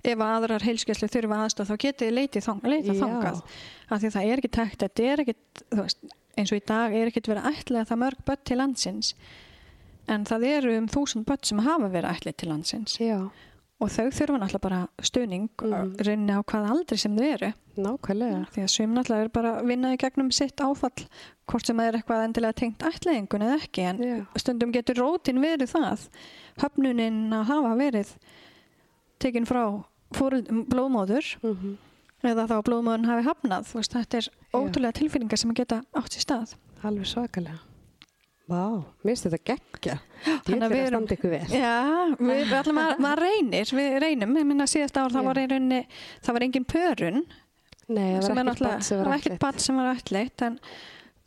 ef 0.04 0.16
að 0.16 0.30
aðrar 0.36 0.64
heilskeslu 0.64 1.08
þurfa 1.12 1.40
aðstof 1.44 1.68
þá 1.68 1.76
getið 1.84 2.14
leitið 2.16 2.46
þang, 2.46 2.62
leitað 2.64 2.94
Já. 2.96 3.00
þangað. 3.04 3.42
Af 3.90 4.00
því 4.00 4.10
það 4.14 4.30
er 4.32 4.40
ekki 4.40 4.52
tækt, 4.56 4.78
þetta 4.84 5.04
er 5.12 5.20
ekki 5.24 5.34
veist, 5.76 5.98
eins 6.38 6.52
og 6.52 6.56
í 6.60 6.64
dag 6.66 6.94
er 6.96 7.10
ekki 7.10 7.20
verið 7.28 7.50
ætlega 7.52 7.88
það 7.90 8.00
mörg 8.06 8.24
börn 8.24 8.44
til 8.44 8.56
landsins. 8.56 9.14
En 10.08 10.24
það 10.24 10.46
eru 10.48 10.76
um 10.78 10.88
þúsund 10.88 11.24
börn 11.28 11.44
sem 11.44 11.58
hafa 11.58 11.88
verið 11.92 12.10
ætlið 12.16 12.36
til 12.36 12.48
landsins. 12.48 12.96
Já, 12.98 13.30
og 13.80 13.90
þau 13.92 14.06
þurfa 14.12 14.38
náttúrulega 14.38 14.62
bara 14.66 14.80
stuðning 15.08 15.48
mm. 15.56 15.92
rauninni 16.04 16.36
á 16.36 16.40
hvað 16.52 16.70
aldrei 16.74 17.00
sem 17.00 17.16
þau 17.16 17.26
eru. 17.26 17.50
Nákvæmlega. 17.80 18.40
Því 18.54 18.64
að 18.64 18.72
sum 18.74 18.96
náttúrulega 18.96 19.26
er 19.26 19.32
bara 19.34 19.52
að 19.58 19.70
vinna 19.70 19.92
í 19.94 20.00
gegnum 20.00 20.32
sitt 20.36 20.60
áfall 20.60 21.06
hvort 21.50 21.66
sem 21.66 21.80
það 21.80 21.90
er 21.90 21.98
eitthvað 21.98 22.24
endilega 22.26 22.58
tengt 22.60 22.86
ætlaðingun 22.90 23.46
eða 23.46 23.60
ekki 23.60 23.86
en 23.90 24.02
Já. 24.04 24.16
stundum 24.42 24.74
getur 24.76 25.00
rótin 25.00 25.40
verið 25.42 25.72
það. 25.72 26.08
Höfnunin 26.60 27.22
að 27.36 27.46
hafa 27.54 27.76
verið 27.80 28.12
tekin 29.20 29.48
frá 29.48 29.64
blóðmóður 30.16 31.36
mm 31.44 31.78
eða 32.26 32.46
þá 32.50 32.58
blóðmóðurinn 32.66 33.08
hafi 33.08 33.26
hafnað. 33.30 33.72
Veist, 33.78 33.96
þetta 33.96 34.20
er 34.20 34.30
ótrúlega 34.52 34.98
tilfinningar 35.00 35.40
sem 35.40 35.56
geta 35.56 35.80
átt 35.96 36.16
sér 36.18 36.26
stað. 36.26 36.54
Alveg 36.84 37.08
svakalega 37.08 37.69
Vá, 38.50 38.62
mér 39.04 39.12
finnst 39.14 39.26
þetta 39.28 39.40
geggja. 39.52 39.96
Þannig 40.26 40.46
að 40.50 40.64
er 40.66 40.72
við 40.72 40.80
að 40.80 40.86
erum- 40.86 40.94
standa 40.96 41.16
ykkur 41.16 41.30
vel. 41.30 41.46
Já, 41.54 41.74
við, 42.18 42.40
við 42.50 42.54
ætlum 42.60 42.80
að, 42.82 42.92
maður 43.04 43.22
reynir 43.24 43.72
við 43.78 43.98
reynum, 44.02 44.32
ég 44.40 44.48
minna 44.50 44.66
síðast 44.70 44.96
ár 44.98 45.12
það 45.14 45.28
var 45.30 45.38
rauninni, 45.40 45.80
það 46.26 46.36
var 46.38 46.46
engin 46.48 46.66
pörun. 46.72 47.20
Nei, 47.90 48.08
það 48.18 48.26
var 48.26 48.40
er 48.40 48.50
ekkert 48.50 48.64
barn 48.66 48.82
sem 48.86 48.96
það 48.98 49.04
var 49.04 49.10
var 49.12 49.20
ekkert 49.20 49.38
barn 49.44 49.58
sem 49.66 49.78
var 49.80 49.92
ætleitt 49.96 50.42
en 50.46 50.58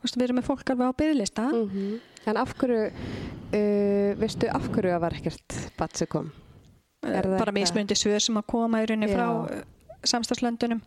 veist, 0.04 0.16
við 0.20 0.26
erum 0.28 0.38
með 0.42 0.48
fólk 0.52 0.70
alveg 0.74 0.92
á 0.92 1.00
bygglista 1.04 1.46
Mhm. 1.54 2.00
En 2.26 2.38
af 2.40 2.54
hverju 2.56 2.84
uh, 2.88 4.14
veistu 4.20 4.48
af 4.48 4.68
hverju 4.72 4.94
það 4.94 5.02
var 5.04 5.16
ekkert 5.18 5.58
barn 5.78 5.96
sem 6.00 6.08
kom? 6.08 6.30
það 7.04 7.34
bara 7.40 7.52
mismundi 7.52 7.96
svör 8.00 8.22
sem 8.24 8.38
að 8.40 8.46
koma 8.48 8.80
rauninni 8.84 9.10
frá 9.12 9.26
uh, 9.44 9.64
samstagslöndunum 10.08 10.82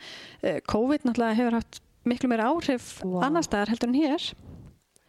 Uh, 0.44 0.60
COVID 0.68 1.04
náttúrulega 1.04 1.36
hefur 1.36 1.56
haft 1.58 1.80
miklu 2.08 2.28
meira 2.28 2.48
áhrif 2.52 3.00
Vá. 3.04 3.24
annar 3.26 3.42
staðar 3.44 3.68
heldur 3.72 3.88
en 3.88 3.94
hér 4.00 4.26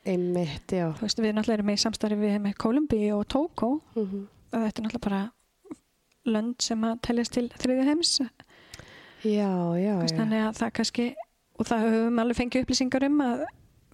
Einmitt, 0.08 0.72
já. 0.72 0.88
Þú 0.96 1.04
veist, 1.04 1.20
við 1.20 1.34
náttúrulega 1.36 1.60
erum 1.60 1.72
í 1.74 1.78
samstarfi 1.82 2.18
við 2.22 2.38
með 2.46 2.58
Kolumbí 2.64 3.02
og 3.16 3.26
Tókó 3.34 3.72
mm 3.98 4.26
og 4.48 4.62
þetta 4.64 4.80
er 4.80 4.86
náttúrulega 4.86 5.04
bara 5.04 5.22
lönd 6.32 6.64
sem 6.64 6.84
að 6.88 7.00
teljast 7.04 7.34
til 7.36 7.50
þriði 7.60 7.84
heims. 7.90 8.14
Já, 9.28 9.50
já, 9.76 9.94
Þú 9.98 10.04
veist, 10.06 10.14
já. 10.16 10.20
þannig 10.22 10.44
að 10.46 10.60
það 10.62 10.72
kannski 10.80 11.08
og 11.58 11.68
það 11.68 11.88
höfum 11.92 12.22
alveg 12.24 12.38
fengið 12.40 12.64
upplýsingar 12.64 13.06
um 13.10 13.24
að 13.26 13.42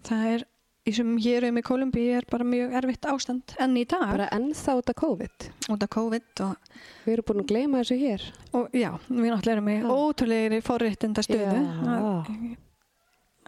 það 0.05 0.26
er 0.34 0.43
í 0.84 0.93
sem 0.97 1.11
hér 1.26 1.47
um 1.47 1.57
í 1.57 1.64
Kolumbí 1.64 2.03
er 2.18 2.28
bara 2.30 2.45
mjög 2.47 2.74
erfitt 2.76 3.07
ástand 3.09 3.55
enn 3.64 3.78
í 3.80 3.86
dag. 3.88 4.03
Bara 4.11 4.28
ennþá 4.36 4.76
út 4.82 4.91
af 4.93 4.97
COVID. 4.99 5.47
Út 5.74 5.86
af 5.88 5.91
COVID 5.95 6.43
og, 6.45 6.74
Við 7.05 7.14
erum 7.16 7.28
búin 7.30 7.43
að 7.43 7.49
gleyma 7.53 7.82
þessu 7.82 7.97
hér. 8.03 8.28
Og 8.53 8.76
já, 8.78 8.91
við 9.09 9.32
náttúrulega 9.32 9.55
erum 9.57 9.72
í 9.74 9.78
Já. 9.80 9.88
ótrúlegri 9.97 10.61
forréttinda 10.70 11.24
stöðu 11.26 11.64
Já. 11.64 12.14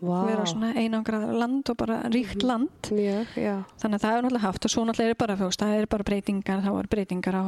Vá. 0.02 0.26
vera 0.28 0.46
svona 0.46 0.74
einangrað 0.76 1.34
land 1.40 1.70
og 1.70 1.78
bara 1.78 2.02
ríkt 2.10 2.42
Mhm. 2.42 2.48
land 2.48 2.92
Mjög, 2.92 3.28
þannig 3.80 4.00
að 4.00 4.04
það 4.04 4.18
er 4.18 4.22
náttúrulega 4.24 4.46
haft 4.48 4.66
og 4.66 4.72
svo 4.72 4.86
náttúrulega 4.86 5.10
er 5.10 5.16
bara, 5.16 5.36
veist, 5.48 5.60
það 5.62 5.82
er 5.82 5.86
bara 5.88 6.04
breytingar 6.04 6.62
þá 6.66 6.80
er 6.80 6.88
breytingar 6.88 7.34
á 7.36 7.46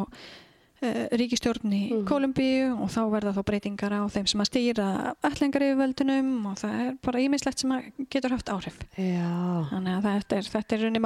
uh, 0.79 1.07
ríkistjórn 1.17 1.73
í 1.73 1.89
Mhm. 1.91 2.05
Kolumbíu 2.05 2.79
og 2.81 2.89
þá 2.93 3.01
verða 3.09 3.33
þá 3.33 3.41
breytingar 3.43 3.91
á 3.97 4.01
þeim 4.13 4.27
sem 4.29 4.41
að 4.41 4.49
stýra 4.51 5.15
allengar 5.23 5.61
yfirvöldunum 5.65 6.45
og 6.51 6.55
það 6.61 6.73
er 6.87 6.93
bara 7.01 7.19
ímislegt 7.19 7.59
sem 7.59 7.71
að 7.71 7.91
getur 8.09 8.29
haft 8.31 8.45
áhrif 8.53 8.77
Já, 8.95 9.65
þannig 9.71 9.97
að 9.97 10.03
þetta 10.05 10.37
er, 10.37 10.43
þetta 10.53 10.71
er 10.77 10.83
runni 10.85 10.99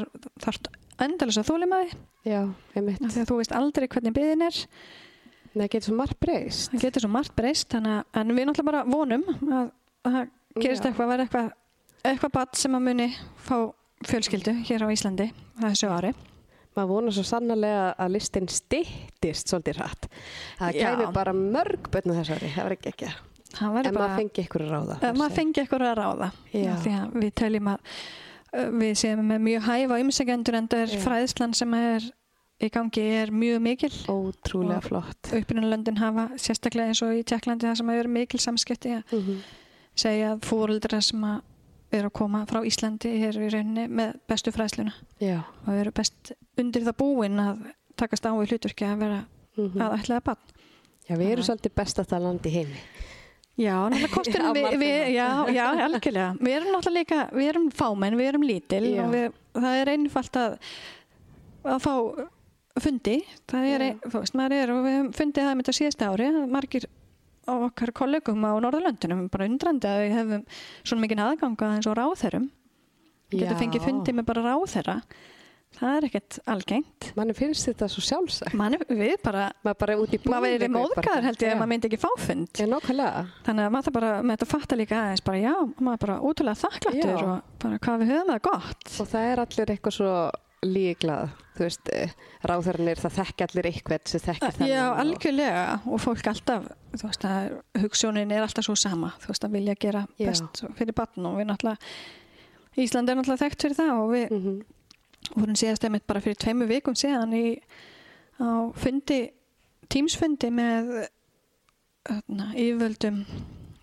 er 0.00 0.06
þarft 0.40 0.66
endalins 0.98 1.38
að 1.38 1.44
já, 2.24 2.48
einmitt. 2.74 3.00
því 3.00 3.20
að 3.20 3.28
þú 3.28 3.36
veist 3.36 3.52
aldrei 3.52 3.86
hvernig 3.88 4.14
byðin 4.14 4.42
er 4.48 4.66
Það 5.52 5.68
getur 5.68 5.82
svo 5.90 5.96
margt 5.96 6.18
breyst. 6.20 6.70
það 6.72 6.80
getur 6.80 7.00
svo 7.04 7.10
margt 7.12 7.36
breyst 7.36 7.68
þannig 7.68 7.92
að 7.92 8.04
en 8.22 8.28
við 8.32 8.46
náttúrulega 8.48 8.64
bara 8.72 8.84
vonum 8.84 9.24
að 9.52 9.70
það 10.06 10.28
gerist 10.58 10.84
eitthvað, 10.88 11.12
verði 11.14 11.28
eitthvað 11.28 11.52
eitthvað 12.02 12.34
badd 12.34 12.58
sem 12.58 12.74
að 12.76 12.84
muni 12.88 13.08
fá 13.46 13.56
fjölskyldu 14.08 14.54
hér 14.66 14.84
á 14.84 14.88
Íslandi 14.92 15.30
þessu 15.62 15.90
ári 15.92 16.12
Maður 16.72 16.88
vonar 16.88 17.12
svo 17.12 17.22
sannarlega 17.28 17.88
að 18.00 18.14
listin 18.14 18.46
styttist 18.48 19.50
svolítið 19.52 19.76
hrætt. 19.82 20.06
Það 20.56 20.78
kæmi 20.78 21.08
bara 21.12 21.34
mörg 21.36 21.90
bönnu 21.92 22.14
þess 22.16 22.32
ári, 22.32 22.48
það 22.54 22.64
var 22.64 22.74
ekki 22.78 22.92
ekki. 22.94 23.10
verður 23.60 23.90
En 23.90 23.98
bara 23.98 24.06
maður 24.06 24.20
fengi 24.22 24.44
ykkur 24.46 24.64
að 24.64 24.72
ráða. 24.72 24.96
maður 25.18 25.36
fengi 25.36 25.60
eitthvað 25.60 25.84
að 25.90 25.98
ráða 26.00 26.28
Já. 26.54 26.72
því 26.80 26.94
að 26.96 27.18
við 27.20 27.34
teljum 27.42 27.68
að 27.74 27.92
uh, 28.56 28.70
við 28.80 28.94
séum 29.02 29.22
með 29.28 29.44
mjög 29.50 29.68
hæfa 29.68 30.00
ymsengendur 30.06 30.58
en 30.62 30.70
það 30.72 30.84
er 30.86 30.94
Já. 30.96 31.02
fræðslan 31.04 31.56
sem 31.60 31.76
er 31.76 32.08
í 32.62 32.70
gangi 32.72 33.04
er 33.20 33.32
mjög 33.36 33.62
mikil 33.68 33.92
Ótrúlega 34.08 34.80
flott. 34.86 35.32
uppinunlöndin 35.36 36.00
hafa 36.00 36.30
sérstaklega 36.40 36.94
eins 36.94 37.02
og 37.04 37.12
í 37.18 37.24
Tjekklandi 37.26 37.68
það 37.68 37.80
sem 37.82 37.90
er 37.98 38.08
mikil 38.08 38.40
samskipti 38.40 38.96
Mm 39.12 39.42
segja 39.98 40.32
að 40.34 40.46
fóruldra 40.48 41.00
sem 41.04 41.24
að 41.26 41.40
eru 41.92 42.08
að 42.08 42.16
koma 42.16 42.46
frá 42.48 42.62
Íslandi 42.64 43.10
eru 43.28 43.44
í 43.44 43.50
rauninni 43.52 43.84
með 43.92 44.14
bestu 44.30 44.52
fræðsluna 44.54 44.94
Já. 45.20 45.42
og 45.66 45.74
eru 45.76 45.92
best 45.92 46.32
undir 46.56 46.86
það 46.86 46.96
búin 47.02 47.40
að 47.42 47.66
takast 48.00 48.24
á 48.24 48.32
í 48.32 48.48
hluturki 48.48 48.88
að 48.88 49.04
vera 49.04 49.22
Mm 49.52 49.82
að 49.84 49.98
ætlaða 49.98 50.22
bann 50.24 50.52
Já, 51.08 51.16
við 51.18 51.32
erum 51.34 51.44
svolítið 51.44 51.72
bestasta 51.76 52.18
land 52.22 52.46
í 52.46 52.52
heimi. 52.54 52.78
Já, 53.60 53.74
náttúrulega 53.90 54.12
kostunum 54.16 54.54
við, 54.56 54.68
við, 54.80 54.92
hátt. 54.96 55.10
já, 55.12 55.26
já, 55.52 55.64
algjörlega. 55.84 56.28
Við 56.40 56.54
erum 56.56 56.70
náttúrulega 56.72 57.00
líka, 57.02 57.18
við 57.36 57.50
erum 57.50 57.66
fámenn, 57.76 58.16
við 58.16 58.30
erum 58.30 58.46
lítil 58.48 58.82
Já. 58.86 59.02
og 59.02 59.10
við, 59.12 59.26
það 59.58 59.80
er 59.82 59.90
einfalt 59.92 60.38
að, 60.40 60.54
að 61.74 61.82
fá 61.84 61.92
fundi. 62.86 63.18
Það 63.52 63.68
er, 63.74 63.84
veist, 64.14 64.38
maður 64.38 64.56
er 64.56 64.72
og 64.72 64.80
við 64.86 65.10
fundið 65.18 65.48
það 65.48 65.58
með 65.58 65.66
þetta 65.66 65.78
síðasta 65.80 66.10
ári, 66.14 66.30
að 66.32 66.54
margir 66.56 66.88
á 67.48 67.52
okkar 67.66 67.92
kollegum 67.96 68.44
á 68.46 68.52
Norðurlöndunum, 68.62 69.26
bara 69.32 69.48
undrandi 69.50 69.88
að 69.90 70.00
við 70.06 70.16
hefum 70.18 70.44
svona 70.82 71.04
mikið 71.06 71.22
aðganga 71.26 71.70
eins 71.76 71.90
og 71.90 71.98
ráþerum. 71.98 72.48
Við 73.32 73.44
getum 73.44 73.62
fengið 73.62 73.86
fundi 73.86 74.12
með 74.16 74.28
bara 74.28 74.42
ráþera. 74.50 74.98
Það 75.72 75.94
er 75.96 76.04
ekkert 76.04 76.36
algengt. 76.52 77.06
Manni 77.16 77.32
finnst 77.32 77.64
þetta 77.64 77.86
svo 77.88 78.02
sjálfsagt. 78.04 78.52
Við 78.92 79.14
bara, 79.24 79.46
Maður 79.64 79.78
bara 79.80 79.94
út 80.02 80.12
í 80.12 80.18
búin. 80.20 80.34
maður 80.34 80.52
verið 80.58 80.72
móðgæður 80.74 81.26
held 81.30 81.44
ég 81.46 81.54
að 81.54 81.60
maður 81.62 81.70
myndi 81.72 81.88
ekki 81.88 82.00
fá 82.02 82.10
fund. 82.20 82.50
Já, 82.60 82.66
nákvæmlega. 82.68 83.22
Þannig 83.46 83.64
að 83.64 83.72
maður 83.78 83.94
bara 83.96 84.10
með 84.20 84.36
þetta 84.36 84.48
fatta 84.50 84.76
líka 84.76 84.98
aðeins 85.00 85.24
bara 85.24 85.40
já, 85.40 85.54
maður 85.80 86.02
bara 86.04 86.18
ótrúlega 86.20 86.60
þakkláttur 86.60 87.08
Já. 87.08 87.24
og 87.24 87.56
bara 87.64 87.78
hvað 87.86 88.02
við 88.04 88.12
höfum 88.12 88.32
það 88.34 88.42
gott. 88.50 88.84
Og 89.00 89.08
það 89.14 89.28
er 89.30 89.42
allir 89.46 89.72
eitthvað 89.72 89.96
svo 89.96 90.12
líklað. 90.64 91.30
Þú 91.52 91.64
veist, 91.66 91.88
ráðhörnir, 92.48 93.00
það 93.02 93.16
þekki 93.18 93.44
allir 93.46 93.66
eitthvað 93.68 94.06
sem 94.08 94.20
þekkir 94.24 94.54
þennan. 94.56 94.70
Já, 94.70 94.82
og- 94.88 95.00
algjörlega 95.02 95.64
og 95.86 96.00
fólk 96.00 96.26
alltaf, 96.32 96.68
þú 96.96 97.02
veist 97.08 97.24
að 97.28 97.56
hugssjónin 97.82 98.32
er 98.32 98.42
alltaf 98.46 98.64
svo 98.64 98.74
sama, 98.76 99.12
þú 99.20 99.26
veist 99.32 99.44
að 99.44 99.52
vilja 99.58 99.74
gera 99.78 100.06
Já. 100.18 100.26
best 100.30 100.62
fyrir 100.78 100.94
batn 100.94 101.26
og 101.26 101.38
við 101.38 101.46
náttúrulega, 101.50 101.78
Ísland 102.78 103.10
er 103.10 103.16
náttúrulega 103.16 103.42
þekkt 103.44 103.62
fyrir 103.66 103.76
það 103.76 103.90
og 104.00 104.10
við 104.14 104.30
Mhm. 104.30 104.62
vorum 105.36 105.54
síðast 105.54 105.84
einmitt 105.84 106.06
bara 106.06 106.20
fyrir 106.20 106.36
tveimu 106.36 106.66
vikum 106.66 106.94
síðan 106.94 107.34
í, 107.34 107.60
á 108.40 108.72
fundi, 108.74 109.30
tímsfundi 109.90 110.48
með 110.50 111.08
hérna, 112.08 112.54
yfirvöldum, 112.54 113.26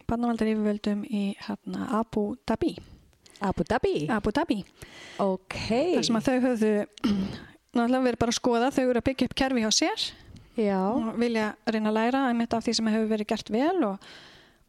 barnavaldar 0.07 0.47
yfirvöldum 0.47 1.05
í 1.05 1.35
hérna, 1.37 1.87
Abu 1.99 2.35
Dhabi, 2.47 2.77
Abu 3.41 3.63
Dhabi. 3.67 3.93
Abu 4.11 4.33
Dhabi. 4.35 4.59
Ok. 5.23 5.59
þar 5.95 6.07
sem 6.07 6.19
að 6.19 6.27
þau 6.29 6.39
höfðu 6.47 6.73
náttúrulega 7.75 8.05
verið 8.07 8.23
bara 8.23 8.33
að 8.33 8.39
skoða, 8.39 8.71
þau 8.75 8.83
eru 8.87 8.99
að 9.01 9.07
byggja 9.09 9.29
upp 9.29 9.37
kerfi 9.43 9.63
hjá 9.65 9.71
sér 9.79 10.07
Já. 10.59 10.79
og 10.89 11.13
vilja 11.21 11.53
reyna 11.69 11.91
að 11.93 11.97
læra 11.99 12.25
einmitt 12.29 12.53
af 12.57 12.65
því 12.65 12.75
sem 12.79 12.91
hefur 12.91 13.11
verið 13.13 13.29
gert 13.31 13.51
vel 13.53 13.77
og 13.87 14.09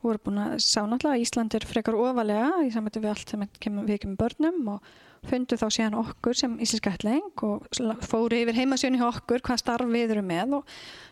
voru 0.05 0.21
búin 0.25 0.41
að 0.41 0.57
sá 0.65 0.81
náttúrulega 0.87 1.19
að 1.19 1.23
Ísland 1.27 1.55
er 1.59 1.67
frekar 1.69 1.97
ofalega 1.99 2.51
í 2.65 2.71
samvættu 2.73 3.03
við 3.03 3.13
allt 3.13 3.33
sem 3.35 3.47
kemur, 3.61 3.89
við 3.89 4.03
kemur 4.05 4.21
börnum 4.23 4.69
og 4.77 4.91
fundu 5.29 5.59
þá 5.61 5.67
síðan 5.69 5.97
okkur 6.01 6.39
sem 6.39 6.55
íslenska 6.65 6.95
ætling 6.97 7.43
og 7.45 7.67
fóru 8.09 8.39
yfir 8.41 8.57
heimasjöni 8.57 9.01
hjá 9.01 9.09
okkur 9.11 9.43
hvað 9.45 9.61
starf 9.61 9.91
við 9.93 10.15
eru 10.15 10.23
með 10.25 10.55
og 10.61 10.71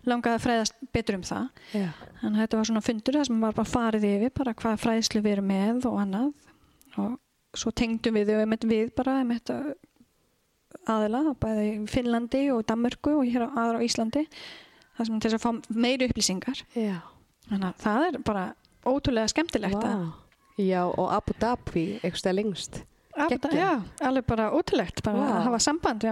langaði 0.09 0.39
að 0.39 0.45
fræðast 0.47 0.79
betur 0.97 1.19
um 1.19 1.27
það 1.29 1.51
Já. 1.75 1.91
Þannig 2.23 2.39
að 2.39 2.43
þetta 2.47 2.61
var 2.61 2.71
svona 2.71 2.85
fundur 2.87 3.19
þar 3.19 3.29
sem 3.29 3.43
var 3.45 3.59
bara 3.59 3.73
farið 3.75 4.07
yfir 4.15 4.33
bara 4.41 4.55
hvað 4.63 4.81
fræðslu 4.87 5.25
við 5.27 5.35
erum 5.37 5.51
með 5.53 5.89
og 5.91 5.99
annað 6.07 6.31
og 7.05 7.19
svo 7.57 7.71
tengdum 7.73 8.15
við 8.19 8.29
þau 8.33 8.47
við 8.69 8.91
bara 8.97 9.19
einmitt 9.23 9.51
að- 9.51 9.75
aðila, 10.89 11.35
bæði 11.41 11.65
í 11.69 11.87
Finnlandi 11.89 12.43
og 12.53 12.65
Danmörku 12.69 13.15
og 13.21 13.25
hér 13.29 13.47
á, 13.49 13.49
á 13.77 13.81
Íslandi 13.85 14.27
þess 14.99 15.37
að 15.39 15.43
fá 15.45 15.51
meiri 15.75 16.09
upplýsingar 16.09 16.63
Já. 16.75 17.01
þannig 17.49 17.69
að 17.71 17.83
það 17.85 18.07
er 18.09 18.19
bara 18.27 18.45
ótrúlega 18.85 19.29
skemmtilegt 19.33 19.79
að 19.81 20.05
Vá. 20.05 20.13
Já, 20.59 20.83
og 20.91 21.13
Abu 21.15 21.33
Dhabi, 21.39 22.01
eitthvað 22.03 22.35
lengst. 22.35 22.81
að, 23.19 23.31
geggjað. 23.31 23.55
já, 23.55 23.83
alveg 24.09 24.27
bara 24.27 24.51
ótrúlegt 24.53 25.03
bara 25.05 25.19
Vá. 25.19 25.29
að 25.39 25.45
hafa 25.49 25.59
samband 25.63 26.03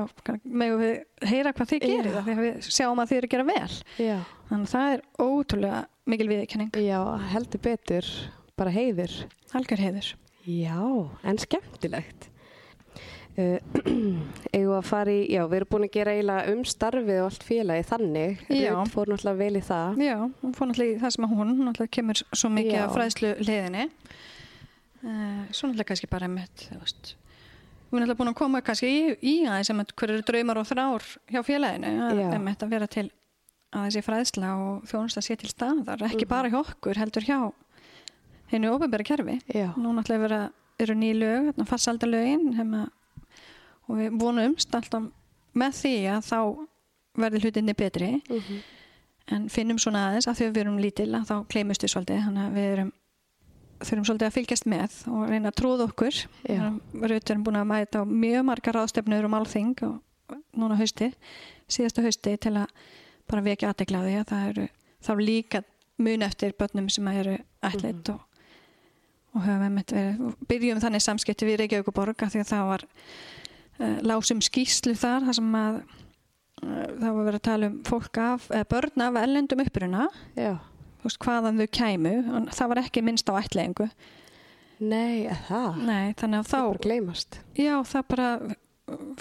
með 0.47 0.77
við 0.81 0.95
heyra 1.29 1.53
hvað 1.53 1.71
þið 1.73 1.81
gerir 1.87 2.17
af 2.19 2.25
því 2.27 2.33
að 2.37 2.45
við 2.45 2.69
sjáum 2.71 2.99
að 3.03 3.09
þið 3.11 3.17
eru 3.19 3.27
að 3.27 3.35
gera 3.35 3.49
vel 3.51 4.07
Já. 4.07 4.19
þannig 4.49 4.67
að 4.67 4.75
það 4.77 4.93
er 4.93 5.03
ótrúlega 5.27 5.81
mikil 6.07 6.29
viðkenning, 6.31 6.71
Já, 6.87 7.01
heldur 7.35 7.61
betur. 7.61 8.07
Bara 8.57 8.71
heiður. 8.71 9.13
algjör 9.53 9.83
heiður 9.83 10.15
Já, 10.47 10.79
en 11.27 11.39
skemmtilegt. 11.43 12.31
Uh, 13.37 13.59
eigum 14.57 14.71
við 14.71 14.71
að 14.79 14.87
fara 14.89 15.13
í, 15.13 15.27
já, 15.35 15.43
við 15.45 15.59
erum 15.59 15.69
búin 15.75 15.85
að 15.85 15.93
gera 15.99 16.13
eiginlega 16.17 16.53
um 16.55 16.63
starfið 16.65 17.19
og 17.21 17.27
allt 17.29 17.43
félagi 17.45 17.85
þannig. 17.91 18.45
Já. 18.49 18.71
Rut 18.79 18.93
fór 18.95 19.11
náttúrulega 19.13 19.41
vel 19.43 19.59
í 19.59 19.63
það. 19.67 19.99
Já, 20.07 20.15
hún 20.41 20.55
fór 20.57 20.71
náttúrulega 20.71 20.95
í 20.97 21.03
það 21.03 21.13
sem 21.17 21.27
að 21.27 21.35
hún 21.37 21.51
náttúrulega 21.67 21.95
kemur 21.99 22.23
svo 22.33 22.51
mikið 22.55 22.79
Já. 22.79 22.85
af 22.87 22.95
fræðslu 22.97 23.33
liðinni. 23.45 23.85
Uh, 25.05 25.43
svo 25.53 25.69
náttúrulega 25.69 25.89
kannski 25.91 26.09
bara 26.15 26.31
með, 26.33 26.49
þú 26.65 26.79
veist, 26.81 27.13
við 27.13 27.99
erum 27.99 28.01
náttúrulega 28.07 28.19
búin 28.23 28.33
að 28.33 28.39
koma 28.41 28.63
kannski 28.65 28.89
í, 28.95 29.03
í 29.21 29.35
aðeins 29.45 29.69
sem 29.71 29.85
hver 29.93 30.15
eru 30.17 30.25
draumar 30.31 30.63
og 30.63 30.71
þrár 30.71 31.05
hjá 31.35 31.43
félaginu, 31.47 31.93
að, 32.09 32.23
Já. 32.25 32.31
um 32.41 32.49
að 32.55 32.67
vera 32.73 32.89
til 32.97 33.07
að 33.77 33.85
þessi 33.91 34.03
fræðsla 34.07 34.55
og 34.65 34.89
þjónust 34.89 35.21
að 35.21 35.27
sé 35.29 35.37
til 35.43 35.51
staðar, 35.53 36.01
ekki 36.09 36.25
Mhm. 36.25 36.33
bara 36.33 36.49
hjá 36.49 36.59
okkur, 36.65 36.97
heldur 37.03 37.27
hjá 37.29 37.39
hennu 38.53 38.73
ofinbæra 38.75 39.07
kerfi. 39.07 39.41
Já. 39.55 39.71
Nú 39.77 39.93
náttúrulega 39.97 40.25
vera, 40.27 40.41
eru 40.79 40.95
ný 40.95 41.13
lög, 41.17 41.51
hérna, 41.51 41.67
farsaldalögin, 41.67 42.53
hefna, 42.57 42.87
og 43.89 44.01
við 44.01 44.17
vonumst 44.21 44.75
alltaf 44.75 45.11
með 45.57 45.79
því 45.81 45.95
að 46.13 46.25
þá 46.31 46.41
verður 47.17 47.47
hlutinni 47.47 47.75
betri 47.77 48.11
Mm 48.29 48.65
en 49.33 49.49
finnum 49.51 49.79
svona 49.81 50.07
aðeins 50.11 50.29
að 50.31 50.39
því 50.39 50.47
að 50.47 50.55
við 50.55 50.63
erum 50.63 50.79
lítil 50.83 51.09
að 51.19 51.27
þá 51.31 51.35
kleimust 51.51 51.85
við 51.85 51.93
svolítið 51.93 52.23
þannig 52.27 52.45
að 52.45 52.57
við 52.57 52.69
erum 52.75 52.93
þurfum 53.77 54.07
svolítið 54.09 54.27
að 54.27 54.37
fylgjast 54.37 54.69
með 54.73 54.99
og 55.13 55.25
reyna 55.29 55.51
að 55.51 55.57
tróða 55.61 55.87
okkur. 55.91 56.21
Rut 57.03 57.33
erum 57.33 57.47
búin 57.47 57.59
að 57.61 57.67
mæta 57.73 58.01
á 58.01 58.05
mjög 58.09 58.47
margar 58.49 58.79
ráðstefnur 58.79 59.27
um 59.29 59.37
alþing 59.37 59.75
og 59.89 60.39
núna 60.57 60.79
hausti 60.79 61.11
síðasta 61.71 62.05
hausti 62.07 62.37
til 62.41 62.55
að 62.63 62.71
bara 63.27 63.45
vekja 63.45 63.73
aðdegla 63.73 64.05
því 64.07 64.15
að 64.21 64.31
það 64.31 64.49
eru 64.53 64.69
þá 65.07 65.13
líka 65.21 65.63
mun 66.07 66.25
eftir 66.27 66.55
börnum 66.57 66.89
sem 66.93 67.11
eru 67.11 67.37
ætlit 67.67 68.13
og, 68.15 68.23
og 69.37 69.45
höfum 69.47 69.65
einmitt 69.69 69.93
verið, 69.95 70.21
og 70.31 70.47
byrjum 70.51 70.81
þannig 70.83 71.05
samskipti 71.05 71.49
við 71.49 71.61
Reykjavík 71.63 71.91
og 71.93 71.97
Borga 71.97 72.29
því 72.33 72.43
að 72.43 72.51
það 72.53 72.65
var 72.73 72.85
uh, 72.87 73.97
lásum 74.11 74.41
skýslu 74.45 74.95
þar 74.99 75.27
þar 75.29 75.39
sem 75.41 75.57
að 75.61 75.81
uh, 75.81 76.87
það 77.01 77.09
var 77.09 77.25
verið 77.31 77.41
að 77.41 77.47
tala 77.51 77.71
um 77.71 77.79
fólk 77.89 78.21
af, 78.25 78.49
eða 78.51 78.69
börn 78.75 79.07
af 79.07 79.19
ellendum 79.23 79.65
uppruna. 79.67 80.07
Þú 80.37 81.09
veist 81.11 81.21
hvaðan 81.23 81.61
þau 81.63 81.67
kæmu. 81.79 82.15
En 82.41 82.49
það 82.57 82.71
var 82.73 82.81
ekki 82.83 83.03
minnst 83.07 83.29
á 83.31 83.35
ætlengu 83.39 83.91
Nei, 84.77 85.29
það? 85.47 85.77
Nei, 85.89 86.15
þannig 86.21 86.43
að 86.43 86.49
Það 86.51 86.59
er 86.59 86.67
bara 86.67 86.81
þá 86.81 86.83
gleymast. 86.85 87.37
já, 87.57 87.75
það 87.89 88.03
bara 88.11 88.27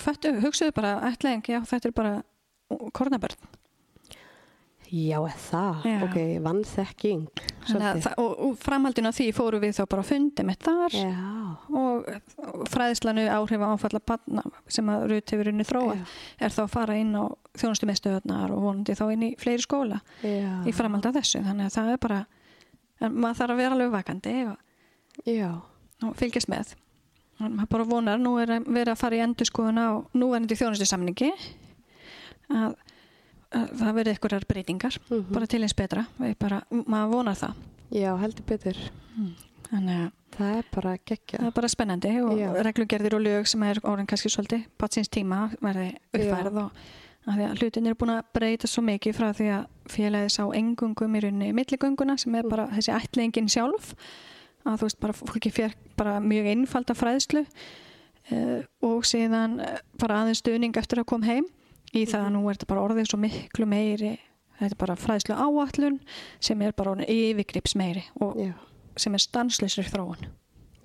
fættu, 0.01 0.31
hugsaðu 0.43 0.73
bara 0.75 0.89
ætleng, 1.07 1.45
já, 1.47 1.59
þetta 1.69 1.87
er 1.87 1.93
bara 1.95 2.15
kornabörn 2.97 3.45
Já, 4.91 5.17
það? 5.49 5.85
Já. 5.89 5.95
Ok, 6.05 6.17
vannþekking. 6.45 7.23
Og, 8.21 8.31
og 8.45 8.57
framhaldinu 8.61 9.09
af 9.09 9.17
því 9.17 9.27
fóru 9.33 9.59
við 9.63 9.73
þá 9.79 9.83
bara 9.89 10.03
að 10.03 10.09
fundi 10.11 10.45
með 10.45 10.59
þar 10.67 10.95
Já. 10.99 11.31
og 11.81 12.69
fræðislanu 12.69 13.25
áhrif 13.33 13.65
á 13.65 13.67
áfalla 13.73 14.01
barna 14.05 14.43
sem 14.69 14.91
að 14.93 15.07
Rut 15.09 15.33
hefur 15.33 15.49
unni 15.49 15.65
þróa 15.65 15.95
Já. 15.97 16.05
er 16.45 16.53
þá 16.53 16.61
að 16.67 16.71
fara 16.75 16.97
inn 17.01 17.15
á 17.17 17.25
þjónustu 17.57 17.89
meðstöðunar 17.89 18.53
og 18.53 18.63
vonandi 18.67 18.97
þá 18.99 19.05
inn 19.15 19.25
í 19.25 19.31
fleiri 19.41 19.65
skóla 19.65 20.01
Já. 20.21 20.61
í 20.69 20.75
framhald 20.75 21.09
af 21.09 21.17
þessu 21.17 21.41
þannig 21.47 21.71
að 21.71 21.77
það 21.79 21.91
er 21.95 22.01
bara 22.05 22.21
maður 23.09 23.41
þarf 23.41 23.55
að 23.55 23.61
vera 23.63 23.77
alveg 23.79 23.93
vakandi 23.97 24.35
og, 24.51 24.57
og 26.05 26.17
fylgjast 26.21 26.51
með 26.53 26.75
og 27.41 27.49
maður 27.51 27.71
bara 27.73 27.89
vonar, 27.89 28.21
nú 28.21 28.37
er 28.39 28.59
að 28.59 28.69
vera 28.77 28.93
að 28.93 29.01
fara 29.01 29.17
í 29.17 29.23
endur 29.25 29.49
skoðuna 29.49 29.89
á 29.89 29.93
núverandi 30.15 30.55
þjónustu 30.55 30.87
samningi 30.87 31.31
að 32.53 32.75
það 33.55 33.93
verði 33.99 34.13
einhverjar 34.15 34.45
breytingar 34.49 34.97
Mhm. 35.09 35.31
bara 35.33 35.47
til 35.47 35.61
eins 35.63 35.73
betra, 35.75 36.05
bara, 36.39 36.61
maður 36.71 37.11
vonar 37.13 37.35
það 37.39 37.53
Já, 37.91 38.15
heldur 38.19 38.45
betur. 38.45 38.77
þannig 39.71 40.05
að 40.05 40.11
Það 40.35 40.57
er 40.57 40.65
bara 40.75 40.89
það 40.91 40.99
geggja. 41.07 41.39
er 41.47 41.51
bara 41.55 41.67
spennandi 41.71 42.09
og 42.21 42.37
Já. 42.37 42.49
reglugerðir 42.65 43.13
og 43.15 43.21
lög 43.23 43.47
sem 43.47 43.63
er 43.63 43.75
orðin 43.87 44.05
kannski 44.07 44.27
svolítið 44.29 44.65
patsins 44.77 45.07
tíma 45.07 45.55
verði 45.61 45.95
uppfærð 46.13 46.57
og 46.65 46.71
hlutin 47.57 47.87
er 47.87 47.95
búin 47.95 48.11
að 48.19 48.25
breyta 48.35 48.67
svo 48.67 48.83
mikið 48.83 49.15
frá 49.15 49.31
því 49.33 49.47
að 49.55 49.65
félagið 49.87 50.29
sá 50.35 50.43
engungum 50.53 51.15
í 51.15 51.21
rauninni 51.23 51.53
milligönguna 51.55 52.17
sem 52.19 52.35
er 52.35 52.43
bara 52.43 52.67
þessi 52.67 52.91
ætlingin 52.93 53.47
sjálf 53.49 53.93
að 54.65 54.77
þú 54.77 54.81
veist 54.89 54.99
bara 54.99 55.13
fólki 55.13 55.51
fér 55.53 55.73
bara 55.95 56.19
mjög 56.19 56.45
einfalda 56.51 56.93
fræðslu 56.93 57.45
uh, 58.31 58.61
og 58.81 59.03
síðan 59.07 59.59
eh, 59.61 59.77
bara 59.97 60.21
aðeins 60.23 60.41
stuðning 60.43 60.75
eftir 60.77 60.99
að 60.99 61.05
koma 61.05 61.25
heim 61.25 61.45
í 61.95 62.05
það 62.05 62.25
að 62.27 62.31
nú 62.35 62.45
er 62.49 62.57
þetta 62.57 62.71
bara 62.73 62.85
orðið 62.87 63.09
svo 63.11 63.19
miklu 63.19 63.65
meiri 63.65 64.13
þetta 64.59 64.71
er 64.71 64.79
bara 64.79 64.95
fræðslu 64.95 65.35
áallun 65.35 65.99
sem 66.39 66.61
er 66.61 66.71
bara 66.77 66.95
orðin 66.95 67.09
yfirgrips 67.11 67.75
meiri 67.75 68.03
og 68.21 68.37
Já. 68.39 68.53
sem 68.97 69.13
er 69.13 69.23
stanslösri 69.23 69.83
þróun 69.89 70.27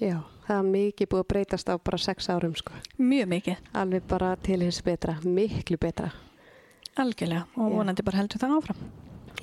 Já, 0.01 0.17
það 0.47 0.57
er 0.57 0.69
mikið 0.73 1.09
búið 1.13 1.21
að 1.21 1.29
breytast 1.29 1.69
á 1.69 1.75
bara 1.77 1.99
sex 2.01 2.31
árum 2.33 2.55
sko. 2.57 2.73
mjög 2.97 3.29
mikið 3.29 3.57
Alveg 3.77 4.07
bara 4.09 4.31
til 4.41 4.63
hins 4.63 4.81
betra, 4.81 5.19
miklu 5.25 5.77
betra. 5.77 6.09
Algjörlega 6.97 7.45
og 7.55 7.69
Já. 7.69 7.75
vonandi 7.77 8.03
bara 8.07 8.17
heldur 8.23 8.41
það 8.41 8.55
áfram. 8.57 8.81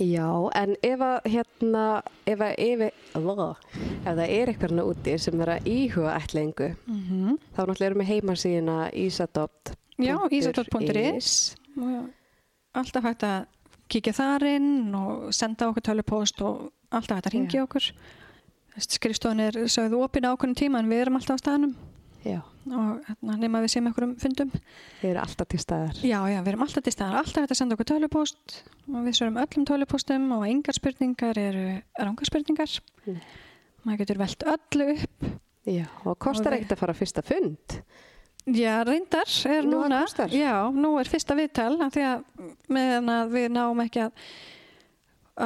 Já, 0.01 0.27
en 0.57 0.73
ef 0.85 0.99
að 1.01 1.29
hérna, 1.29 1.83
ef 2.25 2.41
að 2.41 2.55
ef, 2.57 2.81
ef, 2.81 3.21
það 4.03 4.19
er 4.25 4.49
eitthvað 4.51 4.73
hérna 4.73 4.85
úti 4.89 5.15
sem 5.21 5.41
er 5.41 5.51
að 5.55 5.69
íhuga 5.69 6.17
ætlingu, 6.17 6.75
Mm 6.87 7.03
-hmm. 7.05 7.37
þá 7.53 7.61
náttúrulega 7.65 7.85
erum 7.85 8.01
við 8.01 8.07
heimasíðina 8.07 8.89
isadopt. 8.93 9.75
Já, 9.97 10.15
og 11.77 12.09
alltaf 12.77 13.03
hægt 13.07 13.23
að 13.25 13.45
kíkja 13.89 14.13
þar 14.13 14.43
inn 14.51 14.93
og 14.95 15.29
senda 15.33 15.69
okkur 15.71 15.85
tölupóst 15.89 16.41
og 16.45 16.71
alltaf 16.91 17.17
hægt 17.17 17.29
að 17.31 17.33
ringja 17.37 17.63
okkur. 17.65 17.91
Skrifstofan 18.77 19.39
er 19.41 19.57
sögðu 19.73 20.03
opinn 20.05 20.27
á 20.29 20.33
okkur 20.35 20.53
tíma 20.57 20.79
en 20.83 20.89
við 20.91 21.05
erum 21.07 21.17
alltaf 21.17 21.39
á 21.39 21.43
staðnum 21.43 21.71
Já, 22.27 22.41
og 22.67 22.99
hérna, 23.07 23.37
nema 23.39 23.61
við 23.63 23.71
séum 23.71 23.87
okkur 23.89 24.03
um 24.03 24.13
fundum. 24.19 24.49
þeir 24.99 25.09
eru 25.13 25.21
alltaf 25.21 25.47
til 25.47 25.59
staðar. 25.61 25.95
Já, 26.03 26.17
já, 26.27 26.39
við 26.43 26.49
erum 26.51 26.63
alltaf 26.65 26.83
til 26.83 26.91
staðar, 26.93 27.17
alltaf 27.21 27.41
hægt 27.45 27.53
að 27.55 27.59
senda 27.61 27.77
okkur 27.77 27.87
tölupóst 27.93 28.57
og 28.91 29.05
við 29.07 29.15
sögum 29.17 29.39
öllum 29.41 29.65
tölupóstum 29.69 30.25
og 30.35 30.43
engar 30.49 30.75
spurningar 30.77 31.39
eru 31.39 31.65
rangar 31.97 32.27
spurningar. 32.29 32.73
Nei. 33.07 33.21
Maður 33.87 34.01
getur 34.03 34.19
velt 34.19 34.43
öllu 34.53 34.89
upp 34.97 35.29
Já, 35.67 35.85
og 36.03 36.19
kostar 36.19 36.51
við- 36.53 36.59
ekkert 36.61 36.75
að 36.75 36.81
fara 36.83 36.93
fyrsta 36.97 37.23
fund. 37.23 37.79
Já, 38.47 38.83
reyndar 38.87 39.27
er 39.49 39.65
Nú, 39.67 39.81
núna, 39.83 40.03
já, 40.31 40.53
nú 40.71 40.93
er 41.01 41.09
fyrsta 41.11 41.35
viðtal 41.35 41.73
því 41.91 42.03
að 42.07 42.21
meðan 42.71 43.09
að 43.11 43.33
við 43.33 43.47
náum 43.51 43.81
ekki 43.83 44.05
að, 44.05 44.27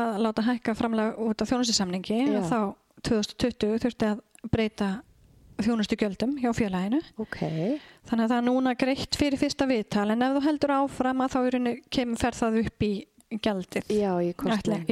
að 0.01 0.19
láta 0.21 0.43
hækka 0.45 0.75
framlega 0.77 1.15
út 1.25 1.41
af 1.41 1.49
þjónustisamningi 1.49 2.19
þá 2.45 2.59
2020 3.07 3.79
þurfti 3.81 4.09
að 4.11 4.21
breyta 4.53 4.89
þjónustu 5.61 5.97
gjöldum 5.97 6.35
hjá 6.41 6.51
félaginu. 6.57 7.01
Ok, 7.21 7.39
þannig 8.09 8.25
að 8.25 8.31
það 8.31 8.37
er 8.37 8.45
núna 8.47 8.75
greitt 8.77 9.17
fyrir 9.17 9.41
fyrsta 9.41 9.67
viðtal 9.69 10.07
en 10.13 10.25
ef 10.25 10.37
þú 10.37 10.43
heldur 10.47 10.75
áfram 10.77 11.25
að 11.25 11.35
þá 11.35 11.39
kemur 11.93 12.21
fer 12.21 12.37
það 12.37 12.59
upp 12.63 12.85
í 12.85 12.91
gjaldið. 13.41 13.91
Já, 13.95 14.11
í 14.21 14.31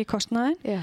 kostnaðin 0.10 0.58
Já, 0.66 0.82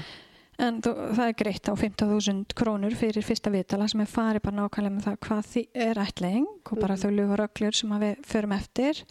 en 0.59 0.79
þú, 0.81 0.91
það 1.13 1.27
er 1.27 1.35
greitt 1.37 1.69
á 1.69 1.73
15.000 1.77 2.55
krónur 2.57 2.95
fyrir 2.97 3.23
fyrsta 3.25 3.51
viðtala 3.53 3.87
sem 3.91 4.01
er 4.01 4.09
farið 4.09 4.41
bara 4.47 4.55
nákvæmlega 4.63 4.95
með 4.95 5.05
það 5.07 5.17
hvað 5.27 5.51
því 5.51 5.63
er 5.87 6.01
ætling 6.01 6.47
og 6.71 6.79
bara 6.81 6.95
Mhm. 6.95 7.01
þau 7.03 7.11
lögur 7.17 7.43
öglur 7.47 7.75
sem 7.75 7.89
við 7.89 8.15
förum 8.25 8.55
eftir. 8.57 9.03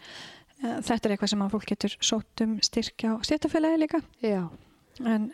Eh, 0.63 0.79
þetta 0.81 1.05
er 1.05 1.15
eitthvað 1.17 1.29
sem 1.29 1.39
að 1.45 1.51
fólk 1.51 1.65
getur 1.71 1.95
sótt 2.01 2.41
um 2.41 2.59
styrkja 2.59 3.13
á 3.13 3.15
stjættafélagi 3.21 3.77
líka. 3.79 4.01
Já, 4.21 4.49
en 5.05 5.31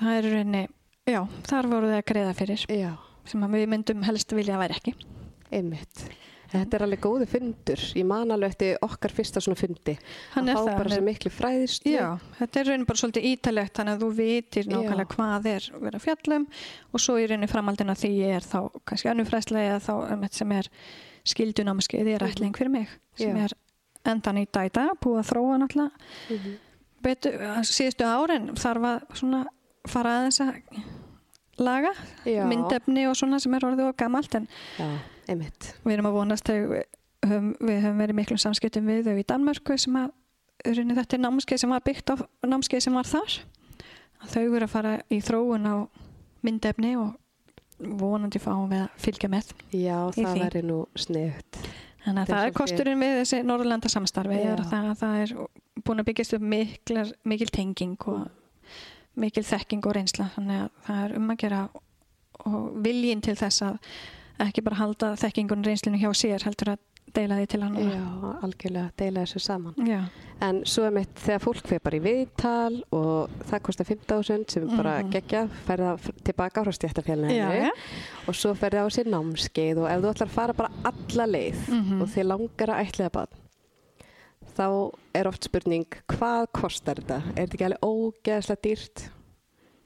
það 0.00 0.18
er 0.18 0.22
rauninni 0.32 0.68
já, 1.06 1.28
þar 1.44 1.68
voru 1.68 1.86
þau 1.92 1.98
að 2.00 2.04
greiða 2.10 2.34
fyrir. 2.34 2.66
Já, 2.68 2.96
sem 3.24 3.40
við 3.40 3.68
myndum 3.68 4.02
helst 4.02 4.28
vilja 4.32 4.56
að 4.56 4.62
væri 4.68 4.78
ekki. 4.80 4.94
Einmitt. 5.52 6.08
Þetta 6.52 6.76
er 6.76 6.82
alveg 6.84 7.00
góði 7.00 7.26
fundur. 7.32 7.82
Ég 7.96 8.04
man 8.04 8.30
alveg 8.34 8.50
eftir 8.52 8.76
okkar 8.84 9.10
fyrsta 9.16 9.40
svona 9.40 9.56
fundi. 9.56 9.94
Hann 10.34 10.44
að 10.44 10.50
er 10.50 10.56
fá 10.56 10.60
það, 10.60 10.66
bara 10.76 10.82
hann 10.82 10.92
svo 10.92 11.02
er- 11.02 11.06
miklu 11.08 11.30
fræðislu. 11.32 11.92
Já, 11.94 12.08
þetta 12.38 12.60
er 12.60 12.64
raunin 12.68 12.86
bara 12.86 13.00
svolítið 13.02 13.28
ítalegt 13.32 13.72
þannig 13.78 13.94
að 13.96 14.02
þú 14.04 14.10
vitir 14.18 14.64
nákvæmlega 14.68 15.14
hvað 15.16 15.46
er 15.54 15.68
að 15.72 15.80
vera 15.86 15.98
fjallum 15.98 16.46
og 16.92 17.00
svo 17.00 17.14
í 17.16 17.26
raunin 17.30 17.48
framaldina 17.48 17.94
því 17.96 18.12
er 18.36 18.40
þá 18.44 18.58
kannski 18.84 19.08
önnur 19.14 19.30
fræðslega 19.32 19.72
eða 19.78 19.80
þá 19.86 20.12
um, 20.12 20.28
sem 20.30 20.52
er 20.52 20.68
skildunámskeið 21.24 22.08
er 22.16 22.26
ætling 22.28 22.56
fyrir 22.56 22.70
mig 22.70 22.88
sem 23.16 23.30
Mhm. 23.30 23.38
Já. 23.38 23.44
er 23.44 23.52
endan 24.12 24.36
í 24.38 24.46
dæta 24.50 24.88
búið 25.00 25.20
að 25.22 25.30
þróa 25.32 25.58
náttúrulega 25.62 25.90
Mhm. 26.30 26.56
betur, 27.02 27.32
síðustu 27.62 28.04
árin 28.04 28.50
þarf 28.54 28.82
að 28.82 29.02
svona 29.14 29.46
fara 29.86 30.10
aðeins 30.18 30.40
að 30.40 30.62
laga 31.58 31.92
Já. 32.26 32.44
myndefni 32.48 33.06
og 33.08 33.14
svona 33.16 33.40
sem 33.40 33.54
er 33.54 33.60
orðið 33.60 33.88
og 33.88 33.96
gamalt 33.96 34.34
en 34.34 34.48
Já, 34.78 34.98
einmitt. 35.34 35.70
við 35.84 35.96
erum 35.96 36.10
að 36.10 36.18
vonast 36.18 36.50
við 36.52 36.74
höfum, 37.26 37.54
við 37.60 37.80
höfum 37.84 38.02
verið 38.02 38.18
miklum 38.18 38.42
samskiptum 38.42 38.88
við 38.90 39.08
þau 39.08 39.18
í 39.20 39.26
Danmörku 39.32 39.78
sem 39.80 39.98
að 40.00 40.12
í 40.62 40.76
rauninni 40.76 40.98
þetta 40.98 41.18
er 41.18 41.24
námskeið 41.24 41.62
sem 41.62 41.74
var 41.74 41.84
byggt 41.86 42.12
á 42.12 42.14
námskeið 42.46 42.84
sem 42.86 42.96
var 42.98 43.08
þar 43.08 43.38
að 44.22 44.34
þau 44.34 44.42
eru 44.44 44.66
að 44.66 44.72
fara 44.72 44.94
í 45.10 45.18
þróun 45.24 45.66
á 45.66 45.76
myndefni 46.46 46.94
og 47.00 47.16
vonandi 47.82 48.38
fáum 48.42 48.68
við 48.70 48.84
að 48.84 49.00
fylgja 49.02 49.30
með 49.32 49.54
Já, 49.74 49.96
það 50.14 50.38
væri 50.44 50.62
nú 50.66 50.78
sniðut. 50.98 51.58
þannig 52.04 52.22
að 52.22 52.30
það 52.30 52.46
er 52.46 52.54
kosturinn 52.58 53.02
við 53.02 53.16
þessi 53.20 53.42
Norrlanda 53.46 53.90
samstarfi 53.90 54.38
að 54.52 54.64
það, 54.70 54.88
það 55.00 55.18
er 55.24 55.34
búin 55.82 56.02
að 56.02 56.08
byggjast 56.10 56.36
upp 56.38 56.46
miklar, 56.54 57.12
mikil 57.26 57.50
tenging 57.50 58.08
og 58.12 58.28
mikil 59.18 59.44
þekking 59.44 59.86
og 59.88 59.96
reynsla 59.98 60.28
þannig 60.36 60.64
að 60.64 60.82
það 60.86 61.04
er 61.06 61.16
um 61.18 61.32
að 61.32 61.40
gera 61.42 61.62
og 62.48 62.68
viljinn 62.84 63.22
til 63.24 63.36
þess 63.38 63.64
að 63.66 63.96
ekki 64.40 64.62
bara 64.64 64.76
halda 64.76 65.14
þekkingun 65.16 65.64
reynslinu 65.64 65.98
hjá 65.98 66.10
sér 66.14 66.42
heldur 66.44 66.72
að 66.74 66.78
deila 67.12 67.36
því 67.36 67.46
til 67.52 67.60
hann 67.62 67.74
Já, 67.76 68.04
algjörlega, 68.42 68.90
deila 68.96 69.20
þessu 69.26 69.40
saman. 69.40 69.74
Já. 69.86 70.04
En 70.40 70.62
svo 70.64 70.84
er 70.86 70.90
mitt 70.90 71.14
þegar 71.20 71.42
fólk 71.44 71.66
fyrir 71.68 71.82
bara 71.84 71.96
í 71.98 72.00
viðtal 72.02 72.82
og 72.92 73.30
það 73.50 73.60
kostar 73.62 73.84
5.000 73.86 74.50
sem 74.50 74.62
er 74.68 74.76
bara 74.76 75.02
Mhm. 75.02 75.10
geggja, 75.12 75.48
færða 75.66 75.98
tilbaka 76.24 76.64
frá 76.64 76.72
stjættafélaginu 76.72 77.70
og 78.28 78.34
svo 78.34 78.54
ferði 78.54 78.80
á 78.80 78.86
sér 78.88 79.06
námskeið 79.12 79.78
og 79.78 79.90
ef 79.90 80.00
þú 80.00 80.10
ætlar 80.14 80.28
að 80.28 80.36
fara 80.38 80.52
bara 80.54 80.70
alla 80.84 81.26
leið 81.26 81.68
Mhm. 81.68 82.02
og 82.02 82.08
þið 82.08 82.26
langar 82.26 82.68
að 82.68 82.86
ætliða 82.86 83.12
bann 83.12 83.28
þá 84.56 84.92
er 85.14 85.28
oft 85.28 85.44
spurning 85.44 85.86
hvað 86.08 86.46
kostar 86.52 86.94
þetta? 86.96 87.22
Er 87.36 87.46
þetta 87.46 87.54
ekki 87.56 87.66
alveg 87.68 87.82
ógeðslega 87.82 88.62
dýrt? 88.62 89.08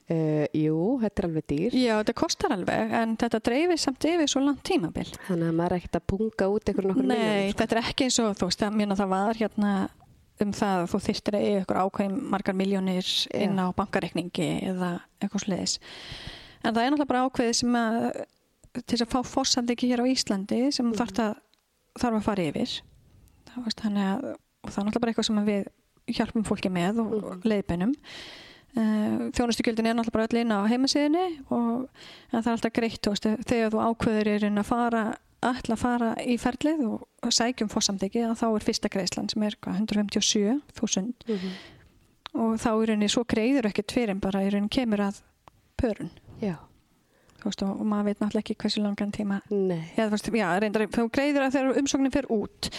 Uh, 0.07 0.45
jú, 0.55 0.75
þetta 1.01 1.19
er 1.19 1.25
alveg 1.27 1.45
dýrt 1.51 1.73
Já, 1.75 1.93
þetta 1.99 2.13
kostar 2.15 2.53
alveg 2.55 2.93
en 2.95 3.15
þetta 3.19 3.41
dreifir 3.43 3.79
samt 3.81 4.05
yfir 4.07 4.29
svo 4.31 4.39
langt 4.45 4.61
tímabil. 4.63 5.03
Þannig 5.27 5.49
að 5.49 5.57
maður 5.57 5.73
er 5.75 5.81
ekkert 5.81 5.97
að 5.99 6.05
punga 6.13 6.47
út 6.53 6.71
einhverjum 6.71 6.93
nokkur 6.93 7.09
Nei, 7.11 7.51
þetta 7.51 7.75
er 7.75 7.81
ekki 7.81 8.07
eins 8.07 8.19
og 8.23 8.37
þú 8.39 8.47
veist 8.47 8.63
að 8.63 8.77
mérna 8.79 8.95
það 8.95 9.11
var 9.11 9.41
hérna 9.41 9.73
um 10.45 10.53
það 10.55 10.77
að 10.77 10.87
þú 10.93 11.01
þyrftir 11.09 11.37
að 11.37 11.45
eiga 11.49 11.61
ykkur 11.65 11.81
ákveðin 11.81 12.17
margar 12.31 12.55
miljónir 12.55 13.11
inn 13.35 13.59
á 13.59 13.67
bankareikningi 13.75 14.49
eða 14.69 14.93
eitthvað 15.19 15.43
sliðis 15.43 15.75
en 16.61 16.71
það 16.71 16.81
er 16.83 16.91
náttúrulega 16.93 17.11
bara 17.11 17.23
ákveðið 17.27 17.55
sem 17.59 17.77
að 17.81 17.97
til 18.77 18.93
þess 18.93 19.05
að 19.05 19.13
fá 19.13 19.19
fórsandi 19.33 19.77
hér 19.81 20.03
á 20.03 20.05
Íslandi 20.07 20.59
sem 20.75 20.85
mm. 20.85 20.97
þarf, 20.99 21.19
að, 21.23 21.37
þarf 21.97 22.19
að 22.19 22.25
fara 22.27 22.47
yfir. 22.51 22.75
Það, 23.49 23.63
veist, 23.65 23.81
þannig 23.83 24.07
að 24.07 24.25
það 24.27 24.77
er 24.81 24.87
náttúrulega 24.87 25.03
bara 25.03 25.13
eitthvað 25.13 25.29
sem 25.29 25.39
við 25.47 25.71
hjálpum 26.17 26.45
fólki 26.47 26.71
með 26.71 27.01
og 27.03 27.15
Mhm. 27.17 27.41
leiðbeinum 27.51 27.95
þjónustugjöldin 28.75 29.87
er 29.89 29.95
náttúrulega 29.97 30.13
bara 30.17 30.27
öll 30.27 30.41
inn 30.41 30.51
á 30.53 30.59
heimasíðinni 30.69 31.25
og 31.49 31.87
það 32.31 32.41
er 32.47 32.51
alltaf 32.51 32.73
greitt 32.75 33.07
veist, 33.09 33.25
þegar 33.49 33.71
þú 33.73 33.85
ákveður 33.87 34.27
er 34.35 34.45
að 34.61 34.67
fara 34.67 35.03
ætla 35.47 35.75
að 35.77 35.81
fara 35.81 36.11
í 36.25 36.35
ferlið 36.41 36.83
og, 36.87 37.07
sækjum 37.33 37.69
fórsamdegi 37.69 38.23
að 38.25 38.35
þá 38.41 38.45
er 38.57 38.65
fyrsta 38.65 38.89
greiðslan 38.89 39.29
sem 39.31 39.43
er 39.47 39.55
hvað, 39.61 39.81
157.000 39.85 41.13
Mhm. 41.27 41.51
og 42.37 42.55
þá 42.61 42.69
er 42.83 42.91
henni 42.93 43.07
svo 43.09 43.23
greiður 43.25 43.69
ekki 43.69 43.83
tverin 43.85 44.19
bara 44.21 44.41
í 44.45 44.49
rauninni 44.51 44.69
kemur 44.69 44.99
að 45.07 45.21
pörun. 45.77 46.09
Já, 46.41 46.55
veist, 47.43 47.61
og, 47.63 47.79
maður 47.85 48.03
veit 48.09 48.19
náttúrulega 48.19 48.43
ekki 48.43 48.55
hversu 48.61 48.81
langan 48.83 49.11
tíma. 49.13 49.41
Þú 49.49 50.09
veist, 50.11 50.29
já, 50.33 50.47
reyndar, 50.59 50.87
þú 50.87 51.09
greiður 51.13 51.45
að 51.47 51.53
þegar 51.57 51.79
umsóknin 51.81 52.13
fer 52.13 52.25
út 52.33 52.69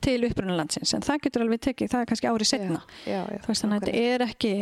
til 0.00 0.18
upprunalandsins 0.30 0.94
en 0.94 1.02
það 1.02 1.20
getur 1.26 1.42
alveg 1.42 1.60
tekið, 1.66 1.90
það 1.90 2.00
er 2.00 2.06
kannski 2.06 2.30
árið 2.30 2.46
setna 2.50 2.80
Já, 3.06 3.22
já, 3.26 3.38
þannig 3.42 3.74
að 3.74 3.80
þetta 3.80 3.94
er 4.14 4.26
ekki 4.28 4.54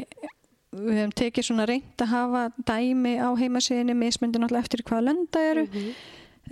við 0.73 0.99
hefum 0.99 1.15
tekið 1.21 1.49
svona 1.49 1.67
reynd 1.69 2.05
að 2.05 2.13
hafa 2.13 2.43
dæmi 2.69 3.15
á 3.21 3.29
heimasíðinni 3.39 3.97
mismyndi 3.99 4.41
náttúrulega 4.41 4.67
eftir 4.67 4.85
hvaða 4.89 5.07
lönda 5.11 5.43
eru. 5.51 5.67
Mhm. 5.69 5.91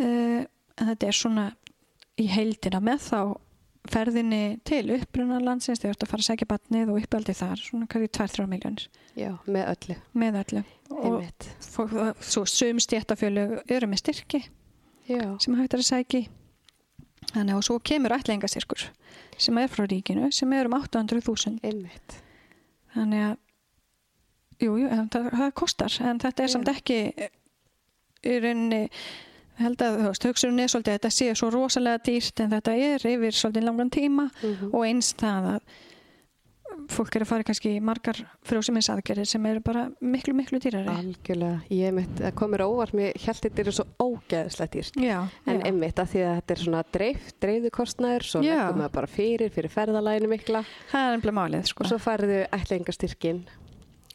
uh, 0.00 0.42
en 0.80 0.90
þetta 0.92 1.08
er 1.08 1.16
svona 1.16 1.46
í 2.20 2.26
heildina 2.30 2.80
með 2.84 3.06
þá 3.10 3.20
ferðinni 3.90 4.60
til 4.68 4.84
upprunalandsins 4.94 5.80
þegar 5.80 5.94
þú 5.94 5.96
ert 5.96 6.04
að 6.04 6.10
fara 6.12 6.22
að 6.24 6.28
segja 6.28 6.48
batnið 6.50 6.90
og 6.92 7.00
uppaldi 7.00 7.34
þar 7.36 7.62
svona 7.64 7.88
hverju 7.90 8.10
2-3 8.18 8.46
miljónir 8.50 8.86
Já, 9.16 9.30
með 9.46 9.70
öllu. 9.72 9.96
Með 10.20 10.38
öllu. 10.42 10.62
Og 10.90 11.46
fólk, 11.64 11.94
svo 12.20 12.44
sum 12.48 12.80
stjættafjölu 12.82 13.46
eru 13.72 13.88
með 13.88 14.02
styrki 14.02 14.42
Já. 15.08 15.24
sem 15.40 15.56
hægt 15.58 15.74
er 15.74 15.82
að 15.82 15.88
sæki 15.88 16.22
þannig 17.32 17.56
og 17.56 17.66
svo 17.66 17.78
kemur 17.82 18.14
ætlingasirkur 18.16 18.88
sem 19.40 19.58
er 19.62 19.70
frá 19.72 19.86
ríkinu 19.88 20.28
sem 20.34 20.52
er 20.52 20.68
um 20.68 20.76
800.000 20.76 21.60
Einmitt. 21.64 22.18
þannig 22.94 23.30
að 23.30 23.38
jú, 24.60 24.76
jú, 24.82 24.88
það, 25.12 25.30
það 25.40 25.52
kostar 25.54 25.98
en 26.10 26.18
þetta 26.22 26.42
er 26.46 26.54
samt 26.54 26.68
ekki 26.74 26.98
í 28.24 28.38
rauninni 28.44 28.82
held 29.60 29.82
að 29.84 29.98
þú 30.00 30.08
veist, 30.08 30.24
hugsunum 30.30 30.58
er 30.64 30.68
svolítið 30.72 30.92
að 30.94 30.98
þetta 30.98 31.10
sé 31.18 31.30
svo 31.36 31.50
rosalega 31.52 32.02
dýrt 32.08 32.40
en 32.44 32.50
þetta 32.56 32.74
er 32.80 33.06
yfir 33.14 33.36
svolítið 33.36 33.64
langan 33.68 33.90
tíma 33.92 34.30
Mhm. 34.42 34.70
og 34.74 34.84
eins 34.88 35.14
það 35.20 35.54
að 35.54 35.60
fólk 36.90 37.16
er 37.16 37.22
að 37.24 37.28
fara 37.28 37.44
kannski 37.44 37.72
í 37.76 37.80
margar 37.82 38.16
frjósiminnsaðgerðir 38.46 39.26
sem 39.28 39.44
eru 39.46 39.60
bara 39.60 39.82
miklu, 40.00 40.32
miklu 40.34 40.58
dýrari 40.62 40.88
Algjörlega. 40.88 41.60
Ég 41.70 41.92
mitt, 41.94 42.14
það 42.18 42.34
komur 42.38 42.62
óvart, 42.64 42.94
mér 42.96 43.12
held 43.20 43.40
þetta 43.44 43.60
eru 43.64 43.72
svo 43.76 43.84
ógeðslega 44.00 44.70
dýrt. 44.76 44.96
Já, 45.02 45.18
En 45.46 45.60
einmitt 45.66 45.98
að 46.00 46.08
því 46.14 46.22
að 46.24 46.34
þetta 46.40 46.54
er 46.56 46.62
svona 46.64 46.82
dreif, 46.92 47.32
dreifðu 47.42 47.70
kostnæður, 47.70 48.22
svo 48.30 48.40
leggum 48.42 48.82
við 48.84 48.92
bara 48.96 49.06
fyrir, 49.06 49.50
fyrir 49.50 49.70
ferðalæginu 49.74 50.28
mikla 50.32 50.64
það 50.92 51.08
er 51.10 51.18
ennbla 51.18 51.32
málið 51.40 51.66
sko. 51.66 51.84
og 51.84 51.90
svo 51.90 51.98
færðu 51.98 52.46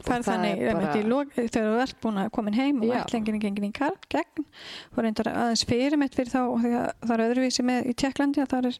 ætlingarstyrkin. 0.05 0.23
fær 0.23 0.23
þannig 0.29 0.85
bara... 0.85 0.95
í 0.99 1.09
lok, 1.09 1.33
þegar 1.35 1.67
þú 1.69 1.81
ert 1.83 1.99
búin 2.03 2.19
að 2.21 2.31
komin 2.37 2.57
heim 2.57 2.81
og 2.81 2.95
er 2.95 3.05
gengin 3.11 3.67
í 3.67 3.71
gegn 3.75 4.45
og 4.45 4.99
reyndar 5.03 5.31
aðeins 5.31 5.65
fyrir 5.67 5.97
mitt 6.01 6.15
fyrir 6.15 6.31
þá 6.31 6.41
og 6.43 6.57
þegar 6.63 6.93
það 7.01 7.15
er 7.15 7.25
öðruvísi 7.25 7.65
með 7.65 7.89
í 7.91 7.95
Tjekklandi 8.01 8.43
að 8.43 8.51
það 8.53 8.69
er 8.69 8.79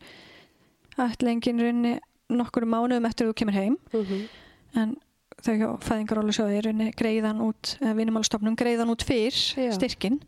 ætlengin 1.05 1.63
raunni 1.65 1.95
nokkur 2.29 2.65
mánuðum 2.69 3.09
eftir 3.09 3.29
þú 3.29 3.37
kemur 3.41 3.59
heim 3.59 3.77
Mm 3.93 4.05
-hmm. 4.05 4.27
en 4.75 4.95
þau 5.43 5.55
hjá 5.59 5.69
fæðingarólu 5.83 6.33
sjóði 6.33 6.61
raunni 6.65 6.91
greiðan 6.95 7.41
út, 7.41 7.77
vinnumálstofnum 7.81 8.55
greiðan 8.55 8.89
út 8.89 9.03
fyrr 9.03 9.35
styrkin 9.75 10.21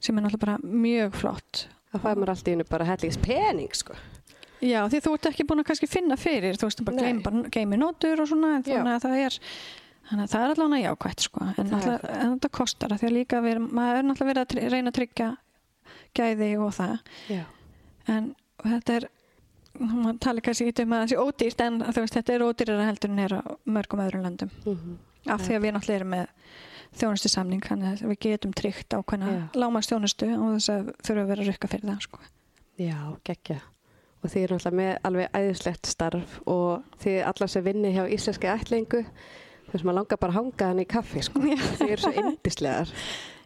sem 0.00 0.18
er 0.18 0.22
náttúrulega 0.22 0.44
bara 0.44 0.58
mjög 0.62 1.14
flott 1.14 1.68
Það 1.88 2.02
fær 2.04 2.18
maður 2.18 2.32
allt 2.34 2.48
í 2.48 2.52
hennu 2.52 2.64
bara 2.68 2.84
hellings 2.84 3.16
pening, 3.16 3.74
sko. 3.76 3.94
Já, 4.58 4.82
því 4.90 5.00
þú 5.04 5.12
ert 5.14 5.28
ekki 5.30 5.44
búin 5.48 5.62
að 5.62 5.68
kannski 5.70 5.88
finna 5.88 6.16
fyrir 6.18 6.58
þú 6.58 6.68
veist, 6.68 6.82
bara 6.84 7.12
bara 7.22 7.50
geimi 7.54 7.78
nótur 7.78 8.20
og 8.20 8.28
svona 8.28 8.58
þannig 8.66 8.96
að 8.96 9.04
það 9.06 9.20
er 9.22 9.36
þannig 10.08 10.24
að 10.24 10.32
það 10.32 10.44
er 10.46 10.54
allavega 10.54 10.88
jákvætt 10.88 11.20
sko 11.26 11.44
en, 11.44 11.54
náttúrulega- 11.58 12.14
en 12.22 12.32
þetta 12.38 12.50
kostar 12.58 12.94
að 12.94 13.00
því 13.02 13.08
að 13.10 13.16
líka 13.18 13.40
við, 13.44 13.54
erum- 13.56 13.70
maður 13.78 13.98
er 14.00 14.08
náttúrulega 14.08 14.32
verið 14.34 14.42
að 14.66 14.72
reyna 14.74 14.90
að 14.92 14.98
tryggja 14.98 15.28
gæði 16.18 16.50
og 16.64 16.72
það 16.78 16.98
Já. 17.28 17.42
en 18.08 18.34
þetta 18.64 18.96
er 18.98 19.08
maður 19.78 20.18
tala 20.24 20.40
kannski 20.42 20.66
ekki 20.72 20.82
um 20.86 20.94
að 20.96 21.02
það 21.04 21.10
sé 21.12 21.18
ódýrt 21.22 21.60
en 21.66 21.78
veist, 21.84 22.14
þetta 22.16 22.34
er 22.34 22.46
ódýrara 22.48 22.86
heldur 22.88 23.10
en 23.12 23.18
er 23.26 23.34
á 23.38 23.42
mörgum 23.68 24.02
öðrum 24.06 24.24
löndum 24.26 24.50
Mm 24.66 24.96
af 25.28 25.42
því 25.44 25.56
að 25.58 25.62
við 25.66 25.72
náttúrulega 25.74 25.98
erum 25.98 26.12
með 26.14 26.28
þjónustu 26.98 27.28
samning 27.28 27.60
þannig 27.60 27.88
að 28.02 28.08
við 28.08 28.18
getum 28.24 28.52
tryggt 28.56 28.94
ákveðna 28.96 29.32
Já. 29.34 29.40
lámast 29.60 29.90
þjónustu 29.92 30.28
og 30.38 30.54
þess 30.56 30.68
að 30.72 30.86
þurfa 31.04 31.20
að 31.24 31.28
vera 31.28 31.42
að 31.42 31.48
rukka 31.50 31.68
fyrir 31.68 31.88
það 31.90 31.98
sko. 32.06 32.18
Já, 32.78 32.96
geggja. 33.28 33.56
Og 34.22 34.30
þið 34.32 34.42
eru 34.46 34.56
náttúrulega 34.56 34.78
með 34.78 34.92
alveg 35.10 35.36
æðislegt 35.36 35.90
starf 35.90 36.38
og 36.48 36.86
þið 37.02 37.18
allar 37.28 37.52
sem 37.52 37.64
vinni 37.66 37.92
hjá 37.92 38.06
íslenski 38.16 38.48
ætlingu, 38.54 39.02
þess 39.72 39.82
að 39.82 39.88
maður 39.88 39.98
langar 40.02 40.18
bara 40.22 40.32
að 40.32 40.38
hanga 40.42 40.68
hann 40.72 40.78
í 40.84 40.86
kaffi, 40.88 41.22
sko. 41.26 41.40
Þið 41.42 41.90
eru 41.92 42.02
svo 42.02 42.12
yndislegar 42.22 42.92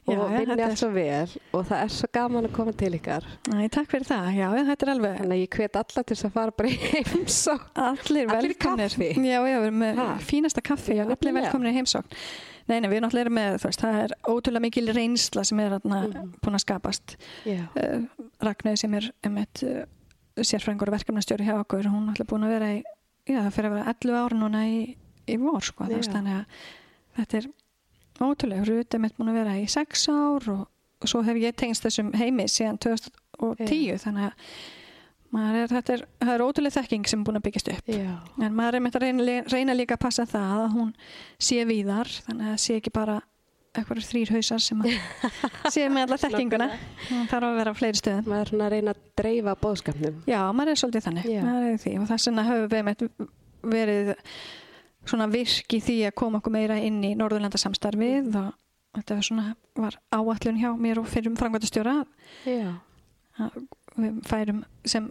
og 0.02 0.16
Já, 0.16 0.20
vinni 0.34 0.54
allt 0.56 0.62
er- 0.66 0.78
svo 0.80 0.88
vel 0.90 1.34
og 1.54 1.66
það 1.68 1.82
er 1.84 1.90
svo 1.94 2.08
gaman 2.16 2.46
að 2.48 2.54
koma 2.56 2.72
til 2.74 2.92
ykkar. 2.98 3.26
Æ, 3.54 3.68
takk 3.70 3.90
fyrir 3.92 4.06
það, 4.08 4.30
já, 4.34 4.46
þetta 4.70 4.86
er 4.86 4.90
alveg 4.96 5.12
Þannig 5.20 5.36
að 5.36 5.42
ég 5.44 5.58
hvet 5.58 5.76
alla 5.82 6.02
til 6.08 6.16
þess 6.16 6.26
að 6.26 6.32
fara 6.38 6.54
bara 6.58 6.72
í 6.72 6.78
heimsók. 6.92 7.68
Allir 7.74 8.32
Allir 8.32 8.32
velkomnir. 8.56 8.96
Já, 8.98 9.38
já, 9.38 9.42
við 9.46 9.68
erum 9.68 9.78
með 9.84 10.00
Ha? 10.02 10.08
fínasta 10.26 10.64
kaffi 10.66 10.96
Já, 10.98 11.04
allir 11.06 11.36
velkomnir 11.38 11.70
í 11.70 11.76
heimsókn. 11.78 12.18
Nei, 12.70 12.76
nei, 12.78 12.88
við 12.90 12.96
erum 13.00 13.08
allir 13.10 13.30
með, 13.34 13.56
þú 13.62 13.68
veist, 13.70 13.80
það 13.82 13.96
er 14.04 14.12
ótrúlega 14.30 14.62
mikil 14.62 14.84
reynsla 14.94 15.42
sem 15.46 15.58
er 15.62 15.72
þarna 15.76 16.00
Mhm. 16.08 16.28
búin 16.42 16.54
að 16.58 16.62
skapast. 16.62 17.16
Uh, 17.46 18.04
Ragnöð 18.42 18.76
sem 18.78 18.94
er 18.94 19.08
um 19.26 19.38
eitt 19.42 19.62
uh, 19.66 19.82
sérfræðingur 20.38 20.88
og 20.92 20.94
verkefnastjóri 20.98 21.46
hjá 21.46 21.56
okkur, 21.58 21.88
hún 21.90 22.06
er 22.08 22.14
allir 22.14 22.28
búin 22.30 22.46
að 22.46 22.52
vera 22.54 22.68
í, 22.76 22.82
já, 23.26 23.38
það 23.42 23.50
fyrir 23.56 23.70
að 23.70 23.74
vera 23.78 23.94
11 23.94 24.20
ára 24.22 24.38
núna 24.38 24.62
í, 24.70 24.78
í 25.30 25.38
vor, 25.40 25.62
sko, 25.64 25.88
þannig 25.88 26.36
að 26.40 26.68
þetta 27.18 27.40
er 27.40 27.48
ótrúlega. 28.22 28.66
Rut 28.68 28.94
er 28.94 29.02
mitt 29.02 29.16
búin 29.18 29.32
að 29.32 29.40
vera 29.40 29.56
í 29.60 29.64
6 29.70 30.06
ár 30.12 30.52
og, 30.52 30.62
og 31.02 31.10
svo 31.10 31.24
hef 31.26 31.40
ég 31.42 31.58
tengst 31.58 31.86
þessum 31.86 32.12
heimi 32.18 32.46
síðan 32.50 32.80
2010, 32.82 33.98
þannig 34.04 34.30
að 34.30 35.58
er, 35.62 35.72
þetta 35.72 35.96
er, 35.96 36.06
er 36.34 36.44
ótrúlega 36.44 36.80
þekking 36.80 37.08
sem 37.08 37.20
er 37.22 37.26
búin 37.28 37.40
að 37.40 37.46
byggjast 37.48 37.72
upp. 37.72 37.92
Já. 37.92 38.14
En 38.42 38.56
maður 38.56 38.78
er 38.78 38.84
með 38.84 38.98
að 38.98 39.06
reyna, 39.06 39.36
reyna 39.48 39.76
líka 39.76 39.98
að 39.98 40.04
passa 40.06 40.26
það 40.28 40.56
að 40.60 40.72
hún 40.76 40.96
sé 41.40 41.62
víðar, 41.68 42.10
þannig 42.26 42.48
að 42.48 42.56
það 42.56 42.64
sé 42.66 42.80
ekki 42.80 42.94
bara 42.94 43.20
eitthvað 43.72 44.02
þrýr 44.04 44.32
hausar 44.36 44.60
sem 44.60 44.80
sé 45.74 45.86
með 45.88 46.02
alla 46.04 46.18
þekkinguna. 46.20 46.66
Það 47.08 47.30
þarf 47.30 47.48
að 47.48 47.60
vera 47.60 47.72
á 47.72 47.78
fleiri 47.78 48.00
stöðum. 48.00 48.26
Maður 48.28 48.50
er 48.52 48.64
að 48.66 48.74
reyna 48.74 48.92
að 48.92 49.04
dreifa 49.22 49.54
bóðskapnum. 49.62 50.18
Já, 50.28 50.40
maður 50.52 50.72
er 50.74 50.82
svolítið 50.82 51.06
þannig. 51.06 51.30
Er. 51.32 52.02
Og 52.02 52.10
þess 52.10 52.28
vegna 52.28 52.44
höfum 52.50 52.90
við 52.92 53.08
verið 53.72 54.12
svona 55.08 55.28
virk 55.32 55.74
í 55.76 55.80
því 55.82 55.98
að 56.08 56.16
koma 56.22 56.38
okkur 56.40 56.54
meira 56.54 56.78
inn 56.80 57.00
í 57.04 57.14
Norðurlandasamstarfið 57.18 58.36
og 58.38 58.52
þetta 58.98 59.18
var 59.18 59.28
svona 59.28 59.46
var 59.78 59.98
áallun 60.14 60.60
hjá 60.60 60.70
mér 60.78 61.00
og 61.02 61.08
fyrir 61.10 61.34
frangvæntastjóra 61.40 61.96
Já. 62.46 62.74
að 63.40 63.62
við 63.96 64.20
færum 64.28 64.64
sem 64.88 65.08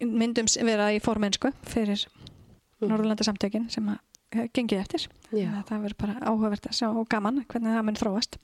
myndum 0.00 0.50
vera 0.66 0.92
í 0.94 1.00
formensku 1.02 1.52
fyrir 1.66 2.04
Mm. 2.84 2.90
Norðurlandasamtökin 2.90 3.68
sem 3.72 3.86
að 3.88 4.00
eh, 4.34 4.48
gengið 4.54 4.80
eftir. 4.82 5.04
Að 5.32 5.60
Það 5.68 5.84
verður 5.84 5.98
bara 6.00 6.16
áhugavert 6.26 6.66
að 6.68 6.76
sjá 6.78 6.88
og 6.90 7.06
gaman 7.10 7.44
hvernig 7.48 7.76
það 7.76 7.86
mun 7.86 8.00
þróast. 8.00 8.38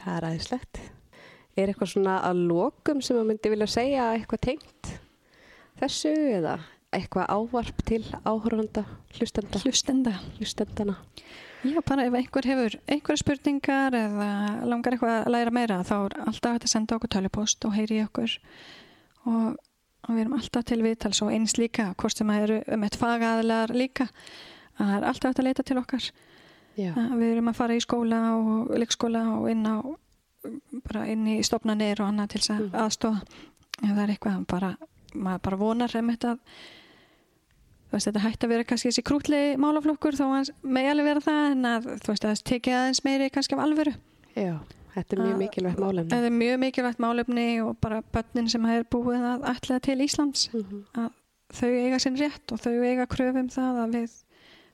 Það 0.00 0.18
er 0.18 0.26
aðeinslegt. 0.28 0.80
Er 1.54 1.70
eitthvað 1.70 1.92
svona 1.94 2.18
að 2.28 2.42
lokum 2.50 3.00
sem 3.04 3.18
að 3.18 3.28
myndi 3.30 3.52
vilja 3.52 3.68
segja 3.70 4.10
eitthvað 4.14 4.42
tengt 4.48 4.92
þessu 5.80 6.12
eða 6.38 6.58
eitthvað 6.98 7.26
ávarp 7.34 7.82
til 7.88 8.02
áhörfanda, 8.24 8.84
hlustenda, 9.18 9.58
Hlustenda. 9.64 10.12
hlustendana? 10.38 10.96
Já, 11.64 11.80
bara 11.88 12.04
ef 12.04 12.12
einhver 12.18 12.44
hefur 12.44 12.74
einhverja 12.92 13.22
spurningar 13.22 13.94
eða 13.96 14.30
langar 14.68 14.92
eitthvað 14.92 15.14
að 15.24 15.30
læra 15.32 15.50
meira 15.56 15.78
þá 15.82 15.94
er 16.04 16.16
alltaf 16.26 16.52
hægt 16.58 16.66
að 16.68 16.72
senda 16.74 16.96
okkur 16.98 17.08
tölupost 17.14 17.64
og 17.64 17.72
heyri 17.78 18.02
okkur 18.04 18.34
og, 19.24 19.56
og 20.04 20.10
við 20.12 20.20
erum 20.26 20.34
alltaf 20.36 20.64
til 20.68 20.82
viðtals 20.84 21.22
og 21.24 21.32
eins 21.32 21.56
líka, 21.56 21.94
hvort 21.96 22.16
sem 22.20 22.28
að 22.34 22.42
eru 22.44 22.58
um 22.76 22.84
eitt 22.84 22.98
fagaðilegar 23.00 23.72
líka 23.74 24.08
að 24.76 24.84
það 24.84 24.94
er 24.98 25.08
alltaf 25.08 25.30
hægt 25.30 25.40
að 25.40 25.48
leita 25.48 25.62
til 25.64 25.78
okkar 25.80 26.10
Já. 26.76 26.92
að 26.92 27.16
við 27.22 27.32
erum 27.32 27.48
að 27.48 27.58
fara 27.62 27.74
í 27.78 27.80
skóla 27.84 28.20
og 28.36 28.74
leikskóla 28.82 29.24
og 29.38 29.48
inn 29.52 29.64
á 29.64 29.76
bara 30.84 31.06
inn 31.08 31.24
í 31.32 31.38
stopnarnir 31.46 32.00
og 32.04 32.10
annað 32.12 32.34
til 32.34 32.40
þess 32.44 32.50
að 32.58 32.64
Mhm. 32.68 32.80
aðstofa 32.84 33.20
ef 33.82 33.90
það 33.90 34.02
er 34.04 34.12
eitthvað 34.18 34.46
bara, 34.46 34.76
maður 35.14 35.42
bara 35.48 35.56
vonar 35.56 35.96
um 35.96 36.10
þetta 36.12 36.34
þú 36.34 36.38
veist, 37.94 38.08
þetta 38.10 38.22
hætti 38.24 38.46
að 38.46 38.52
vera 38.54 38.64
kannski 38.68 38.90
þessi 38.90 39.04
krútlegi 39.08 39.56
málaflokkur 39.62 40.16
þó 40.18 40.24
að 40.38 40.50
megi 40.62 40.90
alveg 40.92 41.08
vera 41.10 41.24
það 41.24 41.50
en 41.52 41.68
að 41.70 41.88
þú 42.04 42.12
veist, 42.12 42.24
að 42.24 42.30
það 42.34 42.44
tekið 42.50 42.78
aðeins 42.80 43.02
meiri 43.06 43.30
kannski 43.34 43.56
af 43.58 43.64
alvöru 43.64 43.94
Já, 44.34 44.54
þetta 44.94 45.16
er 45.16 45.22
mjög 45.24 45.38
mikilvægt 45.44 45.78
málefni. 45.84 46.10
það 46.14 46.28
er 46.28 46.36
mjög 46.42 46.60
mikilvægt 46.64 47.02
málefni 47.04 47.46
og 47.64 47.76
bara 47.80 48.02
börnin 48.14 48.48
sem 48.50 48.64
er 48.66 48.84
búið 48.90 49.26
að 49.32 49.48
ætla 49.54 49.80
til 49.80 49.98
Íslands 50.06 50.48
Mhm. 50.54 50.84
að 50.94 51.10
þau 51.54 51.70
eiga 51.70 51.98
sinn 52.02 52.16
rétt 52.18 52.52
og 52.52 52.58
þau 52.60 52.72
eiga 52.82 53.06
kröfum 53.06 53.50
það 53.50 53.82
að 53.84 53.92
við 53.98 54.16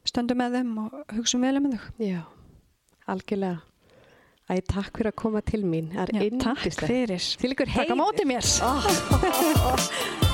stöndum 0.08 0.38
með 0.40 0.54
þeim 0.56 0.78
og 0.78 1.16
hugsum 1.18 1.40
vel 1.44 1.56
um 1.60 1.70
þau 1.72 1.80
Já, 2.00 2.22
algjörlega. 3.08 3.60
Æ, 4.50 4.58
takk 4.66 4.96
fyrir 4.98 5.12
að 5.12 5.16
koma 5.20 5.40
til 5.46 5.62
mín. 5.62 5.92
Er 5.94 6.08
Já, 6.10 6.26
takk 6.42 6.58
fyrir 6.82 7.20
Til 7.38 7.52
ykkur 7.54 7.70
Takk 7.70 7.92
á 7.92 7.94
móti 7.94 8.24
mér 8.26 8.42
ó, 8.42 8.72
ó, 8.74 9.20
ó. 10.26 10.29